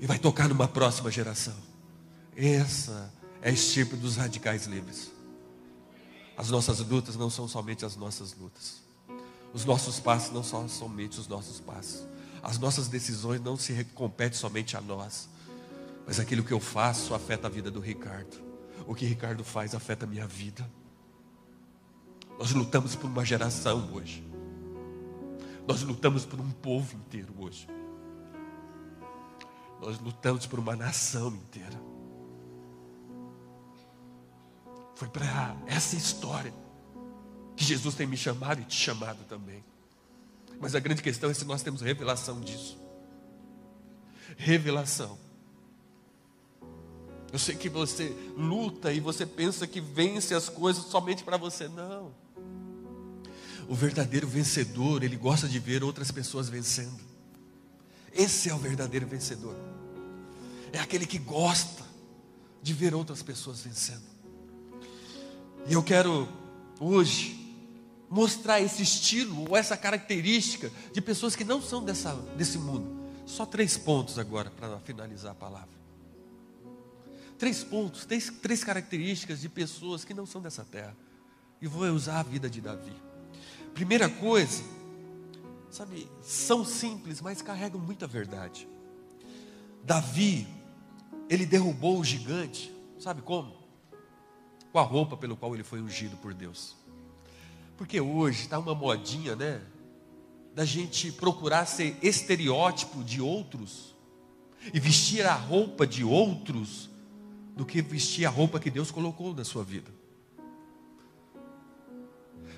E 0.00 0.06
vai 0.06 0.18
tocar 0.18 0.48
numa 0.48 0.68
próxima 0.68 1.10
geração? 1.10 1.56
Essa 2.34 3.12
é 3.42 3.50
a 3.50 3.52
estirpe 3.52 3.96
dos 3.96 4.16
radicais 4.16 4.66
livres. 4.66 5.10
As 6.36 6.50
nossas 6.50 6.80
lutas 6.80 7.16
não 7.16 7.28
são 7.28 7.48
somente 7.48 7.84
as 7.84 7.96
nossas 7.96 8.34
lutas. 8.34 8.82
Os 9.52 9.64
nossos 9.64 9.98
passos 9.98 10.32
não 10.32 10.42
são 10.42 10.68
somente 10.68 11.18
os 11.18 11.26
nossos 11.26 11.60
passos. 11.60 12.06
As 12.42 12.58
nossas 12.58 12.88
decisões 12.88 13.40
não 13.40 13.56
se 13.56 13.84
competem 13.94 14.38
somente 14.38 14.76
a 14.76 14.80
nós. 14.80 15.28
Mas 16.06 16.20
aquilo 16.20 16.44
que 16.44 16.52
eu 16.52 16.60
faço 16.60 17.14
afeta 17.14 17.46
a 17.46 17.50
vida 17.50 17.70
do 17.70 17.80
Ricardo. 17.80 18.36
O 18.86 18.94
que 18.94 19.06
Ricardo 19.06 19.42
faz 19.42 19.74
afeta 19.74 20.04
a 20.04 20.08
minha 20.08 20.26
vida. 20.26 20.68
Nós 22.38 22.52
lutamos 22.52 22.94
por 22.94 23.06
uma 23.06 23.24
geração 23.24 23.90
hoje. 23.92 24.26
Nós 25.66 25.82
lutamos 25.82 26.24
por 26.24 26.40
um 26.40 26.50
povo 26.50 26.94
inteiro 26.94 27.32
hoje. 27.38 27.68
Nós 29.80 29.98
lutamos 29.98 30.46
por 30.46 30.58
uma 30.58 30.76
nação 30.76 31.28
inteira. 31.28 31.80
Foi 34.94 35.08
para 35.08 35.56
essa 35.66 35.96
história 35.96 36.54
que 37.56 37.64
Jesus 37.64 37.94
tem 37.94 38.06
me 38.06 38.16
chamado 38.16 38.60
e 38.60 38.64
te 38.64 38.74
chamado 38.74 39.24
também. 39.28 39.64
Mas 40.60 40.74
a 40.74 40.80
grande 40.80 41.02
questão 41.02 41.30
é 41.30 41.34
se 41.34 41.44
nós 41.44 41.62
temos 41.62 41.80
revelação 41.80 42.40
disso. 42.40 42.78
Revelação. 44.36 45.18
Eu 47.32 47.38
sei 47.38 47.56
que 47.56 47.68
você 47.68 48.16
luta 48.36 48.92
e 48.92 49.00
você 49.00 49.26
pensa 49.26 49.66
que 49.66 49.80
vence 49.80 50.34
as 50.34 50.48
coisas 50.48 50.84
somente 50.84 51.24
para 51.24 51.36
você. 51.36 51.68
Não. 51.68 52.25
O 53.68 53.74
verdadeiro 53.74 54.26
vencedor, 54.26 55.02
ele 55.02 55.16
gosta 55.16 55.48
de 55.48 55.58
ver 55.58 55.82
outras 55.82 56.10
pessoas 56.10 56.48
vencendo. 56.48 57.00
Esse 58.12 58.48
é 58.48 58.54
o 58.54 58.58
verdadeiro 58.58 59.06
vencedor. 59.06 59.56
É 60.72 60.78
aquele 60.78 61.06
que 61.06 61.18
gosta 61.18 61.84
de 62.62 62.72
ver 62.72 62.94
outras 62.94 63.22
pessoas 63.22 63.60
vencendo. 63.60 64.04
E 65.68 65.72
eu 65.72 65.82
quero 65.82 66.28
hoje 66.78 67.54
mostrar 68.08 68.60
esse 68.60 68.82
estilo 68.82 69.48
ou 69.48 69.56
essa 69.56 69.76
característica 69.76 70.70
de 70.92 71.00
pessoas 71.00 71.34
que 71.34 71.44
não 71.44 71.60
são 71.60 71.84
dessa, 71.84 72.14
desse 72.36 72.58
mundo. 72.58 73.04
Só 73.26 73.44
três 73.44 73.76
pontos 73.76 74.18
agora 74.18 74.50
para 74.50 74.78
finalizar 74.80 75.32
a 75.32 75.34
palavra. 75.34 75.76
Três 77.36 77.62
pontos, 77.64 78.06
três, 78.06 78.32
três 78.40 78.64
características 78.64 79.40
de 79.40 79.48
pessoas 79.48 80.04
que 80.04 80.14
não 80.14 80.24
são 80.24 80.40
dessa 80.40 80.64
terra. 80.64 80.96
E 81.60 81.66
vou 81.66 81.86
usar 81.88 82.20
a 82.20 82.22
vida 82.22 82.48
de 82.48 82.60
Davi. 82.60 82.92
Primeira 83.76 84.08
coisa, 84.08 84.64
sabe, 85.70 86.10
são 86.22 86.64
simples, 86.64 87.20
mas 87.20 87.42
carregam 87.42 87.78
muita 87.78 88.06
verdade. 88.06 88.66
Davi, 89.84 90.48
ele 91.28 91.44
derrubou 91.44 92.00
o 92.00 92.04
gigante, 92.04 92.72
sabe 92.98 93.20
como? 93.20 93.54
Com 94.72 94.78
a 94.78 94.82
roupa 94.82 95.14
pelo 95.14 95.36
qual 95.36 95.52
ele 95.52 95.62
foi 95.62 95.82
ungido 95.82 96.16
por 96.16 96.32
Deus. 96.32 96.74
Porque 97.76 98.00
hoje 98.00 98.44
está 98.44 98.58
uma 98.58 98.74
modinha, 98.74 99.36
né? 99.36 99.60
Da 100.54 100.64
gente 100.64 101.12
procurar 101.12 101.66
ser 101.66 101.98
estereótipo 102.02 103.04
de 103.04 103.20
outros 103.20 103.94
e 104.72 104.80
vestir 104.80 105.26
a 105.26 105.34
roupa 105.34 105.86
de 105.86 106.02
outros 106.02 106.88
do 107.54 107.66
que 107.66 107.82
vestir 107.82 108.24
a 108.24 108.30
roupa 108.30 108.58
que 108.58 108.70
Deus 108.70 108.90
colocou 108.90 109.34
na 109.34 109.44
sua 109.44 109.62
vida. 109.62 109.95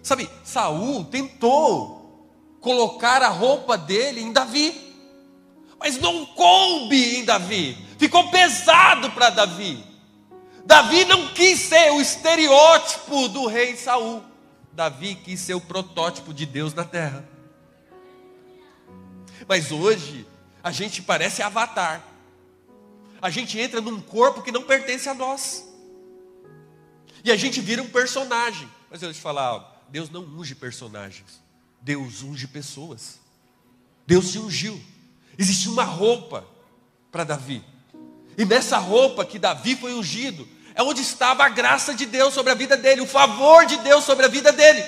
Sabe, 0.08 0.26
Saul 0.42 1.04
tentou 1.04 2.56
colocar 2.62 3.22
a 3.22 3.28
roupa 3.28 3.76
dele 3.76 4.22
em 4.22 4.32
Davi, 4.32 4.74
mas 5.78 5.98
não 5.98 6.24
coube 6.24 7.18
em 7.18 7.26
Davi, 7.26 7.76
ficou 7.98 8.30
pesado 8.30 9.10
para 9.10 9.28
Davi. 9.28 9.84
Davi 10.64 11.04
não 11.04 11.34
quis 11.34 11.60
ser 11.60 11.92
o 11.92 12.00
estereótipo 12.00 13.28
do 13.28 13.46
rei 13.48 13.76
Saul. 13.76 14.24
Davi 14.72 15.14
quis 15.14 15.40
ser 15.40 15.52
o 15.52 15.60
protótipo 15.60 16.32
de 16.32 16.46
Deus 16.46 16.72
na 16.72 16.84
terra. 16.84 17.28
Mas 19.46 19.70
hoje, 19.70 20.26
a 20.64 20.72
gente 20.72 21.02
parece 21.02 21.42
avatar. 21.42 22.02
A 23.20 23.28
gente 23.28 23.60
entra 23.60 23.82
num 23.82 24.00
corpo 24.00 24.40
que 24.40 24.50
não 24.50 24.62
pertence 24.62 25.06
a 25.06 25.12
nós. 25.12 25.68
E 27.22 27.30
a 27.30 27.36
gente 27.36 27.60
vira 27.60 27.82
um 27.82 27.90
personagem. 27.90 28.66
Mas 28.90 29.02
eu 29.02 29.08
vou 29.08 29.14
te 29.14 29.20
falar, 29.20 29.77
Deus 29.88 30.10
não 30.10 30.22
unge 30.22 30.54
personagens. 30.54 31.42
Deus 31.80 32.22
unge 32.22 32.46
pessoas. 32.46 33.18
Deus 34.06 34.30
te 34.30 34.38
ungiu. 34.38 34.80
Existe 35.38 35.68
uma 35.68 35.84
roupa 35.84 36.44
para 37.10 37.24
Davi. 37.24 37.64
E 38.36 38.44
nessa 38.44 38.78
roupa 38.78 39.24
que 39.24 39.38
Davi 39.38 39.76
foi 39.76 39.94
ungido, 39.94 40.46
é 40.74 40.82
onde 40.82 41.00
estava 41.00 41.44
a 41.44 41.48
graça 41.48 41.94
de 41.94 42.06
Deus 42.06 42.34
sobre 42.34 42.52
a 42.52 42.54
vida 42.54 42.76
dele, 42.76 43.00
o 43.00 43.06
favor 43.06 43.66
de 43.66 43.76
Deus 43.78 44.04
sobre 44.04 44.26
a 44.26 44.28
vida 44.28 44.52
dele. 44.52 44.84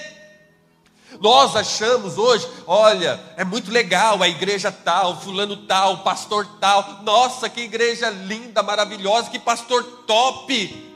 Nós 1.20 1.57
achamos 1.57 2.16
hoje, 2.16 2.48
olha, 2.66 3.20
é 3.36 3.44
muito 3.44 3.70
legal 3.70 4.22
a 4.22 4.28
igreja 4.28 4.70
tal, 4.70 5.20
fulano 5.20 5.57
tal, 5.66 6.05
pastor 6.05 6.46
tal. 6.61 7.03
Nossa, 7.03 7.48
que 7.48 7.62
igreja 7.62 8.09
linda, 8.11 8.62
maravilhosa, 8.62 9.30
que 9.30 9.38
pastor 9.38 9.82
top. 10.07 10.89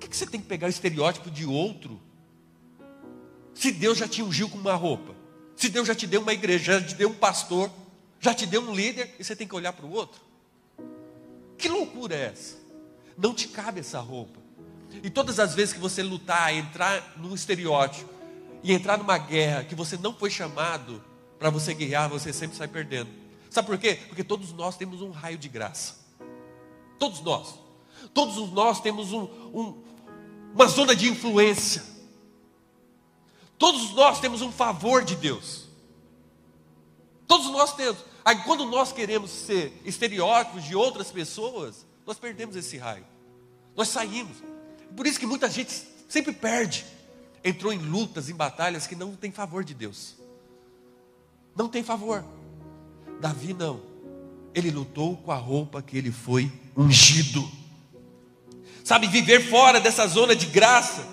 Que, 0.00 0.08
que 0.08 0.16
você 0.16 0.26
tem 0.26 0.40
que 0.40 0.46
pegar 0.46 0.66
o 0.66 0.70
estereótipo 0.70 1.30
de 1.30 1.46
outro? 1.46 2.00
Se 3.54 3.70
Deus 3.70 3.98
já 3.98 4.08
te 4.08 4.22
ungiu 4.22 4.48
com 4.48 4.58
uma 4.58 4.74
roupa, 4.74 5.14
se 5.54 5.68
Deus 5.68 5.86
já 5.86 5.94
te 5.94 6.06
deu 6.06 6.22
uma 6.22 6.32
igreja, 6.32 6.80
já 6.80 6.86
te 6.86 6.94
deu 6.94 7.10
um 7.10 7.14
pastor, 7.14 7.70
já 8.18 8.34
te 8.34 8.46
deu 8.46 8.62
um 8.62 8.74
líder, 8.74 9.14
e 9.18 9.24
você 9.24 9.36
tem 9.36 9.46
que 9.46 9.54
olhar 9.54 9.72
para 9.72 9.84
o 9.84 9.92
outro? 9.92 10.20
Que 11.58 11.68
loucura 11.68 12.14
é 12.14 12.26
essa? 12.32 12.56
Não 13.16 13.34
te 13.34 13.48
cabe 13.48 13.80
essa 13.80 14.00
roupa. 14.00 14.40
E 15.02 15.10
todas 15.10 15.38
as 15.38 15.54
vezes 15.54 15.74
que 15.74 15.78
você 15.78 16.02
lutar, 16.02 16.54
entrar 16.54 17.14
num 17.18 17.34
estereótipo 17.34 18.10
e 18.62 18.72
entrar 18.72 18.96
numa 18.96 19.18
guerra 19.18 19.64
que 19.64 19.74
você 19.74 19.96
não 19.96 20.14
foi 20.14 20.30
chamado 20.30 21.02
para 21.38 21.50
você 21.50 21.72
guerrear, 21.74 22.08
você 22.08 22.32
sempre 22.32 22.56
sai 22.56 22.68
perdendo. 22.68 23.10
Sabe 23.48 23.66
por 23.66 23.78
quê? 23.78 23.98
Porque 24.08 24.24
todos 24.24 24.52
nós 24.52 24.76
temos 24.76 25.02
um 25.02 25.10
raio 25.10 25.38
de 25.38 25.48
graça. 25.48 25.96
Todos 26.98 27.20
nós. 27.20 27.54
Todos 28.12 28.50
nós 28.52 28.80
temos 28.80 29.12
um, 29.12 29.24
um, 29.52 29.82
uma 30.54 30.66
zona 30.66 30.94
de 30.94 31.08
influência. 31.08 31.82
Todos 33.58 33.92
nós 33.92 34.20
temos 34.20 34.40
um 34.42 34.50
favor 34.50 35.04
de 35.04 35.16
Deus. 35.16 35.68
Todos 37.26 37.46
nós 37.50 37.74
temos. 37.74 37.98
Aí 38.24 38.42
quando 38.44 38.64
nós 38.64 38.92
queremos 38.92 39.30
ser 39.30 39.80
estereótipos 39.84 40.64
de 40.64 40.74
outras 40.74 41.10
pessoas, 41.10 41.86
nós 42.06 42.18
perdemos 42.18 42.56
esse 42.56 42.76
raio. 42.76 43.06
Nós 43.76 43.88
saímos. 43.88 44.38
Por 44.96 45.06
isso 45.06 45.20
que 45.20 45.26
muita 45.26 45.48
gente 45.48 45.86
sempre 46.08 46.32
perde. 46.32 46.84
Entrou 47.44 47.72
em 47.72 47.78
lutas, 47.78 48.28
em 48.28 48.34
batalhas 48.34 48.86
que 48.86 48.96
não 48.96 49.14
tem 49.14 49.30
favor 49.30 49.62
de 49.62 49.74
Deus. 49.74 50.16
Não 51.54 51.68
tem 51.68 51.82
favor. 51.82 52.24
Davi 53.20 53.54
não. 53.54 53.80
Ele 54.54 54.70
lutou 54.70 55.16
com 55.16 55.30
a 55.30 55.36
roupa 55.36 55.82
que 55.82 55.96
ele 55.96 56.10
foi 56.10 56.50
ungido. 56.76 57.59
Sabe, 58.90 59.06
viver 59.06 59.48
fora 59.48 59.78
dessa 59.78 60.04
zona 60.08 60.34
de 60.34 60.46
graça 60.46 61.06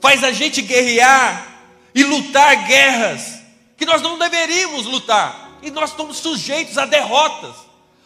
faz 0.00 0.24
a 0.24 0.32
gente 0.32 0.62
guerrear 0.62 1.46
e 1.94 2.02
lutar 2.02 2.66
guerras 2.66 3.38
que 3.76 3.84
nós 3.84 4.00
não 4.00 4.18
deveríamos 4.18 4.86
lutar 4.86 5.58
e 5.60 5.70
nós 5.70 5.90
estamos 5.90 6.16
sujeitos 6.16 6.78
a 6.78 6.86
derrotas. 6.86 7.54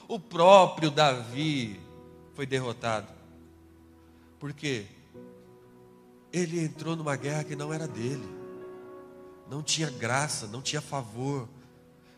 O 0.08 0.18
próprio 0.18 0.90
Davi 0.90 1.80
foi 2.34 2.44
derrotado. 2.46 3.06
Por 4.40 4.52
quê? 4.52 4.86
Ele 6.32 6.60
entrou 6.60 6.96
numa 6.96 7.14
guerra 7.14 7.44
que 7.44 7.54
não 7.54 7.72
era 7.72 7.86
dele. 7.86 8.28
Não 9.48 9.62
tinha 9.62 9.88
graça, 9.88 10.48
não 10.48 10.60
tinha 10.60 10.80
favor. 10.80 11.48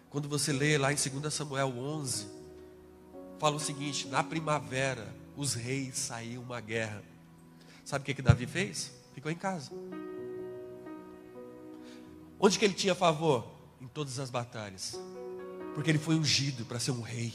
Quando 0.09 0.27
você 0.27 0.55
lê 0.55 0.79
lá 0.79 0.91
em 0.91 0.97
2 0.97 1.35
Samuel 1.35 1.69
11, 1.77 2.27
fala 3.39 3.57
o 3.57 3.61
seguinte: 3.61 4.09
na 4.09 4.25
primavera, 4.25 5.21
os 5.37 5.55
reis 5.55 5.97
saíam 5.99 6.43
uma 6.43 6.61
guerra. 6.61 7.03
Sabe 7.85 8.03
o 8.03 8.07
que, 8.07 8.15
que 8.15 8.23
Davi 8.23 8.47
fez? 8.47 8.93
Ficou 9.15 9.31
em 9.31 9.37
casa. 9.37 9.71
Onde 12.39 12.59
que 12.59 12.65
ele 12.65 12.75
tinha 12.75 12.95
favor? 12.95 13.47
Em 13.81 13.87
todas 13.89 14.19
as 14.19 14.31
batalhas 14.31 14.97
porque 15.75 15.91
ele 15.91 15.99
foi 15.99 16.15
ungido 16.15 16.65
para 16.65 16.79
ser 16.79 16.91
um 16.91 17.01
rei. 17.01 17.33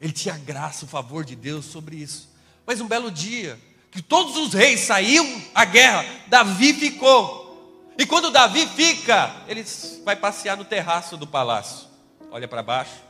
Ele 0.00 0.12
tinha 0.12 0.36
graça, 0.36 0.84
o 0.84 0.88
favor 0.88 1.24
de 1.24 1.36
Deus 1.36 1.64
sobre 1.64 1.96
isso. 1.96 2.30
Mas 2.64 2.80
um 2.80 2.88
belo 2.88 3.10
dia, 3.10 3.58
que 3.90 4.00
todos 4.00 4.36
os 4.36 4.54
reis 4.54 4.80
saíam 4.80 5.26
à 5.54 5.64
guerra, 5.64 6.04
Davi 6.28 6.72
ficou. 6.72 7.92
E 7.98 8.06
quando 8.06 8.30
Davi 8.30 8.66
fica, 8.66 9.44
ele 9.46 9.64
vai 10.04 10.16
passear 10.16 10.56
no 10.56 10.64
terraço 10.64 11.16
do 11.16 11.26
palácio. 11.26 11.88
Olha 12.30 12.48
para 12.48 12.62
baixo. 12.62 13.02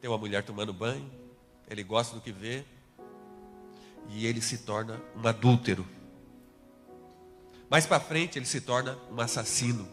Tem 0.00 0.10
uma 0.10 0.18
mulher 0.18 0.42
tomando 0.42 0.72
banho. 0.72 1.08
Ele 1.68 1.82
gosta 1.82 2.14
do 2.14 2.20
que 2.20 2.32
vê. 2.32 2.64
E 4.10 4.26
ele 4.26 4.40
se 4.40 4.58
torna 4.58 5.00
um 5.16 5.26
adúltero. 5.26 5.86
Mais 7.70 7.86
para 7.86 7.98
frente, 8.00 8.38
ele 8.38 8.46
se 8.46 8.60
torna 8.60 8.98
um 9.10 9.20
assassino. 9.20 9.88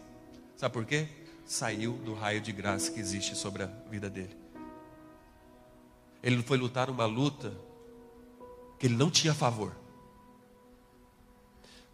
Sabe 0.56 0.72
por 0.72 0.84
quê? 0.84 1.08
saiu 1.44 1.92
do 1.98 2.14
raio 2.14 2.40
de 2.40 2.52
graça 2.52 2.90
que 2.90 3.00
existe 3.00 3.36
sobre 3.36 3.62
a 3.62 3.66
vida 3.66 4.08
dele. 4.08 4.36
Ele 6.22 6.42
foi 6.42 6.56
lutar 6.56 6.88
uma 6.88 7.04
luta 7.04 7.52
que 8.78 8.86
ele 8.86 8.96
não 8.96 9.10
tinha 9.10 9.34
favor. 9.34 9.74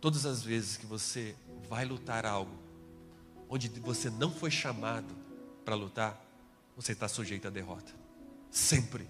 Todas 0.01 0.27
as 0.27 0.43
vezes 0.43 0.77
que 0.77 0.87
você 0.87 1.35
vai 1.69 1.85
lutar 1.85 2.25
algo 2.25 2.57
onde 3.49 3.69
você 3.81 4.11
não 4.11 4.31
foi 4.31 4.51
chamado 4.51 5.15
para 5.65 5.75
lutar, 5.75 6.23
você 6.77 6.93
está 6.93 7.09
sujeito 7.09 7.49
à 7.49 7.51
derrota. 7.51 7.93
Sempre. 8.51 9.09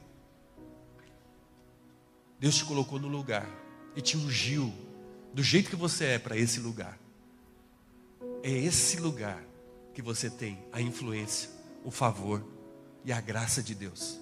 Deus 2.39 2.57
te 2.57 2.65
colocou 2.65 2.99
no 2.99 3.09
lugar 3.09 3.49
e 3.97 4.01
te 4.01 4.17
ungiu 4.17 4.73
do 5.35 5.43
jeito 5.43 5.71
que 5.71 5.77
você 5.77 6.05
é 6.05 6.19
para 6.19 6.37
esse 6.37 6.61
lugar. 6.61 6.99
É 8.43 8.51
esse 8.51 9.01
lugar 9.01 9.43
que 9.93 10.01
você 10.01 10.31
tem 10.31 10.65
a 10.73 10.81
influência, 10.81 11.51
o 11.85 11.91
favor 11.91 12.45
e 13.05 13.13
a 13.13 13.21
graça 13.21 13.63
de 13.63 13.75
Deus. 13.75 14.19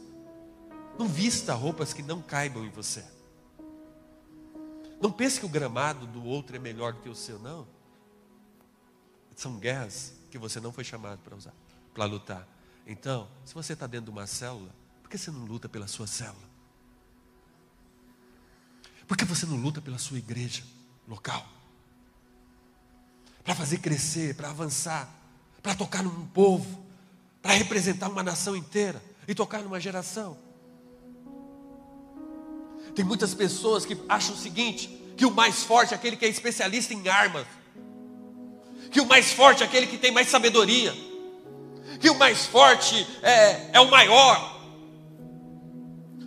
Não 0.98 1.06
vista 1.06 1.52
roupas 1.52 1.92
que 1.92 2.02
não 2.02 2.22
caibam 2.22 2.64
em 2.64 2.70
você. 2.70 3.04
Não 5.00 5.12
pense 5.12 5.38
que 5.38 5.44
o 5.44 5.48
gramado 5.48 6.06
do 6.06 6.24
outro 6.24 6.56
é 6.56 6.58
melhor 6.58 6.94
do 6.94 7.00
que 7.00 7.08
o 7.08 7.14
seu, 7.14 7.38
não. 7.38 7.66
São 9.34 9.58
guerras 9.58 10.14
que 10.30 10.38
você 10.38 10.58
não 10.58 10.72
foi 10.72 10.84
chamado 10.84 11.18
para 11.18 11.36
usar, 11.36 11.52
para 11.92 12.06
lutar. 12.06 12.48
Então, 12.86 13.28
se 13.44 13.52
você 13.52 13.74
está 13.74 13.86
dentro 13.86 14.06
de 14.06 14.10
uma 14.10 14.26
célula, 14.26 14.74
por 15.02 15.10
que 15.10 15.18
você 15.18 15.30
não 15.30 15.44
luta 15.44 15.68
pela 15.68 15.86
sua 15.86 16.06
célula? 16.06 16.55
Por 19.06 19.16
que 19.16 19.24
você 19.24 19.46
não 19.46 19.56
luta 19.56 19.80
pela 19.80 19.98
sua 19.98 20.18
igreja 20.18 20.62
local? 21.06 21.46
Para 23.44 23.54
fazer 23.54 23.78
crescer, 23.78 24.34
para 24.34 24.50
avançar, 24.50 25.08
para 25.62 25.74
tocar 25.74 26.02
num 26.02 26.26
povo, 26.26 26.84
para 27.40 27.52
representar 27.52 28.08
uma 28.08 28.22
nação 28.22 28.56
inteira 28.56 29.02
e 29.28 29.34
tocar 29.34 29.62
numa 29.62 29.78
geração. 29.78 30.36
Tem 32.94 33.04
muitas 33.04 33.34
pessoas 33.34 33.84
que 33.84 33.96
acham 34.08 34.34
o 34.34 34.38
seguinte: 34.38 34.88
que 35.16 35.24
o 35.24 35.30
mais 35.30 35.62
forte 35.62 35.92
é 35.92 35.96
aquele 35.96 36.16
que 36.16 36.24
é 36.24 36.28
especialista 36.28 36.92
em 36.92 37.06
armas, 37.08 37.46
que 38.90 39.00
o 39.00 39.06
mais 39.06 39.32
forte 39.32 39.62
é 39.62 39.66
aquele 39.66 39.86
que 39.86 39.98
tem 39.98 40.10
mais 40.10 40.28
sabedoria, 40.28 40.92
que 42.00 42.10
o 42.10 42.18
mais 42.18 42.46
forte 42.46 43.06
é, 43.22 43.70
é 43.74 43.80
o 43.80 43.88
maior, 43.88 44.60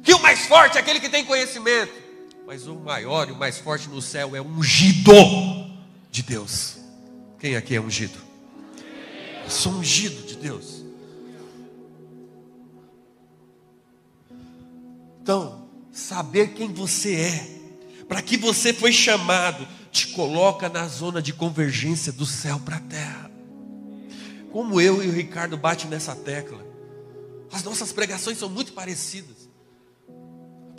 que 0.02 0.14
o 0.14 0.22
mais 0.22 0.46
forte 0.46 0.78
é 0.78 0.80
aquele 0.80 1.02
que 1.02 1.10
tem 1.10 1.26
conhecimento. 1.26 1.99
Mas 2.50 2.66
o 2.66 2.74
maior 2.74 3.30
e 3.30 3.32
o 3.32 3.36
mais 3.36 3.60
forte 3.60 3.88
no 3.90 4.02
céu 4.02 4.36
é 4.36 4.42
ungido 4.42 5.12
de 6.10 6.24
Deus. 6.24 6.78
Quem 7.38 7.56
aqui 7.56 7.76
é 7.76 7.80
ungido? 7.80 8.18
Eu 9.44 9.52
sou 9.52 9.74
ungido 9.74 10.26
de 10.26 10.36
Deus. 10.36 10.84
Então, 15.22 15.70
saber 15.92 16.56
quem 16.56 16.74
você 16.74 17.18
é, 17.18 18.06
para 18.08 18.20
que 18.20 18.36
você 18.36 18.74
foi 18.74 18.92
chamado, 18.92 19.68
te 19.92 20.08
coloca 20.08 20.68
na 20.68 20.88
zona 20.88 21.22
de 21.22 21.32
convergência 21.32 22.12
do 22.12 22.26
céu 22.26 22.60
para 22.62 22.78
a 22.78 22.82
terra. 22.82 23.30
Como 24.52 24.82
eu 24.82 25.04
e 25.04 25.08
o 25.08 25.14
Ricardo 25.14 25.56
bate 25.56 25.86
nessa 25.86 26.16
tecla. 26.16 26.66
As 27.52 27.62
nossas 27.62 27.92
pregações 27.92 28.40
são 28.40 28.50
muito 28.50 28.74
parecidas. 28.74 29.49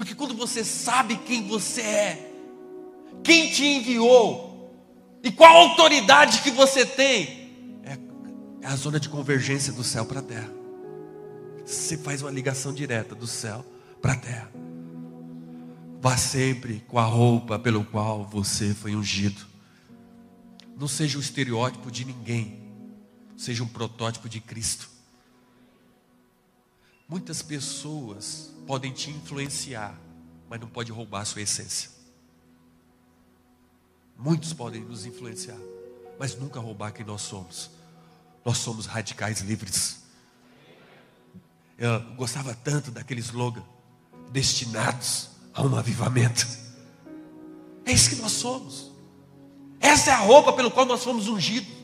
Porque 0.00 0.14
quando 0.14 0.34
você 0.34 0.64
sabe 0.64 1.14
quem 1.26 1.46
você 1.46 1.82
é, 1.82 2.32
quem 3.22 3.50
te 3.50 3.62
enviou 3.62 4.72
e 5.22 5.30
qual 5.30 5.54
autoridade 5.54 6.40
que 6.40 6.50
você 6.50 6.86
tem, 6.86 7.82
é, 7.84 7.98
é 8.62 8.66
a 8.66 8.76
zona 8.76 8.98
de 8.98 9.10
convergência 9.10 9.70
do 9.74 9.84
céu 9.84 10.06
para 10.06 10.20
a 10.20 10.22
terra. 10.22 10.50
Você 11.66 11.98
faz 11.98 12.22
uma 12.22 12.30
ligação 12.30 12.72
direta 12.72 13.14
do 13.14 13.26
céu 13.26 13.62
para 14.00 14.14
a 14.14 14.16
terra. 14.16 14.50
Vá 16.00 16.16
sempre 16.16 16.82
com 16.88 16.98
a 16.98 17.04
roupa 17.04 17.58
pelo 17.58 17.84
qual 17.84 18.24
você 18.24 18.72
foi 18.72 18.96
ungido. 18.96 19.46
Não 20.78 20.88
seja 20.88 21.18
o 21.18 21.20
estereótipo 21.20 21.90
de 21.90 22.06
ninguém. 22.06 22.58
Seja 23.36 23.62
um 23.62 23.68
protótipo 23.68 24.30
de 24.30 24.40
Cristo. 24.40 24.88
Muitas 27.10 27.42
pessoas 27.42 28.52
podem 28.68 28.92
te 28.92 29.10
influenciar, 29.10 29.98
mas 30.48 30.60
não 30.60 30.68
pode 30.68 30.92
roubar 30.92 31.22
a 31.22 31.24
sua 31.24 31.42
essência. 31.42 31.90
Muitos 34.16 34.52
podem 34.52 34.80
nos 34.82 35.04
influenciar, 35.04 35.58
mas 36.20 36.36
nunca 36.36 36.60
roubar 36.60 36.92
quem 36.92 37.04
nós 37.04 37.22
somos. 37.22 37.68
Nós 38.44 38.58
somos 38.58 38.86
radicais 38.86 39.40
livres. 39.40 40.04
Eu 41.76 42.00
gostava 42.14 42.54
tanto 42.54 42.92
daquele 42.92 43.20
slogan, 43.20 43.64
destinados 44.30 45.30
a 45.52 45.62
um 45.62 45.74
avivamento. 45.74 46.46
É 47.86 47.90
isso 47.90 48.10
que 48.10 48.22
nós 48.22 48.30
somos. 48.30 48.92
Essa 49.80 50.10
é 50.10 50.14
a 50.14 50.18
roupa 50.18 50.52
pelo 50.52 50.70
qual 50.70 50.86
nós 50.86 51.02
fomos 51.02 51.26
ungidos. 51.26 51.74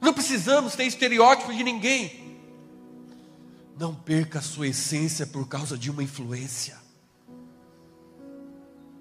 Não 0.00 0.14
precisamos 0.14 0.76
ter 0.76 0.84
estereótipo 0.84 1.52
de 1.52 1.64
ninguém. 1.64 2.19
Não 3.80 3.94
perca 3.94 4.38
a 4.38 4.42
sua 4.42 4.68
essência 4.68 5.26
por 5.26 5.48
causa 5.48 5.76
de 5.76 5.90
uma 5.90 6.02
influência. 6.02 6.78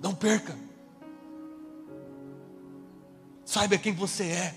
Não 0.02 0.16
perca. 0.16 0.58
Saiba 3.44 3.78
quem 3.78 3.94
você 3.94 4.24
é. 4.24 4.56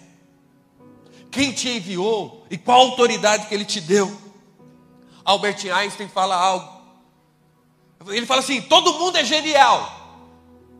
Quem 1.30 1.52
te 1.52 1.68
enviou 1.68 2.46
e 2.48 2.56
qual 2.56 2.80
autoridade 2.80 3.48
que 3.48 3.54
ele 3.54 3.64
te 3.64 3.80
deu. 3.80 4.16
Albert 5.24 5.66
Einstein 5.66 6.08
fala 6.08 6.36
algo 6.36 6.82
ele 8.08 8.26
fala 8.26 8.40
assim: 8.40 8.60
todo 8.62 8.98
mundo 8.98 9.16
é 9.16 9.24
genial, 9.24 10.18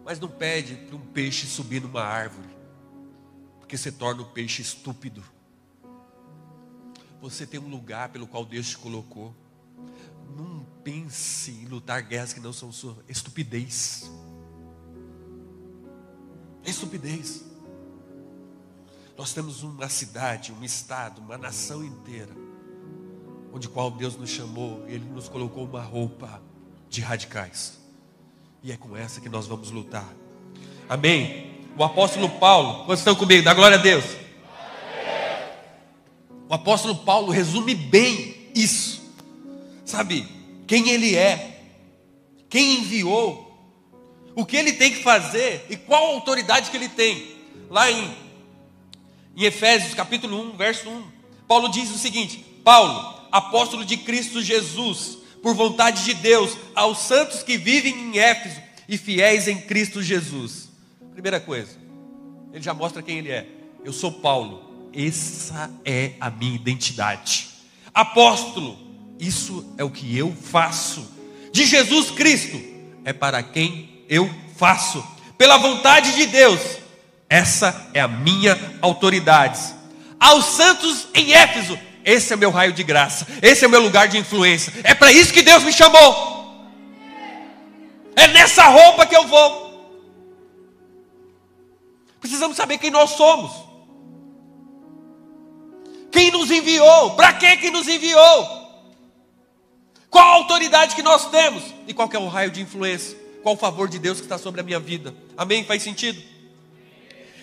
mas 0.04 0.18
não 0.18 0.28
pede 0.28 0.74
para 0.74 0.96
um 0.96 1.06
peixe 1.06 1.46
subir 1.46 1.80
numa 1.80 2.02
árvore, 2.02 2.48
porque 3.60 3.76
você 3.76 3.92
torna 3.92 4.22
o 4.22 4.26
peixe 4.26 4.62
estúpido. 4.62 5.22
Você 7.22 7.46
tem 7.46 7.60
um 7.60 7.68
lugar 7.68 8.08
pelo 8.08 8.26
qual 8.26 8.44
Deus 8.44 8.70
te 8.70 8.76
colocou. 8.76 9.32
Não 10.36 10.66
pense 10.82 11.52
em 11.52 11.66
lutar 11.66 12.02
guerras 12.02 12.32
que 12.32 12.40
não 12.40 12.52
são 12.52 12.72
sua 12.72 12.96
estupidez. 13.08 14.10
Estupidez. 16.64 17.44
Nós 19.16 19.32
temos 19.32 19.62
uma 19.62 19.88
cidade, 19.88 20.52
um 20.52 20.64
estado, 20.64 21.20
uma 21.20 21.38
nação 21.38 21.84
inteira, 21.84 22.32
onde 23.52 23.68
qual 23.68 23.88
Deus 23.88 24.16
nos 24.16 24.30
chamou, 24.30 24.84
Ele 24.88 25.04
nos 25.04 25.28
colocou 25.28 25.64
uma 25.64 25.82
roupa 25.82 26.42
de 26.88 27.00
radicais. 27.00 27.78
E 28.64 28.72
é 28.72 28.76
com 28.76 28.96
essa 28.96 29.20
que 29.20 29.28
nós 29.28 29.46
vamos 29.46 29.70
lutar. 29.70 30.12
Amém? 30.88 31.60
O 31.78 31.84
apóstolo 31.84 32.28
Paulo, 32.28 32.84
quantos 32.84 32.98
estão 32.98 33.14
comigo? 33.14 33.44
Dá 33.44 33.54
glória 33.54 33.78
a 33.78 33.80
Deus. 33.80 34.21
O 36.52 36.54
apóstolo 36.54 36.96
Paulo 36.96 37.32
resume 37.32 37.74
bem 37.74 38.50
isso. 38.54 39.00
Sabe, 39.86 40.28
quem 40.66 40.90
ele 40.90 41.16
é, 41.16 41.62
quem 42.50 42.80
enviou, 42.80 43.58
o 44.36 44.44
que 44.44 44.58
ele 44.58 44.74
tem 44.74 44.90
que 44.90 45.02
fazer 45.02 45.64
e 45.70 45.78
qual 45.78 46.12
autoridade 46.12 46.70
que 46.70 46.76
ele 46.76 46.90
tem. 46.90 47.36
Lá 47.70 47.90
em, 47.90 48.14
em 49.34 49.44
Efésios 49.44 49.94
capítulo 49.94 50.38
1, 50.52 50.56
verso 50.58 50.90
1, 50.90 51.04
Paulo 51.48 51.70
diz 51.70 51.90
o 51.90 51.96
seguinte: 51.96 52.44
Paulo, 52.62 53.18
apóstolo 53.32 53.82
de 53.82 53.96
Cristo 53.96 54.42
Jesus, 54.42 55.16
por 55.42 55.54
vontade 55.54 56.04
de 56.04 56.12
Deus, 56.12 56.54
aos 56.74 56.98
santos 56.98 57.42
que 57.42 57.56
vivem 57.56 57.94
em 57.94 58.18
Éfeso 58.18 58.60
e 58.86 58.98
fiéis 58.98 59.48
em 59.48 59.58
Cristo 59.58 60.02
Jesus. 60.02 60.68
Primeira 61.12 61.40
coisa, 61.40 61.78
ele 62.52 62.62
já 62.62 62.74
mostra 62.74 63.00
quem 63.00 63.20
ele 63.20 63.30
é. 63.30 63.46
Eu 63.82 63.92
sou 63.94 64.12
Paulo, 64.12 64.71
essa 64.94 65.70
é 65.84 66.12
a 66.20 66.30
minha 66.30 66.54
identidade. 66.54 67.48
Apóstolo, 67.94 68.78
isso 69.18 69.74
é 69.78 69.84
o 69.84 69.90
que 69.90 70.16
eu 70.16 70.34
faço. 70.34 71.10
De 71.52 71.64
Jesus 71.64 72.10
Cristo, 72.10 72.60
é 73.04 73.12
para 73.12 73.42
quem 73.42 74.04
eu 74.08 74.30
faço. 74.56 75.04
Pela 75.36 75.58
vontade 75.58 76.14
de 76.14 76.26
Deus, 76.26 76.60
essa 77.28 77.90
é 77.94 78.00
a 78.00 78.08
minha 78.08 78.58
autoridade. 78.80 79.60
Aos 80.18 80.44
santos 80.44 81.08
em 81.14 81.32
Éfeso, 81.32 81.78
esse 82.04 82.32
é 82.32 82.36
meu 82.36 82.50
raio 82.50 82.72
de 82.72 82.82
graça. 82.82 83.26
Esse 83.40 83.64
é 83.64 83.68
meu 83.68 83.80
lugar 83.82 84.08
de 84.08 84.18
influência. 84.18 84.72
É 84.84 84.94
para 84.94 85.12
isso 85.12 85.32
que 85.32 85.42
Deus 85.42 85.62
me 85.62 85.72
chamou. 85.72 86.32
É 88.16 88.28
nessa 88.28 88.64
roupa 88.64 89.06
que 89.06 89.16
eu 89.16 89.26
vou. 89.26 89.62
Precisamos 92.20 92.56
saber 92.56 92.78
quem 92.78 92.90
nós 92.90 93.10
somos. 93.10 93.71
Quem 96.12 96.30
nos 96.30 96.50
enviou? 96.50 97.16
Para 97.16 97.32
que 97.32 97.56
que 97.56 97.70
nos 97.70 97.88
enviou? 97.88 98.62
Qual 100.10 100.24
a 100.24 100.34
autoridade 100.34 100.94
que 100.94 101.02
nós 101.02 101.30
temos? 101.30 101.64
E 101.88 101.94
qual 101.94 102.08
é 102.12 102.18
o 102.18 102.28
raio 102.28 102.50
de 102.50 102.60
influência? 102.60 103.16
Qual 103.42 103.54
o 103.54 103.58
favor 103.58 103.88
de 103.88 103.98
Deus 103.98 104.18
que 104.18 104.26
está 104.26 104.36
sobre 104.36 104.60
a 104.60 104.64
minha 104.64 104.78
vida? 104.78 105.14
Amém? 105.36 105.64
Faz 105.64 105.82
sentido? 105.82 106.22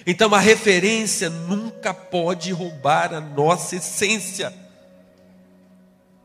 Então 0.05 0.33
a 0.33 0.39
referência 0.39 1.29
nunca 1.29 1.93
pode 1.93 2.51
roubar 2.51 3.13
a 3.13 3.19
nossa 3.19 3.75
essência. 3.75 4.53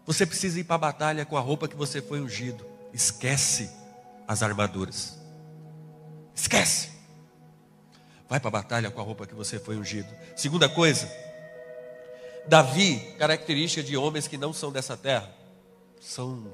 Você 0.07 0.27
precisa 0.27 0.61
ir 0.61 0.65
para 0.65 0.77
a 0.77 0.79
batalha 0.79 1.25
com 1.25 1.37
a 1.37 1.41
roupa 1.41 1.67
que 1.67 1.75
você 1.75 2.03
foi 2.03 2.21
ungido. 2.21 2.65
Esquece 2.93 3.71
as 4.29 4.43
armaduras. 4.43 5.19
Esquece. 6.35 6.91
Vai 8.29 8.39
para 8.39 8.49
a 8.49 8.53
batalha 8.53 8.91
com 8.91 9.01
a 9.01 9.05
roupa 9.05 9.27
que 9.27 9.35
você 9.35 9.59
foi 9.59 9.77
ungido. 9.77 10.09
Segunda 10.37 10.69
coisa, 10.69 11.11
Davi, 12.47 13.01
característica 13.19 13.83
de 13.83 13.97
homens 13.97 14.29
que 14.29 14.37
não 14.37 14.53
são 14.53 14.71
dessa 14.71 14.97
terra, 14.97 15.33
são 16.01 16.53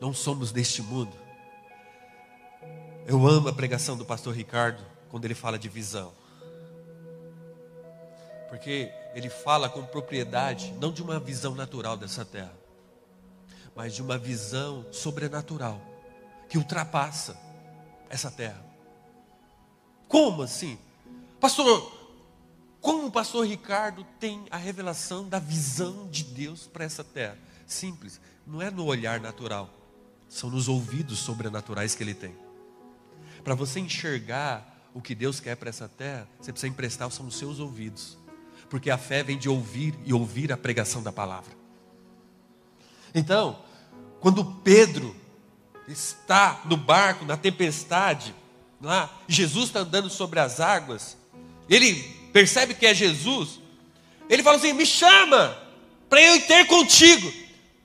não 0.00 0.12
somos 0.12 0.52
deste 0.52 0.82
mundo. 0.82 1.16
Eu 3.06 3.26
amo 3.26 3.48
a 3.48 3.52
pregação 3.52 3.96
do 3.96 4.04
pastor 4.04 4.34
Ricardo 4.34 4.84
quando 5.10 5.24
ele 5.24 5.34
fala 5.34 5.58
de 5.58 5.68
visão. 5.68 6.12
Porque 8.48 8.92
ele 9.14 9.30
fala 9.30 9.68
com 9.68 9.84
propriedade, 9.84 10.72
não 10.80 10.92
de 10.92 11.02
uma 11.02 11.18
visão 11.18 11.54
natural 11.54 11.96
dessa 11.96 12.24
terra, 12.24 12.52
mas 13.74 13.94
de 13.94 14.02
uma 14.02 14.18
visão 14.18 14.84
sobrenatural, 14.92 15.80
que 16.48 16.58
ultrapassa 16.58 17.36
essa 18.08 18.30
terra. 18.30 18.62
Como 20.06 20.42
assim? 20.42 20.78
Pastor, 21.40 21.92
como 22.84 23.06
o 23.06 23.10
pastor 23.10 23.46
Ricardo 23.46 24.04
tem 24.20 24.44
a 24.50 24.58
revelação 24.58 25.26
da 25.26 25.38
visão 25.38 26.06
de 26.10 26.22
Deus 26.22 26.66
para 26.66 26.84
essa 26.84 27.02
terra? 27.02 27.38
Simples, 27.66 28.20
não 28.46 28.60
é 28.60 28.70
no 28.70 28.84
olhar 28.84 29.18
natural, 29.20 29.70
são 30.28 30.50
nos 30.50 30.68
ouvidos 30.68 31.18
sobrenaturais 31.18 31.94
que 31.94 32.02
ele 32.02 32.12
tem. 32.12 32.36
Para 33.42 33.54
você 33.54 33.80
enxergar 33.80 34.90
o 34.92 35.00
que 35.00 35.14
Deus 35.14 35.40
quer 35.40 35.56
para 35.56 35.70
essa 35.70 35.88
terra, 35.88 36.28
você 36.38 36.52
precisa 36.52 36.70
emprestar 36.70 37.10
são 37.10 37.26
os 37.26 37.38
seus 37.38 37.58
ouvidos. 37.58 38.18
Porque 38.68 38.90
a 38.90 38.98
fé 38.98 39.22
vem 39.22 39.38
de 39.38 39.48
ouvir 39.48 39.98
e 40.04 40.12
ouvir 40.12 40.52
a 40.52 40.56
pregação 40.58 41.02
da 41.02 41.10
palavra. 41.10 41.56
Então, 43.14 43.62
quando 44.20 44.44
Pedro 44.56 45.16
está 45.88 46.60
no 46.66 46.76
barco, 46.76 47.24
na 47.24 47.38
tempestade, 47.38 48.34
lá, 48.78 49.10
Jesus 49.26 49.68
está 49.68 49.80
andando 49.80 50.10
sobre 50.10 50.38
as 50.38 50.60
águas, 50.60 51.16
ele 51.66 52.23
percebe 52.34 52.74
que 52.74 52.84
é 52.84 52.92
Jesus, 52.92 53.60
ele 54.28 54.42
fala 54.42 54.56
assim: 54.56 54.72
me 54.72 54.84
chama, 54.84 55.56
para 56.10 56.20
eu 56.20 56.40
ter 56.42 56.66
contigo. 56.66 57.32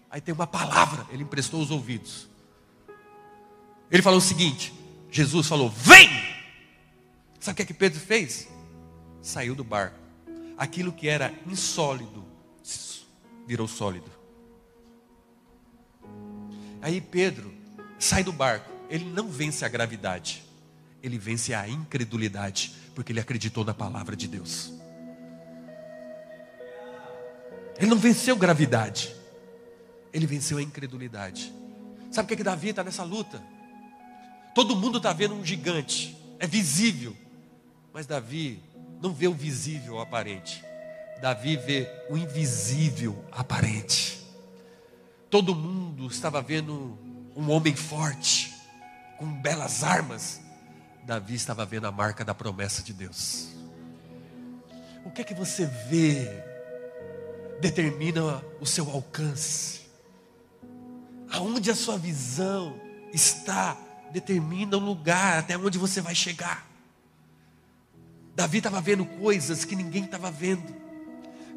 Aí 0.09 0.19
tem 0.19 0.33
uma 0.33 0.47
palavra, 0.47 1.05
ele 1.11 1.21
emprestou 1.21 1.61
os 1.61 1.69
ouvidos. 1.69 2.27
Ele 3.91 4.01
falou 4.01 4.17
o 4.17 4.21
seguinte: 4.21 4.73
Jesus 5.11 5.47
falou: 5.47 5.69
vem! 5.69 6.09
Sabe 7.39 7.53
o 7.53 7.55
que, 7.57 7.61
é 7.61 7.65
que 7.65 7.73
Pedro 7.73 7.99
fez? 7.99 8.49
Saiu 9.21 9.53
do 9.53 9.63
barco. 9.63 9.99
Aquilo 10.57 10.91
que 10.91 11.07
era 11.07 11.31
insólido 11.45 12.25
virou 13.47 13.67
sólido. 13.67 14.11
Aí 16.81 16.99
Pedro 16.99 17.53
sai 17.99 18.23
do 18.23 18.33
barco. 18.33 18.69
Ele 18.89 19.05
não 19.05 19.29
vence 19.29 19.63
a 19.63 19.69
gravidade, 19.69 20.43
ele 21.03 21.19
vence 21.19 21.53
a 21.53 21.69
incredulidade, 21.69 22.73
porque 22.99 23.13
ele 23.13 23.21
acreditou 23.21 23.63
na 23.63 23.73
palavra 23.73 24.13
de 24.13 24.27
Deus. 24.27 24.73
Ele 27.77 27.89
não 27.89 27.97
venceu 27.97 28.35
gravidade, 28.35 29.15
ele 30.11 30.27
venceu 30.27 30.57
a 30.57 30.61
incredulidade. 30.61 31.53
Sabe 32.11 32.25
o 32.25 32.27
que, 32.27 32.33
é 32.33 32.37
que 32.37 32.43
Davi 32.43 32.71
está 32.71 32.83
nessa 32.83 33.03
luta? 33.03 33.41
Todo 34.53 34.75
mundo 34.75 34.97
está 34.97 35.13
vendo 35.13 35.33
um 35.33 35.45
gigante, 35.45 36.17
é 36.39 36.45
visível, 36.45 37.15
mas 37.93 38.05
Davi 38.05 38.61
não 39.01 39.13
vê 39.13 39.29
o 39.29 39.33
visível 39.33 39.93
o 39.93 40.01
aparente. 40.01 40.61
Davi 41.21 41.55
vê 41.55 41.87
o 42.09 42.17
invisível 42.17 43.23
aparente. 43.31 44.27
Todo 45.29 45.55
mundo 45.55 46.05
estava 46.07 46.41
vendo 46.41 46.99
um 47.33 47.49
homem 47.49 47.77
forte, 47.77 48.53
com 49.17 49.25
belas 49.25 49.85
armas. 49.85 50.48
Davi 51.09 51.33
estava 51.33 51.65
vendo 51.65 51.87
a 51.87 51.91
marca 51.91 52.23
da 52.23 52.35
promessa 52.35 52.83
de 52.83 52.93
Deus. 52.93 53.47
O 55.03 55.09
que 55.09 55.21
é 55.21 55.23
que 55.23 55.33
você 55.33 55.65
vê 55.65 56.29
determina 57.59 58.45
o 58.61 58.65
seu 58.67 58.87
alcance. 58.91 59.87
Aonde 61.31 61.71
a 61.71 61.75
sua 61.75 61.97
visão 61.97 62.79
está 63.11 63.75
determina 64.11 64.77
o 64.77 64.79
lugar 64.79 65.39
até 65.39 65.57
onde 65.57 65.79
você 65.79 65.99
vai 65.99 66.13
chegar. 66.13 66.67
Davi 68.35 68.59
estava 68.59 68.79
vendo 68.79 69.03
coisas 69.03 69.65
que 69.65 69.75
ninguém 69.75 70.03
estava 70.03 70.29
vendo. 70.29 70.75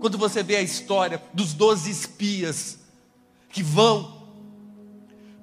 Quando 0.01 0.17
você 0.17 0.43
vê 0.43 0.57
a 0.57 0.63
história 0.63 1.23
dos 1.35 1.53
doze 1.53 1.91
espias 1.91 2.79
que 3.51 3.63
vão 3.63 4.31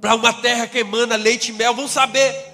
para 0.02 0.16
uma 0.16 0.34
terra 0.34 0.66
que 0.66 0.80
emana 0.80 1.16
leite 1.16 1.52
e 1.52 1.54
mel, 1.54 1.76
vão 1.76 1.88
saber. 1.88 2.49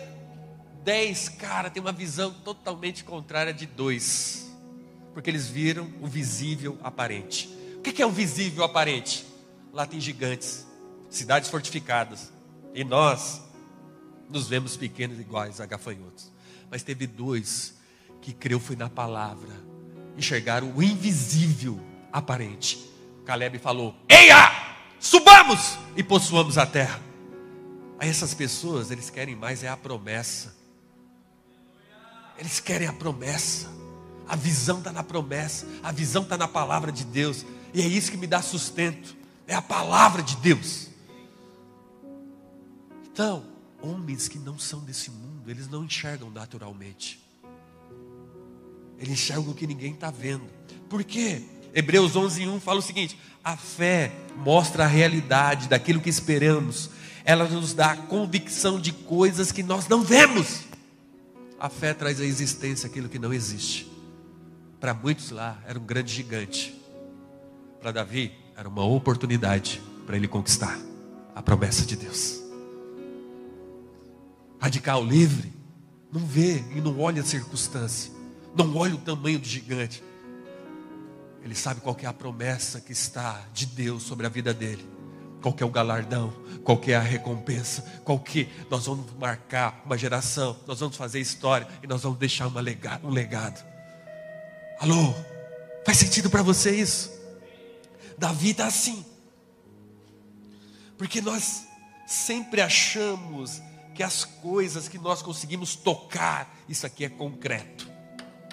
Dez, 0.86 1.28
cara, 1.28 1.68
tem 1.72 1.82
uma 1.82 1.92
visão 1.92 2.32
totalmente 2.32 3.04
contrária 3.04 3.52
de 3.52 3.66
dois, 3.66 4.56
porque 5.16 5.32
eles 5.32 5.48
viram 5.48 5.92
o 6.00 6.06
visível 6.06 6.78
aparente. 6.84 7.50
O 7.78 7.82
que 7.82 8.04
é 8.04 8.06
o 8.06 8.12
visível 8.12 8.64
aparente? 8.64 9.26
Lá 9.74 9.88
tem 9.88 10.00
gigantes, 10.00 10.64
cidades 11.10 11.50
fortificadas, 11.50 12.32
e 12.72 12.84
nós 12.84 13.42
nos 14.30 14.48
vemos 14.48 14.78
pequenos 14.78 15.20
iguais 15.20 15.60
a 15.60 15.66
gafanhotos. 15.66 16.32
Mas 16.70 16.84
teve 16.84 17.08
dois 17.08 17.74
que 18.22 18.32
creu 18.32 18.60
foi 18.60 18.76
na 18.76 18.88
palavra, 18.88 19.54
enxergaram 20.16 20.72
o 20.76 20.84
invisível 20.84 21.80
aparente. 22.14 22.88
Caleb 23.26 23.58
falou: 23.58 23.96
Eia, 24.08 24.52
subamos 25.00 25.80
e 25.98 26.04
possuamos 26.04 26.60
a 26.60 26.66
terra. 26.68 27.02
Aí 27.98 28.08
essas 28.08 28.36
pessoas, 28.36 28.92
eles 28.92 29.10
querem 29.10 29.36
mais 29.36 29.64
é 29.64 29.68
a 29.68 29.76
promessa. 29.76 30.64
Eles 32.38 32.60
querem 32.60 32.88
a 32.88 32.94
promessa. 32.94 33.74
A 34.28 34.36
visão 34.36 34.80
está 34.80 34.92
na 34.92 35.04
promessa, 35.04 35.68
a 35.84 35.92
visão 35.92 36.24
está 36.24 36.36
na 36.36 36.48
palavra 36.48 36.92
de 36.92 37.06
Deus. 37.06 37.46
E 37.74 37.82
é 37.82 37.88
isso 37.88 38.10
que 38.10 38.18
me 38.18 38.26
dá 38.26 38.42
sustento. 38.42 39.16
É 39.48 39.54
a 39.54 39.62
palavra 39.62 40.24
de 40.24 40.36
Deus. 40.38 40.90
Então, 43.12 43.46
homens 43.82 44.28
que 44.28 44.40
não 44.40 44.58
são 44.58 44.80
desse 44.80 45.12
mundo, 45.12 45.50
eles 45.50 45.68
não 45.68 45.86
enxergam 45.86 46.32
naturalmente. 46.32 47.24
Ele 48.98 49.12
enxerga 49.12 49.50
o 49.50 49.54
que 49.54 49.68
ninguém 49.68 49.94
está 49.94 50.10
vendo. 50.10 50.50
Por 50.90 51.04
quê? 51.04 51.44
Hebreus 51.74 52.16
11, 52.16 52.48
1 52.48 52.60
fala 52.60 52.80
o 52.80 52.82
seguinte: 52.82 53.18
a 53.44 53.56
fé 53.56 54.12
mostra 54.38 54.86
a 54.86 54.88
realidade 54.88 55.68
daquilo 55.68 56.02
que 56.02 56.10
esperamos, 56.10 56.90
ela 57.24 57.48
nos 57.48 57.74
dá 57.74 57.92
a 57.92 57.98
convicção 57.98 58.80
de 58.80 58.92
coisas 58.92 59.52
que 59.52 59.62
nós 59.62 59.88
não 59.88 60.02
vemos. 60.02 60.65
A 61.60 61.70
fé 61.70 61.94
traz 61.94 62.20
à 62.20 62.26
existência 62.26 62.88
aquilo 62.88 63.10
que 63.10 63.20
não 63.20 63.34
existe. 63.34 63.92
Para 64.80 64.94
muitos 64.94 65.32
lá 65.32 65.62
era 65.66 65.80
um 65.80 65.86
grande 65.86 66.14
gigante, 66.14 66.80
para 67.80 67.92
Davi 67.92 68.34
era 68.56 68.68
uma 68.68 68.86
oportunidade 68.86 69.82
para 70.06 70.16
ele 70.16 70.28
conquistar 70.28 70.78
a 71.34 71.42
promessa 71.42 71.86
de 71.86 71.96
Deus. 71.96 72.42
Radical 74.60 75.04
livre, 75.04 75.52
não 76.12 76.26
vê 76.26 76.64
e 76.76 76.82
não 76.82 77.00
olha 77.00 77.22
a 77.22 77.26
circunstância 77.26 78.16
não 78.56 78.76
olha 78.78 78.96
o 78.96 79.00
tamanho 79.00 79.38
do 79.38 79.46
gigante. 79.46 80.02
Ele 81.44 81.54
sabe 81.54 81.82
qual 81.82 81.96
é 82.02 82.06
a 82.06 82.14
promessa 82.14 82.80
que 82.80 82.94
está 82.94 83.44
de 83.54 83.66
Deus 83.66 84.04
sobre 84.04 84.26
a 84.26 84.30
vida 84.30 84.54
dele. 84.54 84.88
Qual 85.42 85.54
é 85.60 85.66
o 85.66 85.70
galardão, 85.70 86.34
qual 86.66 86.82
é 86.88 86.96
a 86.96 87.00
recompensa, 87.00 87.84
qual 88.04 88.20
que 88.20 88.50
nós 88.72 88.88
vamos 88.88 89.14
marcar 89.14 89.84
uma 89.86 89.96
geração, 89.96 90.58
nós 90.66 90.80
vamos 90.80 90.98
fazer 90.98 91.20
história 91.20 91.68
e 91.84 91.88
nós 91.88 92.02
vamos 92.02 92.18
deixar 92.18 92.48
um 92.48 93.10
legado. 93.12 93.64
Alô? 94.80 95.14
Faz 95.86 96.00
sentido 96.00 96.28
para 96.28 96.42
você 96.42 96.76
isso? 96.76 97.12
Davi 98.18 98.50
está 98.50 98.66
assim. 98.66 99.06
Porque 100.98 101.22
nós 101.22 101.68
sempre 102.08 102.62
achamos 102.62 103.62
que 103.94 104.02
as 104.02 104.26
coisas 104.26 104.90
que 104.90 104.98
nós 104.98 105.22
conseguimos 105.22 105.76
tocar, 105.76 106.52
isso 106.68 106.88
aqui 106.88 107.06
é 107.06 107.10
concreto. 107.10 107.88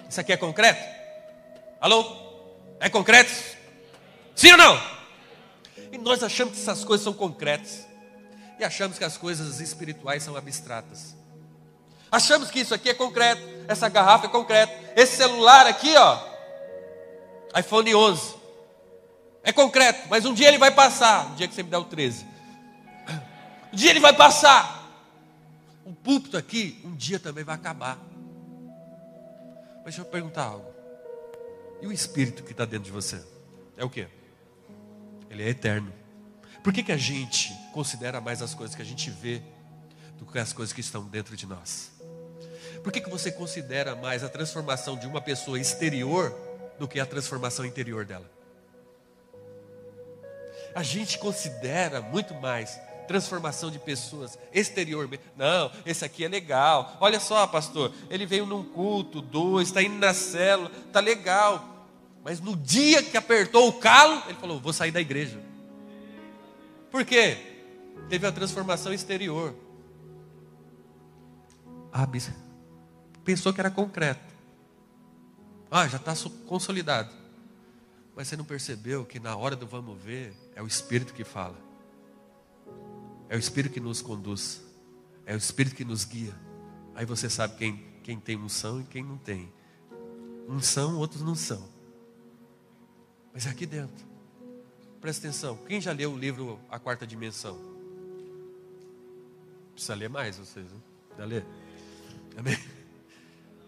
Isso 0.07 0.21
aqui 0.21 0.35
é 0.35 0.37
concreto? 0.37 0.85
Alô? 1.81 2.05
É 2.79 2.91
concreto? 2.91 3.33
Sim 4.35 4.53
ou 4.53 4.59
não? 4.59 4.79
E 5.91 5.97
nós 5.97 6.23
achamos 6.23 6.55
que 6.55 6.61
essas 6.61 6.85
coisas 6.85 7.03
são 7.03 7.15
concretas. 7.15 7.91
E 8.63 8.65
achamos 8.65 8.97
que 8.97 9.03
as 9.03 9.17
coisas 9.17 9.59
espirituais 9.59 10.23
são 10.23 10.37
abstratas. 10.37 11.17
Achamos 12.13 12.49
que 12.49 12.61
isso 12.61 12.73
aqui 12.73 12.91
é 12.91 12.95
concreto, 12.95 13.43
essa 13.67 13.89
garrafa 13.89 14.27
é 14.27 14.29
concreta, 14.29 14.73
esse 14.95 15.17
celular 15.17 15.67
aqui, 15.67 15.93
ó, 15.97 16.17
iPhone 17.59 17.93
11, 17.93 18.37
é 19.43 19.53
concreto, 19.53 20.07
mas 20.09 20.25
um 20.25 20.33
dia 20.33 20.47
ele 20.47 20.59
vai 20.59 20.71
passar. 20.71 21.33
Um 21.33 21.35
dia 21.35 21.49
que 21.49 21.57
você 21.57 21.65
me 21.65 21.71
dá 21.71 21.81
o 21.81 21.85
13, 21.87 22.25
um 23.73 23.77
dia 23.77 23.91
ele 23.91 23.99
vai 23.99 24.13
passar. 24.13 24.81
O 25.85 25.93
púlpito 25.93 26.37
aqui, 26.37 26.81
um 26.85 26.95
dia 26.95 27.19
também 27.19 27.43
vai 27.43 27.57
acabar. 27.57 27.99
Mas 29.79 29.87
deixa 29.87 30.03
eu 30.03 30.05
perguntar 30.05 30.45
algo. 30.45 30.73
E 31.81 31.87
o 31.89 31.93
Espírito 31.93 32.45
que 32.45 32.53
está 32.53 32.65
dentro 32.65 32.85
de 32.85 32.93
você? 32.93 33.21
É 33.77 33.85
o 33.85 33.91
que? 33.91 34.07
Ele 35.29 35.43
é 35.43 35.49
eterno. 35.49 35.93
Por 36.63 36.73
que, 36.73 36.85
que 36.85 36.93
a 36.93 36.97
gente 36.97 37.61
considera 37.73 38.21
mais 38.21 38.41
as 38.41 38.55
coisas 38.55 38.77
que 38.77 38.83
a 38.83 38.85
gente 38.85 39.11
vê 39.11 39.43
do 40.19 40.25
que 40.25 40.39
as 40.39 40.53
coisas 40.53 40.73
que 40.73 40.81
estão 40.81 41.05
dentro 41.05 41.37
de 41.37 41.47
nós? 41.47 41.91
Por 42.83 42.93
que, 42.93 43.01
que 43.01 43.11
você 43.11 43.31
considera 43.33 43.97
mais 43.97 44.23
a 44.23 44.29
transformação 44.29 44.97
de 44.97 45.07
uma 45.07 45.21
pessoa 45.21 45.59
exterior 45.59 46.35
do 46.79 46.87
que 46.87 47.01
a 47.01 47.07
transformação 47.07 47.65
interior 47.65 48.05
dela? 48.05 48.31
A 50.75 50.83
gente 50.83 51.19
considera 51.19 52.01
muito 52.01 52.35
mais 52.35 52.81
transformação 53.07 53.71
de 53.71 53.79
pessoas 53.79 54.39
exteriormente. 54.53 55.23
Não, 55.37 55.71
esse 55.85 56.05
aqui 56.05 56.25
é 56.25 56.29
legal. 56.29 56.97
Olha 57.01 57.21
só, 57.21 57.47
pastor, 57.47 57.93
ele 58.09 58.25
veio 58.25 58.47
num 58.47 58.65
culto, 58.65 59.21
dois, 59.21 59.69
está 59.69 59.83
indo 59.83 59.97
na 59.97 60.15
célula, 60.15 60.71
está 60.87 61.01
legal. 61.01 61.87
Mas 62.25 62.41
no 62.41 62.57
dia 62.57 63.03
que 63.03 63.17
apertou 63.17 63.69
o 63.69 63.75
calo, 63.75 64.23
ele 64.27 64.39
falou: 64.39 64.61
Vou 64.61 64.73
sair 64.73 64.91
da 64.91 65.01
igreja. 65.01 65.39
Por 66.91 67.05
quê? 67.05 67.52
Teve 68.09 68.27
a 68.27 68.33
transformação 68.33 68.93
exterior. 68.93 69.55
Ah, 71.93 72.09
pensou 73.25 73.53
que 73.53 73.61
era 73.61 73.71
concreto. 73.71 74.33
Ah, 75.71 75.89
já 75.89 75.97
está 75.97 76.15
consolidado. 76.47 77.11
Mas 78.15 78.29
você 78.29 78.37
não 78.37 78.45
percebeu 78.45 79.05
que 79.05 79.19
na 79.19 79.37
hora 79.37 79.57
do 79.57 79.67
vamos 79.67 79.99
ver, 80.03 80.35
é 80.55 80.63
o 80.63 80.67
Espírito 80.67 81.15
que 81.15 81.25
fala. 81.25 81.57
É 83.29 83.37
o 83.37 83.39
Espírito 83.39 83.73
que 83.73 83.81
nos 83.81 84.03
conduz. 84.03 84.63
É 85.25 85.35
o 85.35 85.39
Espírito 85.39 85.75
que 85.75 85.85
nos 85.85 86.05
guia. 86.05 86.35
Aí 86.95 87.07
você 87.07 87.31
sabe 87.31 87.57
quem, 87.57 87.83
quem 88.03 88.21
tem 88.21 88.37
unção 88.37 88.81
e 88.81 88.85
quem 88.85 89.03
não 89.03 89.17
tem. 89.17 89.51
Uns 90.47 90.67
são, 90.67 90.99
outros 90.99 91.23
não 91.23 91.35
são. 91.35 91.67
Mas 93.33 93.47
é 93.47 93.51
aqui 93.51 93.65
dentro. 93.65 94.05
Presta 95.01 95.27
atenção. 95.27 95.57
Quem 95.67 95.81
já 95.81 95.93
leu 95.93 96.13
o 96.13 96.19
livro 96.19 96.61
A 96.69 96.79
Quarta 96.79 97.07
Dimensão? 97.07 97.72
Precisa 99.73 99.95
ler 99.95 100.09
mais, 100.09 100.39
vocês, 100.39 100.67
né? 101.19 101.27
Lê? 101.27 101.43
Amém? 102.37 102.59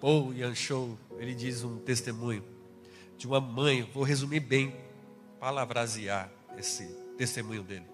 Paul 0.01 0.35
Yanchou, 0.35 0.99
ele 1.19 1.35
diz 1.35 1.65
um 1.65 1.79
testemunho 1.79 2.45
de 3.17 3.27
uma 3.27 3.41
mãe, 3.41 3.89
vou 3.95 4.03
resumir 4.03 4.41
bem, 4.41 4.75
palavrasear 5.41 6.31
esse 6.59 6.85
testemunho 7.17 7.63
dele. 7.63 7.87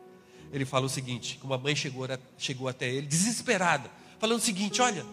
Ele 0.52 0.64
fala 0.64 0.86
o 0.86 0.88
seguinte: 0.88 1.36
que 1.38 1.44
uma 1.44 1.58
mãe 1.58 1.76
chegou, 1.76 2.06
chegou 2.36 2.68
até 2.68 2.88
ele 2.88 3.06
desesperada, 3.06 3.90
falando 4.18 4.38
o 4.38 4.42
seguinte: 4.42 4.82
olha, 4.82 5.04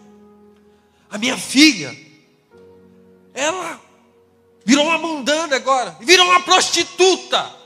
a 1.08 1.18
minha 1.18 1.36
filha, 1.36 1.96
ela 3.32 3.80
virou 4.64 4.84
uma 4.84 4.98
mundana 4.98 5.56
agora, 5.56 5.96
virou 6.00 6.26
uma 6.26 6.40
prostituta. 6.42 7.57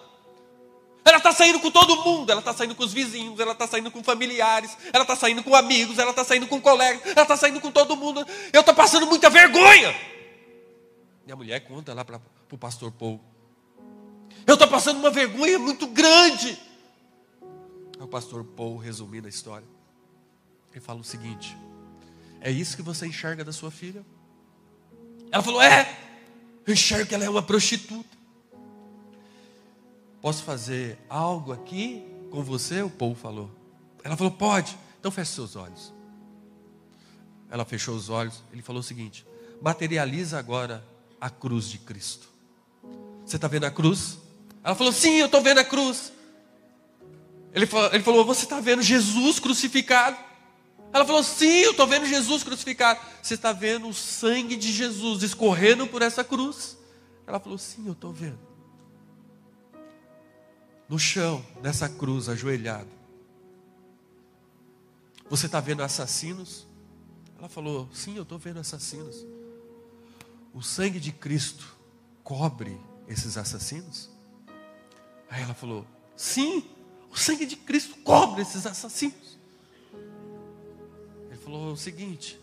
Ela 1.04 1.18
está 1.18 1.32
saindo 1.32 1.58
com 1.58 1.70
todo 1.70 1.96
mundo, 2.04 2.30
ela 2.30 2.40
está 2.40 2.52
saindo 2.52 2.74
com 2.74 2.84
os 2.84 2.92
vizinhos, 2.92 3.38
ela 3.40 3.52
está 3.52 3.66
saindo 3.66 3.90
com 3.90 4.04
familiares, 4.04 4.76
ela 4.92 5.02
está 5.02 5.16
saindo 5.16 5.42
com 5.42 5.54
amigos, 5.54 5.98
ela 5.98 6.10
está 6.10 6.24
saindo 6.24 6.46
com 6.46 6.60
colegas, 6.60 7.04
ela 7.04 7.22
está 7.22 7.36
saindo 7.36 7.60
com 7.60 7.72
todo 7.72 7.96
mundo. 7.96 8.24
Eu 8.52 8.60
estou 8.60 8.74
passando 8.74 9.06
muita 9.06 9.28
vergonha. 9.28 9.94
E 11.26 11.32
a 11.32 11.36
mulher 11.36 11.60
conta 11.60 11.92
lá 11.92 12.04
para 12.04 12.20
o 12.50 12.58
pastor 12.58 12.92
Paul. 12.92 13.20
Eu 14.46 14.54
estou 14.54 14.68
passando 14.68 14.98
uma 14.98 15.10
vergonha 15.10 15.58
muito 15.58 15.86
grande. 15.88 16.58
Aí 17.98 18.04
o 18.04 18.08
pastor 18.08 18.44
Paul, 18.44 18.76
resumindo 18.76 19.26
a 19.26 19.30
história, 19.30 19.66
ele 20.70 20.80
fala 20.80 21.00
o 21.00 21.04
seguinte: 21.04 21.56
É 22.40 22.50
isso 22.50 22.76
que 22.76 22.82
você 22.82 23.06
enxerga 23.06 23.44
da 23.44 23.52
sua 23.52 23.70
filha? 23.70 24.04
Ela 25.32 25.42
falou: 25.42 25.60
É, 25.60 25.98
eu 26.64 26.72
enxergo 26.72 27.06
que 27.06 27.14
ela 27.14 27.24
é 27.24 27.30
uma 27.30 27.42
prostituta. 27.42 28.21
Posso 30.22 30.44
fazer 30.44 30.96
algo 31.08 31.52
aqui 31.52 32.06
com 32.30 32.44
você? 32.44 32.80
O 32.80 32.88
povo 32.88 33.16
falou. 33.16 33.50
Ela 34.04 34.16
falou: 34.16 34.32
Pode. 34.32 34.78
Então 35.00 35.10
feche 35.10 35.32
seus 35.32 35.56
olhos. 35.56 35.92
Ela 37.50 37.64
fechou 37.64 37.96
os 37.96 38.08
olhos. 38.08 38.40
Ele 38.52 38.62
falou 38.62 38.78
o 38.78 38.84
seguinte: 38.84 39.26
Materializa 39.60 40.38
agora 40.38 40.86
a 41.20 41.28
cruz 41.28 41.68
de 41.68 41.78
Cristo. 41.78 42.28
Você 43.26 43.34
está 43.34 43.48
vendo 43.48 43.64
a 43.64 43.70
cruz? 43.72 44.16
Ela 44.62 44.76
falou: 44.76 44.92
Sim, 44.92 45.16
eu 45.16 45.26
estou 45.26 45.42
vendo 45.42 45.58
a 45.58 45.64
cruz. 45.64 46.12
Ele 47.52 47.66
falou, 47.66 47.92
ele 47.92 48.04
falou: 48.04 48.24
Você 48.24 48.44
está 48.44 48.60
vendo 48.60 48.80
Jesus 48.80 49.40
crucificado? 49.40 50.16
Ela 50.92 51.04
falou: 51.04 51.24
Sim, 51.24 51.62
eu 51.62 51.72
estou 51.72 51.88
vendo 51.88 52.06
Jesus 52.06 52.44
crucificado. 52.44 53.00
Você 53.20 53.34
está 53.34 53.52
vendo 53.52 53.88
o 53.88 53.92
sangue 53.92 54.54
de 54.54 54.70
Jesus 54.70 55.24
escorrendo 55.24 55.84
por 55.88 56.00
essa 56.00 56.22
cruz? 56.22 56.78
Ela 57.26 57.40
falou: 57.40 57.58
Sim, 57.58 57.88
eu 57.88 57.92
estou 57.92 58.12
vendo 58.12 58.51
no 60.92 60.98
chão, 60.98 61.42
nessa 61.62 61.88
cruz, 61.88 62.28
ajoelhado. 62.28 62.90
Você 65.30 65.46
está 65.46 65.58
vendo 65.58 65.82
assassinos? 65.82 66.66
Ela 67.38 67.48
falou: 67.48 67.88
Sim, 67.94 68.16
eu 68.16 68.24
estou 68.24 68.38
vendo 68.38 68.60
assassinos. 68.60 69.24
O 70.52 70.60
sangue 70.60 71.00
de 71.00 71.10
Cristo 71.10 71.64
cobre 72.22 72.78
esses 73.08 73.38
assassinos? 73.38 74.10
Aí 75.30 75.40
ela 75.40 75.54
falou: 75.54 75.86
Sim, 76.14 76.68
o 77.10 77.16
sangue 77.16 77.46
de 77.46 77.56
Cristo 77.56 77.96
cobre 78.04 78.42
esses 78.42 78.66
assassinos. 78.66 79.38
Ele 81.30 81.38
falou 81.38 81.72
o 81.72 81.76
seguinte: 81.76 82.38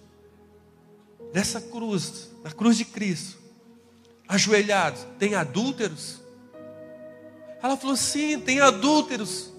nessa 1.31 1.61
cruz, 1.61 2.31
na 2.43 2.49
cruz 2.49 2.77
de 2.77 2.85
Cristo, 2.85 3.37
ajoelhados, 4.27 5.05
tem 5.19 5.35
adúlteros, 5.35 6.19
ela 7.61 7.77
falou: 7.77 7.95
sim, 7.95 8.39
tem 8.39 8.59
adúlteros. 8.59 9.51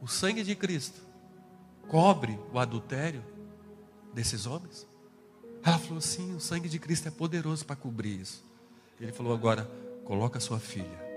O 0.00 0.08
sangue 0.08 0.42
de 0.42 0.54
Cristo 0.54 1.00
cobre 1.88 2.38
o 2.52 2.58
adultério 2.58 3.22
desses 4.12 4.46
homens? 4.46 4.86
Ela 5.62 5.78
falou: 5.78 6.00
sim, 6.00 6.34
o 6.34 6.40
sangue 6.40 6.68
de 6.68 6.78
Cristo 6.78 7.08
é 7.08 7.10
poderoso 7.10 7.64
para 7.64 7.76
cobrir 7.76 8.20
isso. 8.20 8.44
Ele 9.00 9.12
falou: 9.12 9.32
agora, 9.32 9.70
coloca 10.04 10.38
a 10.38 10.40
sua 10.40 10.58
filha. 10.58 11.10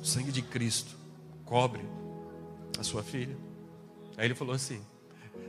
O 0.00 0.04
sangue 0.04 0.32
de 0.32 0.42
Cristo 0.42 0.96
cobre 1.44 1.82
a 2.78 2.82
sua 2.82 3.02
filha. 3.02 3.36
Aí 4.16 4.26
ele 4.26 4.34
falou 4.34 4.54
assim. 4.54 4.80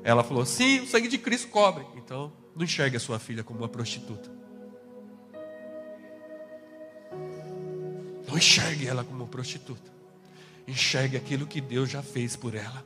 Ela 0.03 0.23
falou: 0.23 0.45
sim, 0.45 0.81
o 0.81 0.87
sangue 0.87 1.07
de 1.07 1.17
Cristo 1.17 1.47
cobre. 1.47 1.85
Então, 1.95 2.31
não 2.55 2.63
enxergue 2.63 2.97
a 2.97 2.99
sua 2.99 3.19
filha 3.19 3.43
como 3.43 3.59
uma 3.59 3.69
prostituta. 3.69 4.34
Não 8.35 8.39
enxergue 8.39 8.85
ela 8.85 9.01
como 9.01 9.25
prostituta. 9.29 9.89
Enxergue 10.67 11.15
aquilo 11.15 11.47
que 11.47 11.61
Deus 11.61 11.89
já 11.89 12.03
fez 12.03 12.35
por 12.35 12.53
ela. 12.53 12.85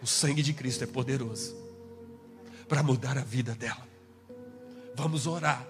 O 0.00 0.06
sangue 0.06 0.44
de 0.44 0.52
Cristo 0.52 0.84
é 0.84 0.86
poderoso 0.86 1.56
para 2.68 2.80
mudar 2.80 3.18
a 3.18 3.22
vida 3.22 3.52
dela. 3.56 3.84
Vamos 4.94 5.26
orar. 5.26 5.66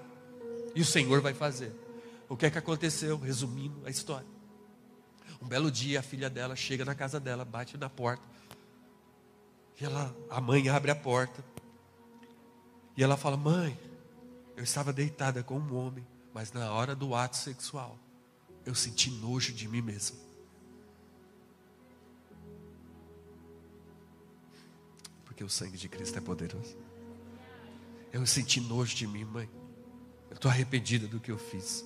E 0.74 0.82
o 0.82 0.84
Senhor 0.84 1.22
vai 1.22 1.32
fazer. 1.32 1.72
O 2.28 2.36
que 2.36 2.44
é 2.44 2.50
que 2.50 2.58
aconteceu? 2.58 3.18
Resumindo 3.18 3.80
a 3.86 3.90
história. 3.90 4.26
Um 5.40 5.48
belo 5.48 5.70
dia 5.70 6.00
a 6.00 6.02
filha 6.02 6.28
dela 6.28 6.54
chega 6.54 6.84
na 6.84 6.94
casa 6.94 7.18
dela, 7.18 7.46
bate 7.46 7.78
na 7.78 7.88
porta. 7.88 8.22
E 9.80 9.84
ela, 9.86 10.14
a 10.28 10.42
mãe 10.42 10.68
abre 10.68 10.90
a 10.90 10.94
porta. 10.94 11.42
E 12.94 13.02
ela 13.02 13.16
fala: 13.16 13.38
"Mãe, 13.38 13.78
eu 14.58 14.62
estava 14.62 14.92
deitada 14.92 15.42
com 15.42 15.58
um 15.58 15.74
homem, 15.74 16.06
mas 16.34 16.52
na 16.52 16.70
hora 16.70 16.94
do 16.94 17.14
ato 17.14 17.38
sexual, 17.38 17.98
eu 18.68 18.74
senti 18.74 19.10
nojo 19.10 19.50
de 19.54 19.66
mim 19.66 19.80
mesmo. 19.80 20.18
Porque 25.24 25.42
o 25.42 25.48
sangue 25.48 25.78
de 25.78 25.88
Cristo 25.88 26.18
é 26.18 26.20
poderoso. 26.20 26.76
Eu 28.12 28.26
senti 28.26 28.60
nojo 28.60 28.94
de 28.94 29.06
mim, 29.06 29.24
mãe. 29.24 29.48
Eu 30.28 30.36
estou 30.36 30.50
arrependida 30.50 31.08
do 31.08 31.18
que 31.18 31.30
eu 31.30 31.38
fiz. 31.38 31.82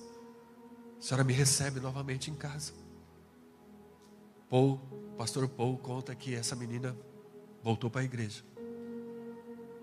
A 0.99 1.01
senhora 1.01 1.23
me 1.23 1.31
recebe 1.31 1.79
novamente 1.79 2.29
em 2.29 2.35
casa. 2.35 2.73
Paul, 4.49 4.77
pastor 5.17 5.47
Paul 5.47 5.77
conta 5.77 6.13
que 6.13 6.35
essa 6.35 6.53
menina 6.53 6.97
voltou 7.63 7.89
para 7.89 8.01
a 8.01 8.03
igreja. 8.03 8.43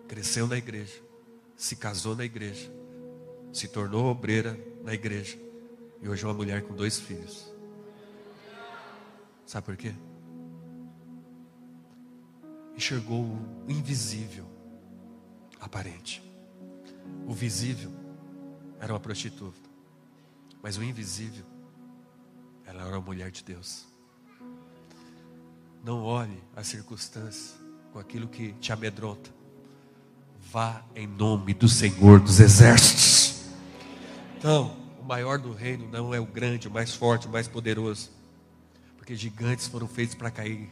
Cresceu 0.06 0.46
na 0.46 0.58
igreja. 0.58 1.02
Se 1.56 1.76
casou 1.76 2.14
na 2.14 2.26
igreja. 2.26 2.70
Se 3.54 3.68
tornou 3.68 4.04
obreira 4.04 4.60
na 4.84 4.92
igreja 4.92 5.49
e 6.02 6.08
hoje 6.08 6.24
é 6.24 6.28
uma 6.28 6.34
mulher 6.34 6.62
com 6.62 6.74
dois 6.74 6.98
filhos. 6.98 7.50
Sabe 9.44 9.66
por 9.66 9.76
quê? 9.76 9.92
Enxergou 12.76 13.24
o 13.24 13.70
invisível, 13.70 14.46
aparente. 15.60 16.22
O 17.26 17.34
visível 17.34 17.90
era 18.78 18.92
uma 18.92 19.00
prostituta, 19.00 19.68
mas 20.62 20.76
o 20.78 20.82
invisível, 20.82 21.44
ela 22.64 22.82
era 22.82 22.98
uma 22.98 23.04
mulher 23.04 23.30
de 23.30 23.44
Deus. 23.44 23.86
Não 25.84 26.02
olhe 26.02 26.42
as 26.54 26.66
circunstâncias 26.66 27.58
com 27.92 27.98
aquilo 27.98 28.28
que 28.28 28.52
te 28.54 28.72
amedronta. 28.72 29.30
Vá 30.50 30.82
em 30.94 31.06
nome 31.06 31.52
do 31.54 31.68
Senhor 31.68 32.20
dos 32.20 32.40
Exércitos. 32.40 33.46
Então, 34.38 34.76
maior 35.02 35.38
do 35.38 35.52
reino 35.52 35.88
não 35.88 36.14
é 36.14 36.20
o 36.20 36.26
grande, 36.26 36.68
o 36.68 36.70
mais 36.70 36.94
forte, 36.94 37.26
o 37.26 37.30
mais 37.30 37.48
poderoso. 37.48 38.10
Porque 38.96 39.14
gigantes 39.14 39.66
foram 39.66 39.88
feitos 39.88 40.14
para 40.14 40.30
cair. 40.30 40.70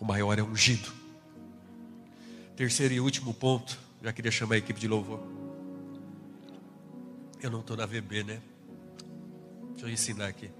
O 0.00 0.04
maior 0.04 0.38
é 0.38 0.42
ungido. 0.42 0.92
Terceiro 2.56 2.94
e 2.94 3.00
último 3.00 3.32
ponto, 3.32 3.78
já 4.02 4.12
queria 4.12 4.30
chamar 4.30 4.56
a 4.56 4.58
equipe 4.58 4.78
de 4.78 4.88
louvor. 4.88 5.20
Eu 7.40 7.50
não 7.50 7.60
estou 7.60 7.76
na 7.76 7.86
VB, 7.86 8.22
né? 8.22 8.40
Deixa 9.72 9.86
eu 9.86 9.90
ensinar 9.90 10.26
aqui. 10.26 10.50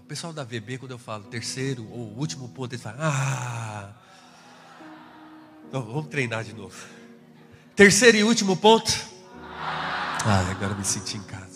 O 0.00 0.06
pessoal 0.06 0.32
da 0.32 0.44
VB, 0.44 0.78
quando 0.78 0.90
eu 0.90 0.98
falo 0.98 1.24
terceiro 1.24 1.88
ou 1.90 2.18
último 2.18 2.48
ponto, 2.48 2.72
eles 2.72 2.82
falam, 2.82 2.98
ah. 3.00 3.94
Então, 5.68 5.82
vamos 5.82 6.08
treinar 6.08 6.44
de 6.44 6.52
novo. 6.52 6.76
Terceiro 7.76 8.16
e 8.16 8.24
último 8.24 8.56
ponto. 8.56 8.92
Ah, 10.26 10.50
agora 10.50 10.74
me 10.74 10.84
senti 10.84 11.16
em 11.16 11.22
casa. 11.22 11.53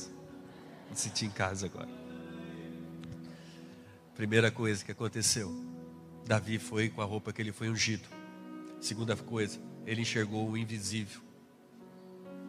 Me 0.90 0.96
senti 0.96 1.26
em 1.26 1.30
casa 1.30 1.66
agora. 1.66 1.88
Primeira 4.14 4.50
coisa 4.50 4.84
que 4.84 4.92
aconteceu: 4.92 5.54
Davi 6.26 6.58
foi 6.58 6.88
com 6.88 7.00
a 7.00 7.04
roupa 7.04 7.32
que 7.32 7.40
ele 7.40 7.52
foi 7.52 7.70
ungido. 7.70 8.08
Segunda 8.80 9.16
coisa, 9.16 9.58
ele 9.86 10.02
enxergou 10.02 10.48
o 10.48 10.56
invisível, 10.56 11.20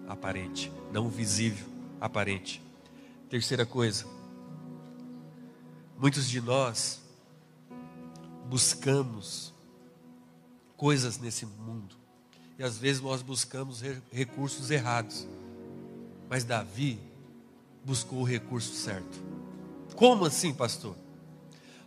aparente, 0.08 0.72
não 0.92 1.08
o 1.08 1.10
visível, 1.10 1.68
aparente. 2.00 2.62
Terceira 3.30 3.66
coisa, 3.66 4.06
muitos 5.98 6.28
de 6.28 6.42
nós 6.42 7.02
buscamos 8.48 9.54
coisas 10.76 11.20
nesse 11.20 11.46
mundo 11.46 11.96
e 12.58 12.64
às 12.64 12.78
vezes 12.78 13.02
nós 13.02 13.22
buscamos 13.22 13.82
recursos 14.12 14.72
errados. 14.72 15.28
Mas 16.28 16.44
Davi 16.44 17.00
buscou 17.90 18.20
o 18.20 18.24
recurso 18.24 18.72
certo. 18.76 19.20
Como 19.96 20.24
assim, 20.24 20.54
pastor? 20.54 20.96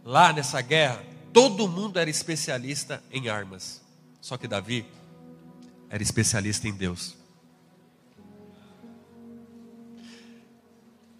Lá 0.05 0.32
nessa 0.32 0.61
guerra, 0.61 1.00
todo 1.32 1.68
mundo 1.68 1.96
era 1.96 2.11
especialista 2.11 3.00
em 3.12 3.28
armas. 3.28 3.80
Só 4.20 4.36
que 4.36 4.48
Davi 4.48 4.84
era 5.88 6.03
especialista 6.03 6.66
em 6.66 6.72
Deus. 6.72 7.16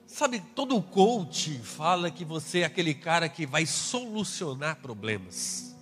Sabe, 0.05 0.41
todo 0.53 0.83
coach 0.83 1.61
fala 1.61 2.11
que 2.11 2.25
você 2.25 2.59
é 2.59 2.65
aquele 2.65 2.93
cara 2.93 3.29
que 3.29 3.47
vai 3.47 3.65
solucionar 3.65 4.77
problemas. 4.83 5.77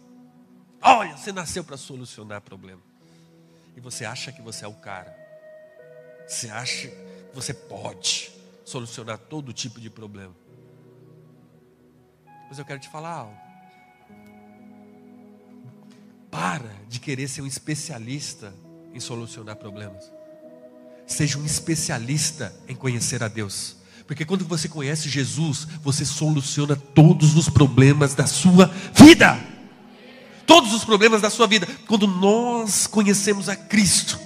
Olha, 0.83 1.17
você 1.17 1.33
nasceu 1.33 1.65
para 1.65 1.79
solucionar 1.79 2.43
problemas. 2.43 2.85
E 3.75 3.81
você 3.81 4.05
acha 4.05 4.31
que 4.31 4.43
você 4.43 4.67
é 4.67 4.69
o 4.69 4.75
cara. 4.75 5.17
Você 6.29 6.51
acha 6.51 6.89
que 6.89 7.35
você 7.35 7.55
pode 7.55 8.40
solucionar 8.71 9.19
todo 9.19 9.53
tipo 9.53 9.81
de 9.81 9.91
problema. 9.91 10.35
Mas 12.49 12.59
eu 12.59 12.65
quero 12.65 12.81
te 12.81 12.89
falar 12.89 13.13
algo. 13.13 13.37
Para 16.31 16.73
de 16.89 17.01
querer 17.01 17.29
ser 17.29 17.43
um 17.43 17.47
especialista 17.47 18.55
em 18.95 19.01
solucionar 19.01 19.57
problemas. 19.57 20.11
Seja 21.07 21.39
um 21.39 21.45
especialista 21.45 22.55
em 22.69 22.77
conhecer 22.77 23.23
a 23.23 23.29
Deus. 23.29 23.77
Porque 24.07 24.25
quando 24.25 24.45
você 24.45 24.69
conhece 24.69 25.09
Jesus, 25.09 25.67
você 25.83 26.05
soluciona 26.05 26.77
todos 26.77 27.37
os 27.37 27.49
problemas 27.49 28.15
da 28.15 28.27
sua 28.27 28.67
vida. 28.95 29.39
Todos 30.47 30.73
os 30.73 30.85
problemas 30.85 31.21
da 31.21 31.31
sua 31.31 31.47
vida. 31.47 31.67
Quando 31.87 32.07
nós 32.07 32.87
conhecemos 32.87 33.49
a 33.49 33.57
Cristo, 33.57 34.20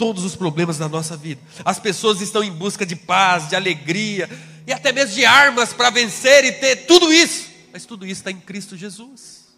todos 0.00 0.24
os 0.24 0.34
problemas 0.34 0.78
da 0.78 0.88
nossa 0.88 1.14
vida. 1.14 1.42
As 1.62 1.78
pessoas 1.78 2.22
estão 2.22 2.42
em 2.42 2.50
busca 2.50 2.86
de 2.86 2.96
paz, 2.96 3.50
de 3.50 3.54
alegria, 3.54 4.30
e 4.66 4.72
até 4.72 4.92
mesmo 4.92 5.14
de 5.14 5.26
armas 5.26 5.74
para 5.74 5.90
vencer 5.90 6.42
e 6.42 6.52
ter 6.52 6.86
tudo 6.86 7.12
isso. 7.12 7.50
Mas 7.70 7.84
tudo 7.84 8.06
isso 8.06 8.22
está 8.22 8.30
em 8.30 8.40
Cristo 8.40 8.78
Jesus. 8.78 9.48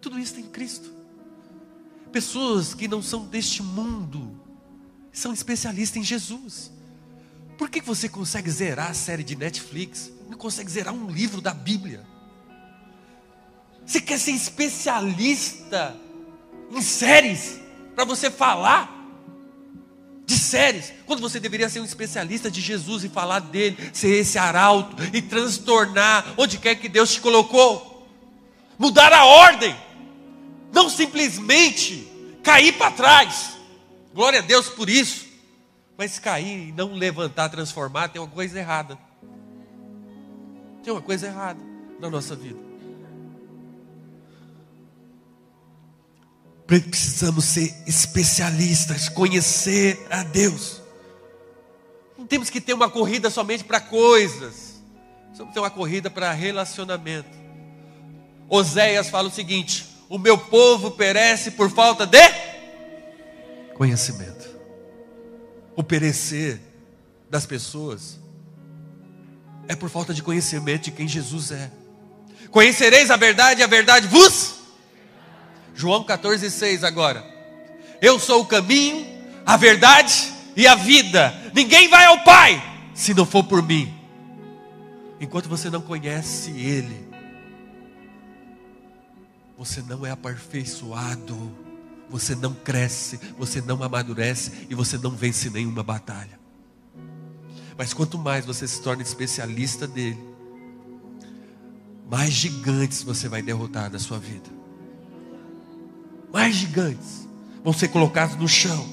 Tudo 0.00 0.18
isso 0.18 0.32
está 0.32 0.40
em 0.40 0.50
Cristo. 0.50 0.92
Pessoas 2.10 2.74
que 2.74 2.88
não 2.88 3.00
são 3.00 3.26
deste 3.26 3.62
mundo 3.62 4.42
são 5.12 5.32
especialistas 5.32 5.96
em 5.96 6.04
Jesus. 6.04 6.72
Por 7.56 7.70
que 7.70 7.80
você 7.80 8.08
consegue 8.08 8.50
zerar 8.50 8.90
a 8.90 8.94
série 8.94 9.22
de 9.22 9.36
Netflix? 9.36 10.10
Não 10.28 10.36
consegue 10.36 10.68
zerar 10.68 10.92
um 10.92 11.08
livro 11.08 11.40
da 11.40 11.54
Bíblia? 11.54 12.04
Você 13.86 14.00
quer 14.00 14.18
ser 14.18 14.32
especialista 14.32 15.96
em 16.72 16.82
séries 16.82 17.60
para 17.94 18.04
você 18.04 18.30
falar? 18.30 19.00
de 20.30 20.38
séries, 20.38 20.92
quando 21.06 21.20
você 21.20 21.40
deveria 21.40 21.68
ser 21.68 21.80
um 21.80 21.84
especialista 21.84 22.48
de 22.48 22.60
Jesus 22.60 23.02
e 23.02 23.08
falar 23.08 23.40
dele, 23.40 23.76
ser 23.92 24.10
esse 24.10 24.38
arauto 24.38 24.94
e 25.12 25.20
transtornar 25.20 26.24
onde 26.36 26.56
quer 26.56 26.76
que 26.76 26.88
Deus 26.88 27.12
te 27.12 27.20
colocou, 27.20 28.08
mudar 28.78 29.12
a 29.12 29.24
ordem, 29.24 29.74
não 30.72 30.88
simplesmente 30.88 32.06
cair 32.44 32.74
para 32.74 32.92
trás. 32.92 33.56
Glória 34.14 34.38
a 34.38 34.42
Deus 34.42 34.68
por 34.68 34.88
isso. 34.88 35.26
Mas 35.98 36.20
cair 36.20 36.68
e 36.68 36.72
não 36.72 36.94
levantar, 36.94 37.48
transformar, 37.48 38.08
tem 38.08 38.22
uma 38.22 38.30
coisa 38.30 38.56
errada. 38.56 38.96
Tem 40.84 40.92
uma 40.92 41.02
coisa 41.02 41.26
errada 41.26 41.60
na 41.98 42.08
nossa 42.08 42.36
vida. 42.36 42.69
Precisamos 46.70 47.46
ser 47.46 47.74
especialistas, 47.84 49.08
conhecer 49.08 50.06
a 50.08 50.22
Deus. 50.22 50.80
Não 52.16 52.24
temos 52.24 52.48
que 52.48 52.60
ter 52.60 52.72
uma 52.74 52.88
corrida 52.88 53.28
somente 53.28 53.64
para 53.64 53.80
coisas. 53.80 54.80
Precisamos 55.24 55.52
ter 55.52 55.58
uma 55.58 55.70
corrida 55.70 56.08
para 56.08 56.30
relacionamento. 56.30 57.36
Oséias 58.48 59.10
fala 59.10 59.26
o 59.26 59.32
seguinte: 59.32 59.84
O 60.08 60.16
meu 60.16 60.38
povo 60.38 60.92
perece 60.92 61.50
por 61.50 61.68
falta 61.72 62.06
de 62.06 62.22
conhecimento. 63.74 64.48
O 65.74 65.82
perecer 65.82 66.60
das 67.28 67.44
pessoas 67.44 68.20
é 69.66 69.74
por 69.74 69.90
falta 69.90 70.14
de 70.14 70.22
conhecimento 70.22 70.84
de 70.84 70.92
quem 70.92 71.08
Jesus 71.08 71.50
é. 71.50 71.68
Conhecereis 72.48 73.10
a 73.10 73.16
verdade 73.16 73.60
e 73.60 73.64
a 73.64 73.66
verdade 73.66 74.06
vos 74.06 74.59
João 75.80 76.04
14, 76.04 76.50
6 76.50 76.84
agora. 76.84 77.24
Eu 78.02 78.20
sou 78.20 78.42
o 78.42 78.46
caminho, 78.46 79.06
a 79.46 79.56
verdade 79.56 80.30
e 80.54 80.66
a 80.66 80.74
vida. 80.74 81.32
Ninguém 81.54 81.88
vai 81.88 82.04
ao 82.04 82.22
Pai 82.22 82.62
se 82.94 83.14
não 83.14 83.24
for 83.24 83.42
por 83.44 83.62
mim. 83.62 83.90
Enquanto 85.18 85.48
você 85.48 85.70
não 85.70 85.80
conhece 85.80 86.50
Ele, 86.50 87.08
você 89.56 89.80
não 89.80 90.04
é 90.04 90.10
aperfeiçoado, 90.10 91.50
você 92.10 92.34
não 92.34 92.52
cresce, 92.52 93.18
você 93.38 93.62
não 93.62 93.82
amadurece 93.82 94.66
e 94.68 94.74
você 94.74 94.98
não 94.98 95.12
vence 95.12 95.48
nenhuma 95.48 95.82
batalha. 95.82 96.38
Mas 97.78 97.94
quanto 97.94 98.18
mais 98.18 98.44
você 98.44 98.68
se 98.68 98.82
torna 98.82 99.02
especialista 99.02 99.86
dele, 99.86 100.22
mais 102.10 102.32
gigantes 102.32 103.02
você 103.02 103.30
vai 103.30 103.40
derrotar 103.40 103.90
na 103.90 103.98
sua 103.98 104.18
vida 104.18 104.59
mais 106.32 106.54
gigantes 106.54 107.28
vão 107.62 107.72
ser 107.72 107.88
colocados 107.88 108.36
no 108.36 108.48
chão. 108.48 108.88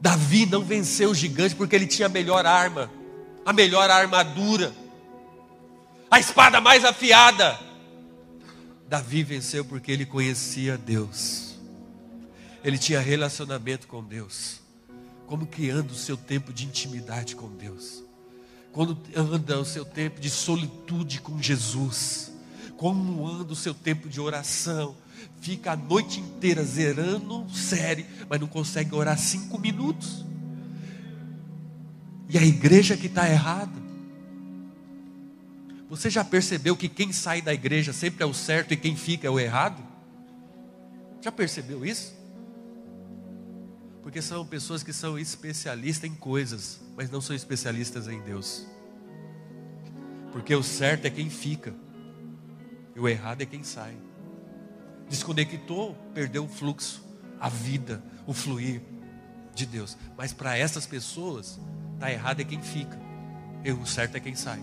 Davi 0.00 0.46
não 0.46 0.64
venceu 0.64 1.10
o 1.10 1.14
gigante 1.14 1.54
porque 1.54 1.76
ele 1.76 1.86
tinha 1.86 2.06
a 2.06 2.08
melhor 2.08 2.44
arma, 2.44 2.90
a 3.46 3.52
melhor 3.52 3.88
armadura, 3.88 4.74
a 6.10 6.18
espada 6.18 6.60
mais 6.60 6.84
afiada. 6.84 7.58
Davi 8.88 9.22
venceu 9.22 9.64
porque 9.64 9.92
ele 9.92 10.04
conhecia 10.04 10.76
Deus, 10.76 11.54
ele 12.64 12.78
tinha 12.78 13.00
relacionamento 13.00 13.86
com 13.86 14.02
Deus. 14.02 14.60
Como 15.26 15.48
anda 15.70 15.92
o 15.92 15.96
seu 15.96 16.16
tempo 16.16 16.52
de 16.52 16.66
intimidade 16.66 17.36
com 17.36 17.48
Deus? 17.48 18.02
Quando 18.72 18.98
anda 19.16 19.60
o 19.60 19.64
seu 19.64 19.84
tempo 19.84 20.20
de 20.20 20.28
solitude 20.28 21.20
com 21.20 21.40
Jesus? 21.40 22.31
Como 22.76 23.26
anda 23.26 23.52
o 23.52 23.56
seu 23.56 23.74
tempo 23.74 24.08
de 24.08 24.20
oração? 24.20 24.96
fica 25.40 25.72
a 25.72 25.76
noite 25.76 26.20
inteira 26.20 26.62
zerando 26.62 27.48
série, 27.50 28.06
mas 28.28 28.40
não 28.40 28.46
consegue 28.46 28.94
orar 28.94 29.18
cinco 29.18 29.58
minutos. 29.58 30.24
E 32.28 32.38
a 32.38 32.42
igreja 32.42 32.96
que 32.96 33.06
está 33.06 33.28
errada. 33.28 33.82
Você 35.90 36.08
já 36.08 36.24
percebeu 36.24 36.74
que 36.74 36.88
quem 36.88 37.12
sai 37.12 37.42
da 37.42 37.52
igreja 37.52 37.92
sempre 37.92 38.22
é 38.22 38.26
o 38.26 38.32
certo 38.32 38.72
e 38.72 38.76
quem 38.76 38.96
fica 38.96 39.26
é 39.26 39.30
o 39.30 39.38
errado? 39.38 39.82
Já 41.20 41.30
percebeu 41.30 41.84
isso? 41.84 42.14
Porque 44.02 44.22
são 44.22 44.46
pessoas 44.46 44.82
que 44.82 44.92
são 44.92 45.18
especialistas 45.18 46.08
em 46.10 46.14
coisas, 46.14 46.80
mas 46.96 47.10
não 47.10 47.20
são 47.20 47.36
especialistas 47.36 48.08
em 48.08 48.20
Deus. 48.22 48.66
Porque 50.32 50.54
o 50.54 50.62
certo 50.62 51.04
é 51.04 51.10
quem 51.10 51.28
fica, 51.28 51.74
e 52.94 53.00
o 53.00 53.08
errado 53.08 53.42
é 53.42 53.46
quem 53.46 53.62
sai 53.64 53.96
desconectou, 55.12 55.94
perdeu 56.14 56.44
o 56.44 56.48
fluxo, 56.48 57.04
a 57.38 57.48
vida, 57.50 58.02
o 58.26 58.32
fluir 58.32 58.80
de 59.54 59.66
Deus. 59.66 59.94
Mas 60.16 60.32
para 60.32 60.56
essas 60.56 60.86
pessoas, 60.86 61.60
está 61.94 62.10
errado 62.10 62.40
é 62.40 62.44
quem 62.44 62.62
fica, 62.62 62.98
o 63.78 63.86
certo 63.86 64.16
é 64.16 64.20
quem 64.20 64.34
sai. 64.34 64.62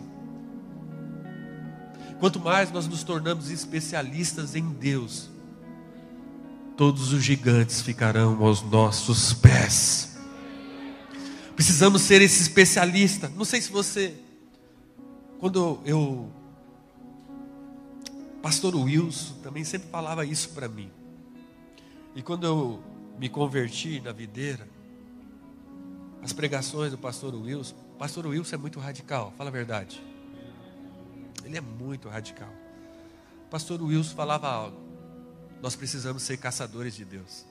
Quanto 2.19 2.39
mais 2.39 2.71
nós 2.71 2.87
nos 2.87 3.03
tornamos 3.03 3.51
especialistas 3.51 4.55
em 4.55 4.67
Deus, 4.73 5.29
todos 6.75 7.13
os 7.13 7.23
gigantes 7.23 7.81
ficarão 7.81 8.43
aos 8.43 8.63
nossos 8.63 9.33
pés. 9.33 10.17
Precisamos 11.55 12.01
ser 12.01 12.23
esse 12.23 12.41
especialista. 12.41 13.31
Não 13.35 13.45
sei 13.45 13.61
se 13.61 13.71
você, 13.71 14.15
quando 15.39 15.79
eu 15.85 16.31
Pastor 18.41 18.75
Wilson 18.75 19.35
também 19.41 19.63
sempre 19.63 19.89
falava 19.89 20.25
isso 20.25 20.49
para 20.49 20.67
mim. 20.67 20.91
E 22.15 22.21
quando 22.21 22.45
eu 22.45 22.83
me 23.17 23.27
converti 23.27 23.99
na 23.99 24.11
videira, 24.11 24.67
as 26.21 26.33
pregações 26.33 26.91
do 26.91 26.97
pastor 26.97 27.35
Wilson, 27.35 27.75
pastor 27.97 28.25
Wilson 28.25 28.55
é 28.55 28.57
muito 28.57 28.79
radical, 28.79 29.33
fala 29.37 29.49
a 29.49 29.53
verdade. 29.53 30.01
Ele 31.43 31.57
é 31.57 31.61
muito 31.61 32.07
radical. 32.07 32.49
Pastor 33.49 33.81
Wilson 33.81 34.15
falava 34.15 34.47
algo. 34.47 34.77
Nós 35.61 35.75
precisamos 35.75 36.23
ser 36.23 36.37
caçadores 36.37 36.95
de 36.95 37.03
Deus. 37.03 37.45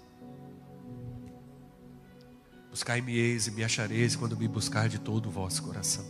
Buscai-me-eis 2.71 3.47
e 3.47 3.51
me 3.51 3.65
achareis 3.65 4.15
quando 4.15 4.37
me 4.37 4.47
buscar 4.47 4.89
de 4.89 4.99
todo 4.99 5.27
o 5.27 5.31
vosso 5.31 5.63
coração. 5.63 6.05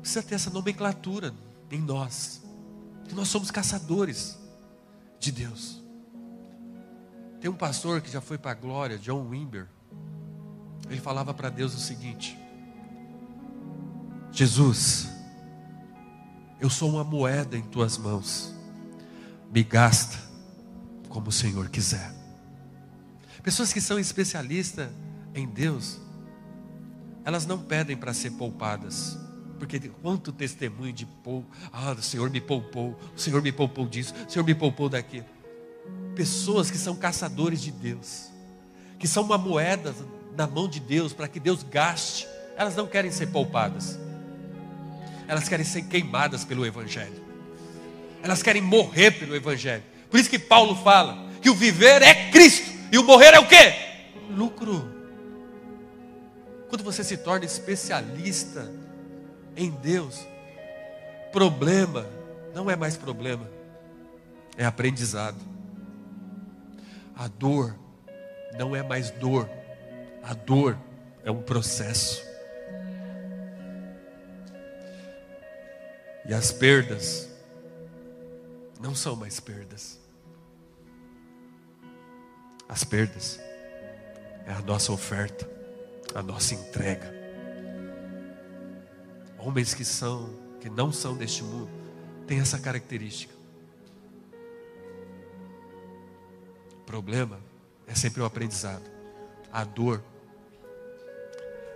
Precisa 0.00 0.22
ter 0.22 0.36
essa 0.36 0.50
nomenclatura 0.50 1.34
em 1.70 1.80
nós. 1.80 2.42
Que 3.08 3.14
nós 3.14 3.28
somos 3.28 3.50
caçadores 3.50 4.38
de 5.18 5.32
Deus. 5.32 5.82
Tem 7.40 7.50
um 7.50 7.54
pastor 7.54 8.00
que 8.00 8.10
já 8.10 8.20
foi 8.20 8.36
para 8.36 8.50
a 8.50 8.54
glória, 8.54 8.98
John 8.98 9.28
Wimber. 9.28 9.68
Ele 10.90 11.00
falava 11.00 11.32
para 11.32 11.50
Deus 11.50 11.74
o 11.74 11.78
seguinte: 11.78 12.38
Jesus, 14.32 15.08
eu 16.60 16.68
sou 16.68 16.90
uma 16.90 17.04
moeda 17.04 17.56
em 17.56 17.62
tuas 17.62 17.96
mãos, 17.96 18.54
me 19.52 19.62
gasta 19.62 20.18
como 21.08 21.28
o 21.28 21.32
Senhor 21.32 21.68
quiser. 21.68 22.12
Pessoas 23.42 23.72
que 23.72 23.80
são 23.80 23.98
especialistas 23.98 24.90
em 25.34 25.46
Deus, 25.46 25.98
elas 27.24 27.46
não 27.46 27.62
pedem 27.62 27.96
para 27.96 28.12
ser 28.12 28.32
poupadas, 28.32 29.16
porque 29.58 29.80
quanto 30.00 30.32
testemunho 30.32 30.92
de 30.92 31.04
pou, 31.04 31.44
ah, 31.72 31.92
o 31.92 32.02
Senhor 32.02 32.30
me 32.30 32.40
poupou, 32.40 32.98
o 33.14 33.20
Senhor 33.20 33.42
me 33.42 33.50
poupou 33.50 33.86
disso, 33.86 34.14
o 34.26 34.30
Senhor 34.30 34.44
me 34.44 34.54
poupou 34.54 34.88
daquilo. 34.88 35.26
Pessoas 36.14 36.70
que 36.70 36.78
são 36.78 36.94
caçadores 36.94 37.60
de 37.60 37.72
Deus, 37.72 38.28
que 38.98 39.08
são 39.08 39.24
uma 39.24 39.36
moeda 39.36 39.94
na 40.36 40.46
mão 40.46 40.68
de 40.68 40.78
Deus 40.78 41.12
para 41.12 41.28
que 41.28 41.40
Deus 41.40 41.62
gaste, 41.62 42.28
elas 42.56 42.76
não 42.76 42.86
querem 42.86 43.10
ser 43.10 43.26
poupadas, 43.26 43.98
elas 45.26 45.48
querem 45.48 45.64
ser 45.64 45.82
queimadas 45.82 46.44
pelo 46.44 46.64
Evangelho, 46.64 47.24
elas 48.22 48.42
querem 48.42 48.62
morrer 48.62 49.10
pelo 49.12 49.34
Evangelho. 49.34 49.82
Por 50.08 50.18
isso 50.20 50.30
que 50.30 50.38
Paulo 50.38 50.76
fala 50.76 51.28
que 51.42 51.50
o 51.50 51.54
viver 51.54 52.00
é 52.02 52.30
Cristo 52.30 52.70
e 52.92 52.98
o 52.98 53.04
morrer 53.04 53.34
é 53.34 53.40
o 53.40 53.46
que? 53.46 53.74
Lucro. 54.30 54.96
Quando 56.68 56.84
você 56.84 57.02
se 57.02 57.16
torna 57.16 57.44
especialista 57.44 58.70
em 59.58 59.70
Deus, 59.70 60.24
problema 61.32 62.06
não 62.54 62.70
é 62.70 62.76
mais 62.76 62.96
problema, 62.96 63.50
é 64.56 64.64
aprendizado. 64.64 65.36
A 67.16 67.26
dor 67.26 67.74
não 68.56 68.74
é 68.74 68.82
mais 68.82 69.10
dor, 69.10 69.50
a 70.22 70.32
dor 70.32 70.78
é 71.24 71.30
um 71.30 71.42
processo. 71.42 72.22
E 76.24 76.32
as 76.32 76.52
perdas 76.52 77.28
não 78.80 78.94
são 78.94 79.16
mais 79.16 79.40
perdas. 79.40 79.98
As 82.68 82.84
perdas 82.84 83.40
é 84.46 84.52
a 84.52 84.60
nossa 84.60 84.92
oferta, 84.92 85.48
a 86.14 86.22
nossa 86.22 86.54
entrega. 86.54 87.17
Homens 89.48 89.72
que 89.72 89.82
são, 89.82 90.28
que 90.60 90.68
não 90.68 90.92
são 90.92 91.16
deste 91.16 91.42
mundo, 91.42 91.70
têm 92.26 92.38
essa 92.38 92.58
característica. 92.58 93.34
O 96.82 96.84
problema 96.84 97.40
é 97.86 97.94
sempre 97.94 98.20
o 98.20 98.24
um 98.24 98.26
aprendizado. 98.26 98.84
A 99.50 99.64
dor 99.64 100.04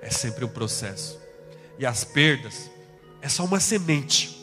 é 0.02 0.10
sempre 0.10 0.44
um 0.44 0.50
processo. 0.50 1.18
E 1.78 1.86
as 1.86 2.04
perdas 2.04 2.70
é 3.22 3.28
só 3.30 3.42
uma 3.42 3.58
semente 3.58 4.38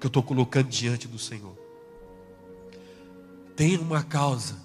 que 0.00 0.06
eu 0.06 0.08
estou 0.08 0.22
colocando 0.22 0.70
diante 0.70 1.06
do 1.06 1.18
Senhor. 1.18 1.54
Tem 3.54 3.76
uma 3.76 4.02
causa 4.02 4.56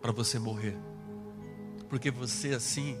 para 0.00 0.12
você 0.12 0.38
morrer, 0.38 0.76
porque 1.88 2.12
você 2.12 2.54
assim 2.54 2.96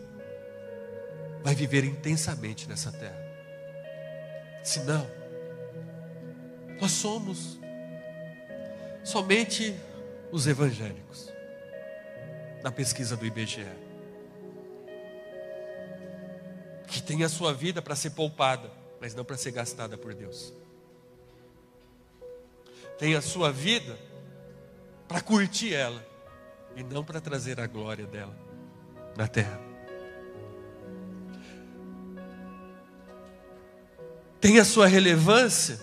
vai 1.44 1.54
viver 1.54 1.84
intensamente 1.84 2.68
nessa 2.68 2.90
terra. 2.90 3.23
Se 4.64 4.80
não, 4.80 5.06
nós 6.80 6.90
somos 6.90 7.58
somente 9.04 9.78
os 10.32 10.46
evangélicos, 10.46 11.30
na 12.62 12.72
pesquisa 12.72 13.14
do 13.14 13.26
IBGE, 13.26 13.66
que 16.88 17.02
tem 17.02 17.22
a 17.22 17.28
sua 17.28 17.52
vida 17.52 17.82
para 17.82 17.94
ser 17.94 18.10
poupada, 18.10 18.70
mas 19.00 19.14
não 19.14 19.22
para 19.22 19.36
ser 19.36 19.50
gastada 19.50 19.98
por 19.98 20.14
Deus. 20.14 20.50
Tem 22.98 23.14
a 23.14 23.20
sua 23.20 23.52
vida 23.52 23.98
para 25.06 25.20
curtir 25.20 25.74
ela, 25.74 26.02
e 26.74 26.82
não 26.82 27.04
para 27.04 27.20
trazer 27.20 27.60
a 27.60 27.66
glória 27.66 28.06
dela 28.06 28.34
na 29.14 29.28
terra. 29.28 29.73
Tem 34.44 34.58
a 34.58 34.64
sua 34.66 34.86
relevância 34.86 35.80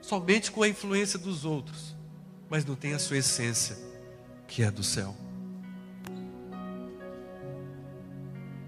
somente 0.00 0.50
com 0.50 0.62
a 0.62 0.68
influência 0.68 1.18
dos 1.18 1.44
outros, 1.44 1.94
mas 2.48 2.64
não 2.64 2.74
tem 2.74 2.94
a 2.94 2.98
sua 2.98 3.18
essência, 3.18 3.76
que 4.48 4.62
é 4.62 4.70
do 4.70 4.82
céu. 4.82 5.14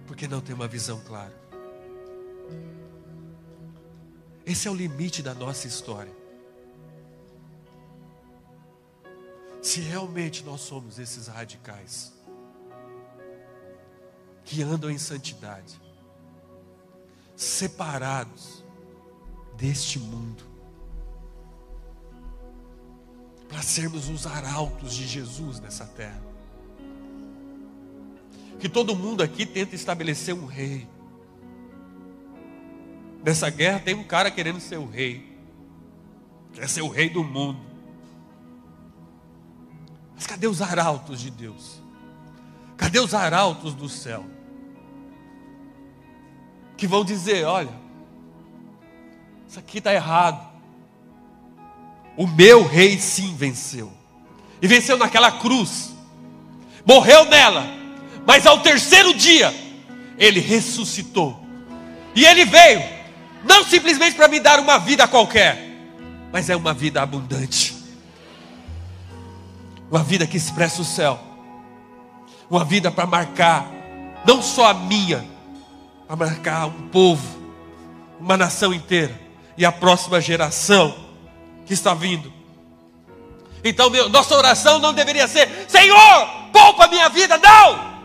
Porque 0.06 0.28
não 0.28 0.42
tem 0.42 0.54
uma 0.54 0.68
visão 0.68 1.00
clara. 1.00 1.34
Esse 4.44 4.68
é 4.68 4.70
o 4.70 4.74
limite 4.74 5.22
da 5.22 5.32
nossa 5.32 5.66
história. 5.66 6.12
Se 9.62 9.80
realmente 9.80 10.44
nós 10.44 10.60
somos 10.60 10.98
esses 10.98 11.26
radicais 11.26 12.12
que 14.44 14.62
andam 14.62 14.90
em 14.90 14.98
santidade, 14.98 15.85
separados 17.36 18.64
deste 19.56 19.98
mundo, 19.98 20.42
para 23.48 23.62
sermos 23.62 24.08
os 24.08 24.26
arautos 24.26 24.94
de 24.94 25.06
Jesus 25.06 25.60
nessa 25.60 25.84
terra. 25.86 26.22
Que 28.58 28.68
todo 28.68 28.96
mundo 28.96 29.22
aqui 29.22 29.44
tenta 29.44 29.74
estabelecer 29.74 30.34
um 30.34 30.46
rei. 30.46 30.88
Nessa 33.22 33.50
guerra 33.50 33.80
tem 33.80 33.94
um 33.94 34.04
cara 34.04 34.30
querendo 34.30 34.60
ser 34.60 34.78
o 34.78 34.86
rei, 34.86 35.38
quer 36.54 36.68
ser 36.68 36.80
o 36.80 36.88
rei 36.88 37.10
do 37.10 37.22
mundo. 37.22 37.60
Mas 40.14 40.26
cadê 40.26 40.46
os 40.46 40.62
arautos 40.62 41.20
de 41.20 41.30
Deus? 41.30 41.82
Cadê 42.76 42.98
os 42.98 43.12
arautos 43.12 43.74
do 43.74 43.88
céu? 43.88 44.24
Que 46.76 46.86
vão 46.86 47.04
dizer: 47.04 47.44
olha, 47.44 47.70
isso 49.48 49.58
aqui 49.58 49.78
está 49.78 49.92
errado. 49.92 50.46
O 52.16 52.26
meu 52.26 52.66
rei 52.66 52.98
sim 52.98 53.34
venceu. 53.34 53.92
E 54.60 54.66
venceu 54.66 54.96
naquela 54.96 55.30
cruz. 55.32 55.94
Morreu 56.84 57.24
nela. 57.26 57.66
Mas 58.26 58.46
ao 58.46 58.60
terceiro 58.60 59.14
dia, 59.14 59.54
ele 60.18 60.40
ressuscitou. 60.40 61.38
E 62.14 62.24
ele 62.24 62.44
veio, 62.44 62.82
não 63.44 63.62
simplesmente 63.62 64.16
para 64.16 64.28
me 64.28 64.40
dar 64.40 64.58
uma 64.58 64.78
vida 64.78 65.06
qualquer, 65.06 65.62
mas 66.32 66.48
é 66.48 66.56
uma 66.56 66.72
vida 66.72 67.02
abundante. 67.02 67.76
Uma 69.90 70.02
vida 70.02 70.26
que 70.26 70.36
expressa 70.36 70.80
o 70.80 70.84
céu. 70.84 71.20
Uma 72.50 72.64
vida 72.64 72.90
para 72.90 73.06
marcar 73.06 73.66
não 74.26 74.42
só 74.42 74.70
a 74.70 74.74
minha, 74.74 75.24
a 76.08 76.14
marcar 76.16 76.66
um 76.66 76.88
povo, 76.88 77.24
uma 78.20 78.36
nação 78.36 78.72
inteira 78.72 79.18
e 79.56 79.64
a 79.64 79.72
próxima 79.72 80.20
geração 80.20 80.94
que 81.64 81.74
está 81.74 81.94
vindo. 81.94 82.32
Então, 83.64 83.90
meu, 83.90 84.08
nossa 84.08 84.36
oração 84.36 84.78
não 84.78 84.92
deveria 84.92 85.26
ser: 85.26 85.66
Senhor, 85.68 86.28
poupa 86.52 86.84
a 86.84 86.88
minha 86.88 87.08
vida, 87.08 87.38
não! 87.38 87.96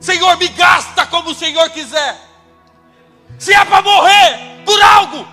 Senhor, 0.00 0.36
me 0.36 0.48
gasta 0.48 1.06
como 1.06 1.30
o 1.30 1.34
Senhor 1.34 1.68
quiser. 1.70 2.20
Se 3.38 3.52
é 3.52 3.64
para 3.64 3.82
morrer 3.82 4.62
por 4.64 4.80
algo, 4.82 5.26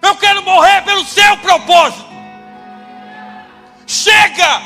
eu 0.00 0.16
quero 0.16 0.42
morrer 0.42 0.82
pelo 0.82 1.04
seu 1.04 1.36
propósito. 1.38 2.04
Chega 3.86 4.62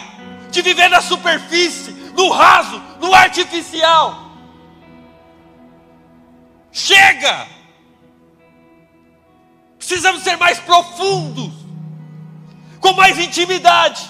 de 0.51 0.63
viver 0.63 0.89
na 0.89 1.01
superfície, 1.01 1.91
no 2.15 2.31
raso, 2.31 2.81
no 3.01 3.15
artificial. 3.15 4.31
Chega! 6.73 7.49
Precisamos 9.79 10.23
ser 10.23 10.37
mais 10.37 10.59
profundos. 10.59 11.69
com 12.81 12.93
mais 12.93 13.19
intimidade, 13.19 14.09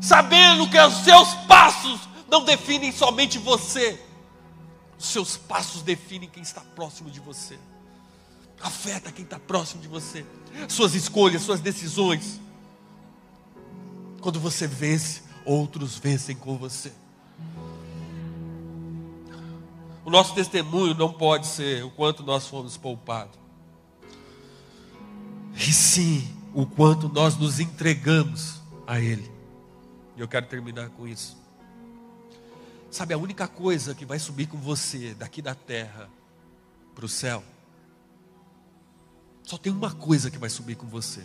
sabendo 0.00 0.68
que 0.68 0.78
os 0.78 0.94
seus 1.04 1.34
passos 1.46 2.00
não 2.28 2.44
definem 2.44 2.92
somente 2.92 3.38
você, 3.38 4.00
os 4.98 5.06
seus 5.06 5.36
passos 5.36 5.82
definem 5.82 6.28
quem 6.28 6.42
está 6.42 6.60
próximo 6.60 7.10
de 7.10 7.20
você, 7.20 7.58
afeta 8.60 9.10
quem 9.10 9.24
está 9.24 9.38
próximo 9.38 9.82
de 9.82 9.88
você, 9.88 10.24
suas 10.68 10.94
escolhas, 10.94 11.42
suas 11.42 11.60
decisões. 11.60 12.40
Quando 14.20 14.38
você 14.38 14.66
vence, 14.66 15.22
outros 15.44 15.96
vencem 15.96 16.36
com 16.36 16.56
você. 16.56 16.92
O 20.04 20.10
nosso 20.10 20.34
testemunho 20.34 20.94
não 20.94 21.12
pode 21.12 21.46
ser 21.46 21.84
o 21.84 21.90
quanto 21.90 22.22
nós 22.22 22.46
fomos 22.46 22.76
poupados, 22.76 23.38
e 25.54 25.72
sim 25.72 26.28
o 26.54 26.66
quanto 26.66 27.08
nós 27.08 27.36
nos 27.36 27.60
entregamos 27.60 28.60
a 28.86 29.00
Ele. 29.00 29.30
E 30.16 30.20
eu 30.20 30.26
quero 30.26 30.46
terminar 30.46 30.88
com 30.90 31.06
isso. 31.06 31.36
Sabe, 32.90 33.14
a 33.14 33.18
única 33.18 33.46
coisa 33.46 33.94
que 33.94 34.04
vai 34.04 34.18
subir 34.18 34.48
com 34.48 34.58
você 34.58 35.14
daqui 35.14 35.40
da 35.40 35.54
terra 35.54 36.10
para 36.94 37.04
o 37.04 37.08
céu, 37.08 37.44
só 39.44 39.56
tem 39.56 39.72
uma 39.72 39.92
coisa 39.92 40.30
que 40.30 40.38
vai 40.38 40.50
subir 40.50 40.74
com 40.74 40.86
você 40.86 41.24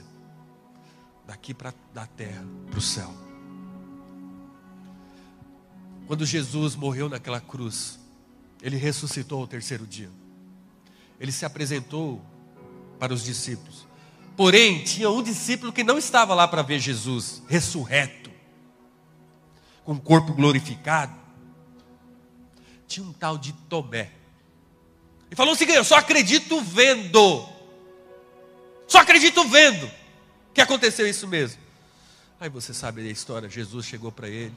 daqui 1.26 1.54
para 1.54 1.74
da 1.94 2.06
terra 2.06 2.46
para 2.70 2.78
o 2.78 2.82
céu. 2.82 3.12
Quando 6.08 6.26
Jesus 6.26 6.76
morreu 6.76 7.10
naquela 7.10 7.42
cruz, 7.42 8.00
ele 8.62 8.78
ressuscitou 8.78 9.42
ao 9.42 9.48
terceiro 9.48 9.86
dia. 9.86 10.10
Ele 11.20 11.32
se 11.32 11.46
apresentou 11.46 12.22
para 13.00 13.14
os 13.14 13.24
discípulos. 13.24 13.88
Porém, 14.38 14.84
tinha 14.84 15.10
um 15.10 15.24
discípulo 15.24 15.72
que 15.72 15.84
não 15.84 15.98
estava 15.98 16.36
lá 16.36 16.48
para 16.48 16.62
ver 16.62 16.80
Jesus 16.80 17.42
ressurreto, 17.48 18.30
com 19.84 19.94
o 19.94 20.02
corpo 20.02 20.34
glorificado. 20.34 21.16
Tinha 22.88 23.06
um 23.06 23.14
tal 23.14 23.38
de 23.38 23.54
Tomé. 23.54 24.12
E 25.32 25.36
falou 25.36 25.54
o 25.54 25.56
seguinte: 25.56 25.78
Eu 25.78 25.84
só 25.84 25.96
acredito 25.96 26.62
vendo. 26.62 27.48
Só 28.88 29.00
acredito 29.00 29.48
vendo 29.48 29.90
que 30.54 30.62
aconteceu 30.62 31.08
isso 31.08 31.28
mesmo. 31.28 31.60
Aí 32.40 32.50
você 32.50 32.74
sabe 32.74 33.08
a 33.08 33.12
história: 33.12 33.50
Jesus 33.50 33.86
chegou 33.86 34.12
para 34.12 34.30
ele 34.30 34.54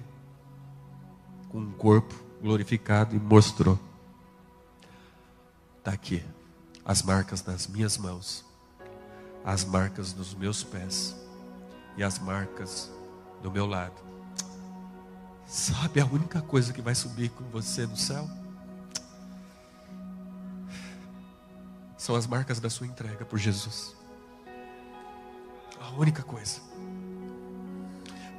com 1.48 1.58
um 1.58 1.72
corpo 1.72 2.14
glorificado 2.40 3.14
e 3.14 3.18
mostrou: 3.18 3.78
Está 5.78 5.92
aqui 5.92 6.22
as 6.84 7.02
marcas 7.02 7.42
das 7.42 7.66
minhas 7.66 7.98
mãos, 7.98 8.44
as 9.44 9.64
marcas 9.64 10.12
dos 10.12 10.34
meus 10.34 10.62
pés 10.64 11.16
e 11.96 12.02
as 12.02 12.18
marcas 12.18 12.90
do 13.42 13.50
meu 13.50 13.66
lado. 13.66 14.00
Sabe 15.46 16.00
a 16.00 16.06
única 16.06 16.42
coisa 16.42 16.72
que 16.72 16.82
vai 16.82 16.94
subir 16.94 17.30
com 17.30 17.44
você 17.44 17.86
no 17.86 17.96
céu? 17.96 18.28
São 21.96 22.14
as 22.14 22.26
marcas 22.26 22.60
da 22.60 22.70
sua 22.70 22.86
entrega 22.86 23.24
por 23.24 23.38
Jesus. 23.38 23.96
A 25.80 25.90
única 25.92 26.22
coisa. 26.22 26.60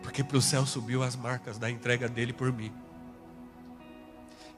Porque 0.02 0.24
para 0.24 0.38
o 0.38 0.42
céu 0.42 0.66
subiu 0.66 1.04
as 1.04 1.16
marcas 1.16 1.58
da 1.58 1.70
entrega 1.70 2.08
dele 2.08 2.32
por 2.32 2.52
mim. 2.54 2.72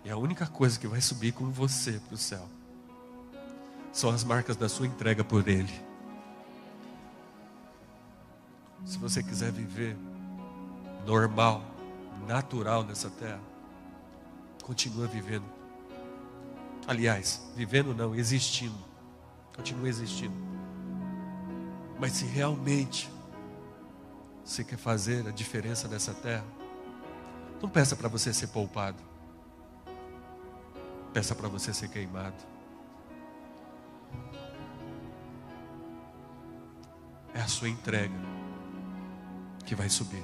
E 0.04 0.10
a 0.10 0.18
única 0.18 0.48
coisa 0.48 0.80
que 0.80 0.88
vai 0.88 1.00
subir 1.00 1.32
com 1.32 1.50
você 1.52 2.00
para 2.08 2.16
o 2.16 2.18
céu 2.18 2.48
são 3.92 4.10
as 4.10 4.24
marcas 4.24 4.56
da 4.56 4.70
sua 4.70 4.88
entrega 4.88 5.24
por 5.24 5.48
ele. 5.48 5.74
Se 8.86 8.98
você 8.98 9.22
quiser 9.22 9.52
viver 9.52 9.96
normal, 11.06 11.64
natural 12.28 12.84
nessa 12.84 13.10
terra, 13.10 13.42
continua 14.64 15.08
vivendo. 15.08 15.46
Aliás, 16.88 17.42
vivendo 17.56 17.94
não, 17.94 18.16
existindo. 18.16 18.78
Continua 19.56 19.88
existindo. 19.88 20.34
Mas 22.00 22.14
se 22.14 22.26
realmente 22.26 23.10
você 24.44 24.64
quer 24.64 24.78
fazer 24.78 25.28
a 25.28 25.32
diferença 25.32 25.88
nessa 25.88 26.14
terra, 26.14 26.46
não 27.62 27.70
peça 27.70 27.96
para 27.96 28.10
você 28.10 28.34
ser 28.34 28.48
poupado. 28.48 29.11
Peça 31.14 31.36
para 31.36 31.48
você 31.48 31.74
ser 31.74 31.90
queimado. 31.90 32.36
É 37.34 37.42
a 37.42 37.48
sua 37.48 37.70
entrega 37.70 38.16
que 39.66 39.76
vai 39.76 39.90
subir. 39.90 40.24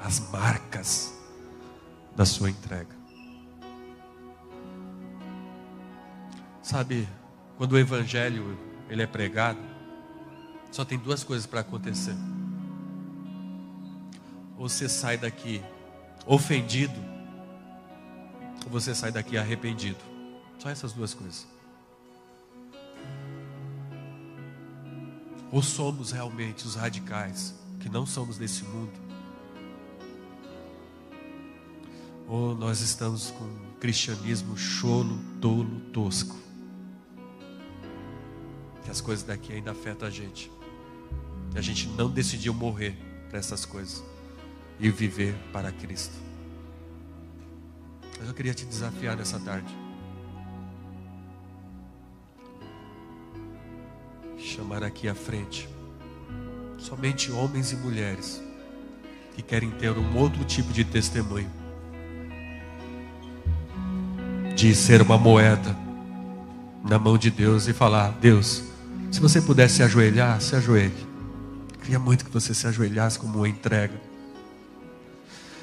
As 0.00 0.18
marcas 0.30 1.14
da 2.16 2.24
sua 2.24 2.50
entrega. 2.50 2.94
Sabe, 6.62 7.08
quando 7.56 7.72
o 7.72 7.78
evangelho 7.78 8.58
ele 8.88 9.02
é 9.02 9.06
pregado, 9.06 9.60
só 10.70 10.84
tem 10.84 10.98
duas 10.98 11.22
coisas 11.22 11.46
para 11.46 11.60
acontecer. 11.60 12.16
Ou 14.56 14.68
você 14.68 14.88
sai 14.88 15.16
daqui 15.16 15.62
ofendido, 16.26 16.98
ou 18.64 18.70
você 18.70 18.94
sai 18.94 19.12
daqui 19.12 19.36
arrependido. 19.36 19.98
Só 20.58 20.70
essas 20.70 20.92
duas 20.92 21.14
coisas. 21.14 21.46
Ou 25.50 25.62
somos 25.62 26.12
realmente 26.12 26.66
os 26.66 26.74
radicais, 26.74 27.54
que 27.80 27.88
não 27.88 28.06
somos 28.06 28.38
desse 28.38 28.64
mundo, 28.64 28.92
ou 32.32 32.54
nós 32.54 32.80
estamos 32.80 33.30
com 33.32 33.44
um 33.44 33.74
cristianismo 33.78 34.56
cholo, 34.56 35.20
tolo, 35.38 35.80
tosco. 35.92 36.34
Que 38.82 38.90
as 38.90 39.02
coisas 39.02 39.22
daqui 39.22 39.52
ainda 39.52 39.72
afetam 39.72 40.08
a 40.08 40.10
gente. 40.10 40.50
E 41.54 41.58
a 41.58 41.60
gente 41.60 41.86
não 41.88 42.08
decidiu 42.08 42.54
morrer 42.54 42.96
para 43.28 43.38
essas 43.38 43.66
coisas 43.66 44.02
e 44.80 44.88
viver 44.90 45.34
para 45.52 45.70
Cristo. 45.70 46.31
Mas 48.22 48.28
eu 48.28 48.36
queria 48.36 48.54
te 48.54 48.64
desafiar 48.64 49.16
nessa 49.16 49.36
tarde. 49.40 49.76
Chamar 54.38 54.84
aqui 54.84 55.08
à 55.08 55.14
frente 55.14 55.68
somente 56.78 57.32
homens 57.32 57.72
e 57.72 57.76
mulheres 57.76 58.40
que 59.34 59.42
querem 59.42 59.72
ter 59.72 59.90
um 59.90 60.16
outro 60.16 60.44
tipo 60.44 60.72
de 60.72 60.84
testemunho 60.84 61.50
de 64.54 64.72
ser 64.72 65.02
uma 65.02 65.18
moeda 65.18 65.76
na 66.84 67.00
mão 67.00 67.18
de 67.18 67.28
Deus 67.28 67.66
e 67.66 67.72
falar: 67.72 68.12
Deus, 68.20 68.62
se 69.10 69.18
você 69.18 69.42
pudesse 69.42 69.78
se 69.78 69.82
ajoelhar, 69.82 70.40
se 70.40 70.54
ajoelhe. 70.54 71.08
Queria 71.80 71.98
muito 71.98 72.24
que 72.24 72.30
você 72.30 72.54
se 72.54 72.68
ajoelhasse 72.68 73.18
como 73.18 73.38
uma 73.38 73.48
entrega, 73.48 74.00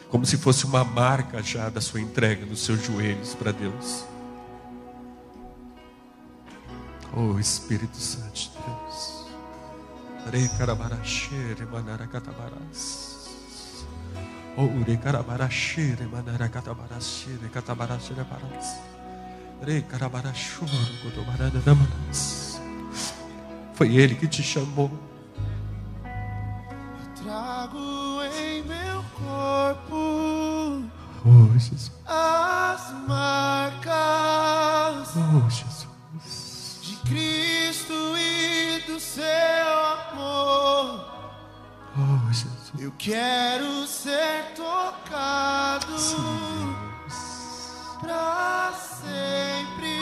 como 0.10 0.26
se 0.26 0.38
fosse 0.38 0.66
uma 0.66 0.84
marca 0.84 1.42
já 1.42 1.70
da 1.70 1.80
sua 1.80 2.02
entrega 2.02 2.46
nos 2.46 2.66
seus 2.66 2.84
joelhos 2.84 3.36
para 3.36 3.52
Deus. 3.52 4.06
Oh 7.16 7.40
Espírito 7.40 7.98
Santo 7.98 8.34
de 8.34 8.50
Deus. 8.50 9.26
Recarabarachere 10.32 11.66
manaracatabaras. 11.66 13.78
Oh 14.58 14.84
recarabarachere 14.86 16.06
manaracatabarachere 16.08 17.50
catabarachere 17.50 18.24
paras. 18.24 18.80
Recarabarachoro 19.62 20.72
cotobarada 21.04 21.60
damaras. 21.60 22.60
Foi 23.74 23.96
Ele 23.96 24.16
que 24.16 24.28
te 24.28 24.42
chamou. 24.42 24.92
Jesus. 31.60 31.92
as 32.08 32.92
marcas 33.08 33.90
Oh 35.16 35.50
Jesus. 35.50 36.80
de 36.82 36.96
Cristo 37.10 37.94
e 38.18 38.82
do 38.88 39.00
seu 39.00 39.24
amor. 40.12 41.06
Oh 41.98 42.28
Jesus. 42.32 42.72
Eu 42.80 42.94
quero 42.98 43.86
ser 43.88 44.54
tocado 44.56 45.88
pra 48.00 48.72
sempre 48.74 50.00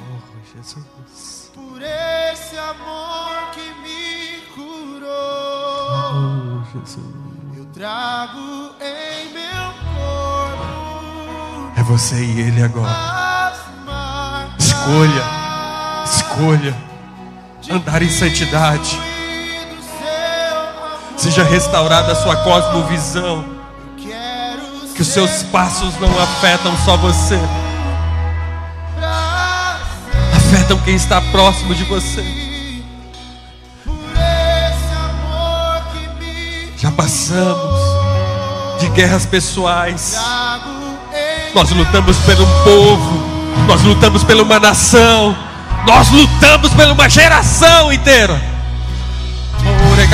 Oh 0.00 0.20
Jesus. 0.56 1.50
por 1.54 1.82
esse 1.82 2.56
amor 2.56 3.50
que 3.52 3.70
me 3.82 4.40
curou. 4.54 5.08
Oh 6.14 6.64
Jesus. 6.72 7.04
Eu 7.56 7.66
trago 7.66 8.74
em 8.80 9.32
meu 9.32 9.57
você 11.88 12.16
e 12.16 12.40
Ele 12.40 12.62
agora. 12.62 13.52
Escolha. 14.58 15.24
Escolha 16.04 16.88
andar 17.70 18.02
em 18.02 18.10
santidade. 18.10 18.98
Seja 21.16 21.42
restaurada 21.44 22.12
a 22.12 22.14
sua 22.14 22.36
cosmovisão. 22.36 23.56
Que 24.94 25.02
os 25.02 25.08
seus 25.08 25.44
passos 25.44 25.94
não 26.00 26.10
afetam 26.20 26.76
só 26.84 26.96
você, 26.96 27.38
afetam 30.34 30.76
quem 30.78 30.96
está 30.96 31.20
próximo 31.20 31.72
de 31.72 31.84
você. 31.84 32.24
Já 36.76 36.90
passamos 36.90 37.80
de 38.80 38.88
guerras 38.88 39.24
pessoais. 39.24 40.16
Nós 41.58 41.70
lutamos 41.70 42.16
pelo 42.18 42.46
povo, 42.62 43.26
nós 43.66 43.82
lutamos 43.82 44.22
por 44.22 44.36
uma 44.36 44.60
nação, 44.60 45.36
nós 45.84 46.08
lutamos 46.08 46.72
por 46.72 46.86
uma 46.86 47.08
geração 47.08 47.92
inteira. 47.92 48.40
Ore 49.92 50.06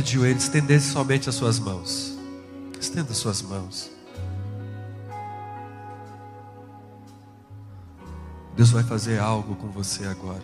de 0.00 0.12
joelho, 0.12 0.38
estendesse 0.38 0.92
somente 0.92 1.28
as 1.28 1.34
suas 1.34 1.58
mãos. 1.58 2.16
Estenda 2.80 3.12
as 3.12 3.18
suas 3.18 3.42
mãos. 3.42 3.90
Deus 8.56 8.70
vai 8.70 8.82
fazer 8.82 9.20
algo 9.20 9.54
com 9.54 9.68
você 9.68 10.04
agora. 10.06 10.42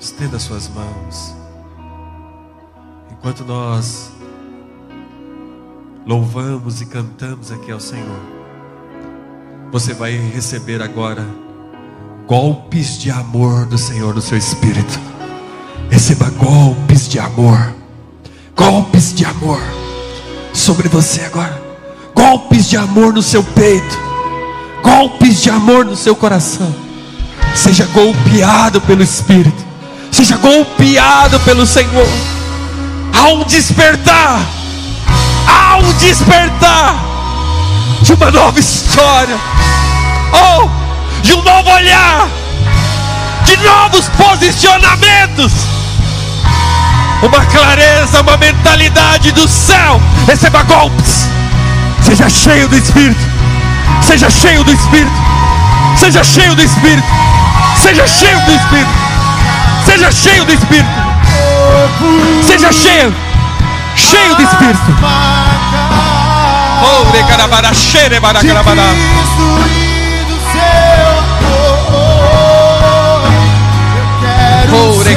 Estenda 0.00 0.36
as 0.36 0.42
suas 0.42 0.68
mãos. 0.68 1.34
Enquanto 3.10 3.44
nós 3.44 4.10
louvamos 6.04 6.80
e 6.80 6.86
cantamos 6.86 7.52
aqui 7.52 7.70
ao 7.70 7.78
Senhor, 7.78 8.20
você 9.70 9.94
vai 9.94 10.12
receber 10.16 10.82
agora 10.82 11.24
golpes 12.26 12.98
de 12.98 13.10
amor 13.10 13.66
do 13.66 13.78
Senhor 13.78 14.14
no 14.14 14.20
seu 14.20 14.36
espírito. 14.36 14.98
Receba 15.88 16.30
golpes 16.30 17.08
de 17.08 17.18
amor. 17.18 17.81
Golpes 18.54 19.14
de 19.14 19.24
amor 19.24 19.62
sobre 20.52 20.88
você 20.88 21.22
agora. 21.22 21.60
Golpes 22.14 22.68
de 22.68 22.76
amor 22.76 23.12
no 23.12 23.22
seu 23.22 23.42
peito. 23.42 23.98
Golpes 24.82 25.40
de 25.40 25.50
amor 25.50 25.84
no 25.84 25.96
seu 25.96 26.14
coração. 26.14 26.74
Seja 27.54 27.86
golpeado 27.86 28.80
pelo 28.82 29.02
Espírito. 29.02 29.64
Seja 30.10 30.36
golpeado 30.36 31.40
pelo 31.40 31.66
Senhor. 31.66 32.08
Um 33.32 33.44
despertar. 33.44 34.40
Um 35.82 35.92
despertar 35.94 37.02
de 38.02 38.12
uma 38.12 38.30
nova 38.30 38.60
história. 38.60 39.36
Oh, 40.32 40.68
de 41.22 41.32
um 41.32 41.42
novo 41.42 41.70
olhar. 41.70 42.28
De 43.46 43.56
novos 43.56 44.08
posicionamentos 44.10 45.81
uma 47.22 47.44
clareza, 47.46 48.20
uma 48.20 48.36
mentalidade 48.36 49.32
do 49.32 49.46
céu. 49.48 50.00
Receba 50.26 50.62
golpes. 50.62 51.28
Seja 52.02 52.28
cheio 52.28 52.68
do 52.68 52.76
Espírito. 52.76 53.20
Seja 54.02 54.28
cheio 54.30 54.64
do 54.64 54.72
Espírito. 54.72 55.12
Seja 55.96 56.24
cheio 56.24 56.54
do 56.54 56.62
Espírito. 56.62 57.06
Seja 57.80 58.06
cheio 58.06 58.40
do 58.40 58.52
Espírito. 58.52 58.90
Seja 59.86 60.10
cheio 60.12 60.44
do 60.44 60.52
Espírito. 60.52 60.90
Seja 62.46 62.72
cheio. 62.72 63.14
Cheio 63.94 64.34
do 64.36 64.42
Espírito. 64.42 64.96
Oh, 66.84 67.04
recarabará, 67.12 67.72
xere, 67.72 68.18
baracarabará. 68.20 68.82
Cristo 68.82 69.44
do 70.28 70.36
seu 70.52 71.18
amor. 71.18 72.02
Eu 73.96 74.06
quero 74.20 74.74
Oh, 74.74 74.92
ser 75.02 75.10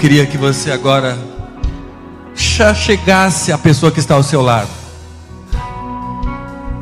queria 0.00 0.24
que 0.24 0.38
você 0.38 0.72
agora 0.72 1.14
já 2.34 2.72
chegasse 2.74 3.52
à 3.52 3.58
pessoa 3.58 3.92
que 3.92 4.00
está 4.00 4.14
ao 4.14 4.22
seu 4.22 4.40
lado 4.40 4.70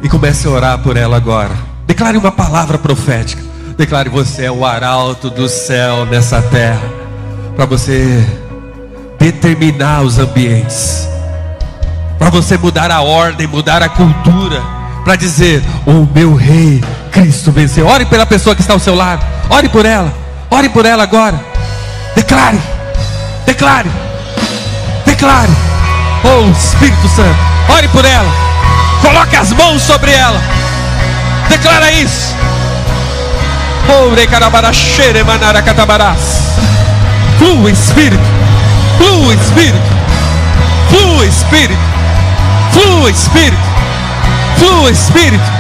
e 0.01 0.09
comece 0.09 0.47
a 0.47 0.51
orar 0.51 0.79
por 0.79 0.97
ela 0.97 1.17
agora. 1.17 1.51
Declare 1.85 2.17
uma 2.17 2.31
palavra 2.31 2.79
profética. 2.79 3.43
Declare 3.77 4.09
você 4.09 4.45
é 4.45 4.53
o 4.53 4.65
arauto 4.65 5.31
do 5.31 5.49
céu 5.49 6.07
nessa 6.07 6.41
terra 6.41 6.81
para 7.57 7.67
você 7.67 8.25
determinar 9.19 10.03
os 10.03 10.17
ambientes, 10.21 11.09
para 12.21 12.31
você 12.31 12.57
mudar 12.57 12.93
a 12.93 13.03
ordem, 13.03 13.49
mudar 13.49 13.83
a 13.83 13.89
cultura, 13.89 14.63
para 15.03 15.17
dizer: 15.17 15.61
o 15.85 16.07
meu 16.15 16.37
rei 16.37 16.81
Cristo 17.11 17.51
venceu. 17.51 17.85
Ore 17.85 18.07
pela 18.07 18.25
pessoa 18.25 18.55
que 18.55 18.61
está 18.61 18.75
ao 18.75 18.79
seu 18.79 18.95
lado. 18.95 19.27
Ore 19.51 19.69
por 19.69 19.85
ela. 19.85 20.15
Ore 20.51 20.69
por 20.69 20.87
ela 20.87 21.03
agora. 21.03 21.41
Declare. 22.15 22.78
Declare. 23.49 23.91
Declare. 25.07 25.49
Oh 26.23 26.51
Espírito 26.51 27.09
Santo. 27.09 27.35
Ore 27.71 27.89
por 27.89 28.05
ela. 28.05 28.31
Coloque 29.01 29.37
as 29.37 29.55
mãos 29.55 29.81
sobre 29.81 30.13
ela. 30.13 30.39
Declara 31.49 31.91
isso. 31.91 32.37
Recarabarachere 34.15 35.25
manaracatabarás. 35.25 36.59
Flua 37.39 37.71
Espírito. 37.71 38.23
Flua 38.99 39.35
Espírito. 39.35 39.81
Flua 40.91 41.25
Espírito. 41.25 41.79
Flua 44.59 44.91
Espírito. 44.91 45.58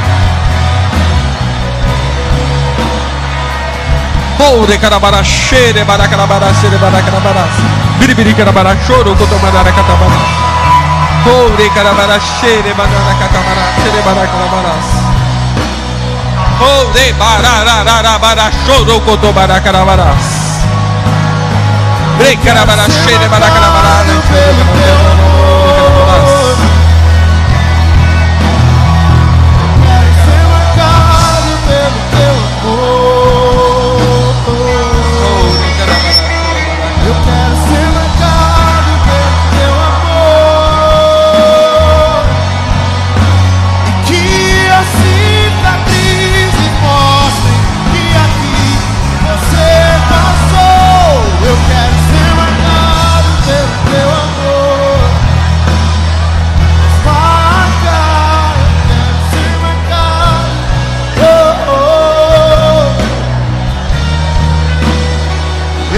Flua 4.39 4.47
Espírito. 4.47 4.47
Oh, 4.47 4.66
recarabarachere 4.66 5.85
baracarabarachere 5.85 6.78
baracarabarás. 6.78 7.55
Biribiri 7.98 8.35
carabarachoro 8.35 9.15
cotomanaracatabarás. 9.16 10.28
Oh, 11.27 11.48
recarabarachere 11.56 12.74
manaracatabarachere 12.74 14.02
baracarabarás. 14.05 14.86
Oh, 16.60 16.85
de 16.93 17.12
bararararabarachoro 17.12 19.01
cotobaracarabarás. 19.05 20.27
Recarabarachere 22.19 23.28
baracarabarás. 23.28 24.05
Quero 24.05 24.23
ser 24.23 25.68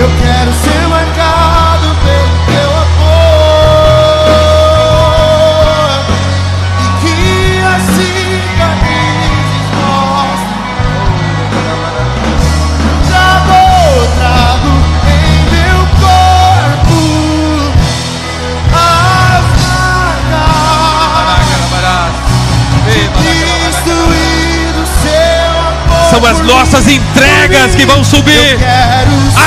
Eu 0.00 0.08
quero 0.08 0.50
ser 0.54 0.88
marcado 0.88 1.94
pelo 2.02 2.36
teu 2.46 2.70
amor 2.70 3.20
e 6.80 6.86
que 7.02 7.16
as 7.60 7.82
cicatrizes 7.82 9.68
mostrem. 9.76 11.04
Trago, 13.08 13.60
trago 14.16 14.72
em 15.06 15.36
meu 15.52 15.78
corpo 16.00 17.00
as 18.72 19.44
marcas 21.70 22.14
de 22.86 23.00
Cristo 23.20 23.94
e 24.14 24.72
do 24.72 24.84
seu 25.02 25.52
amor. 25.60 26.08
São 26.08 26.22
as 26.24 26.40
nossas 26.40 26.88
entregas 26.88 27.74
que 27.74 27.84
vão 27.84 28.02
subir. 28.02 28.56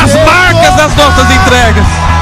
As 0.04 0.12
ser 0.12 0.43
marcas 0.64 0.76
das 0.76 0.95
nossas 0.95 1.30
entregas. 1.30 2.12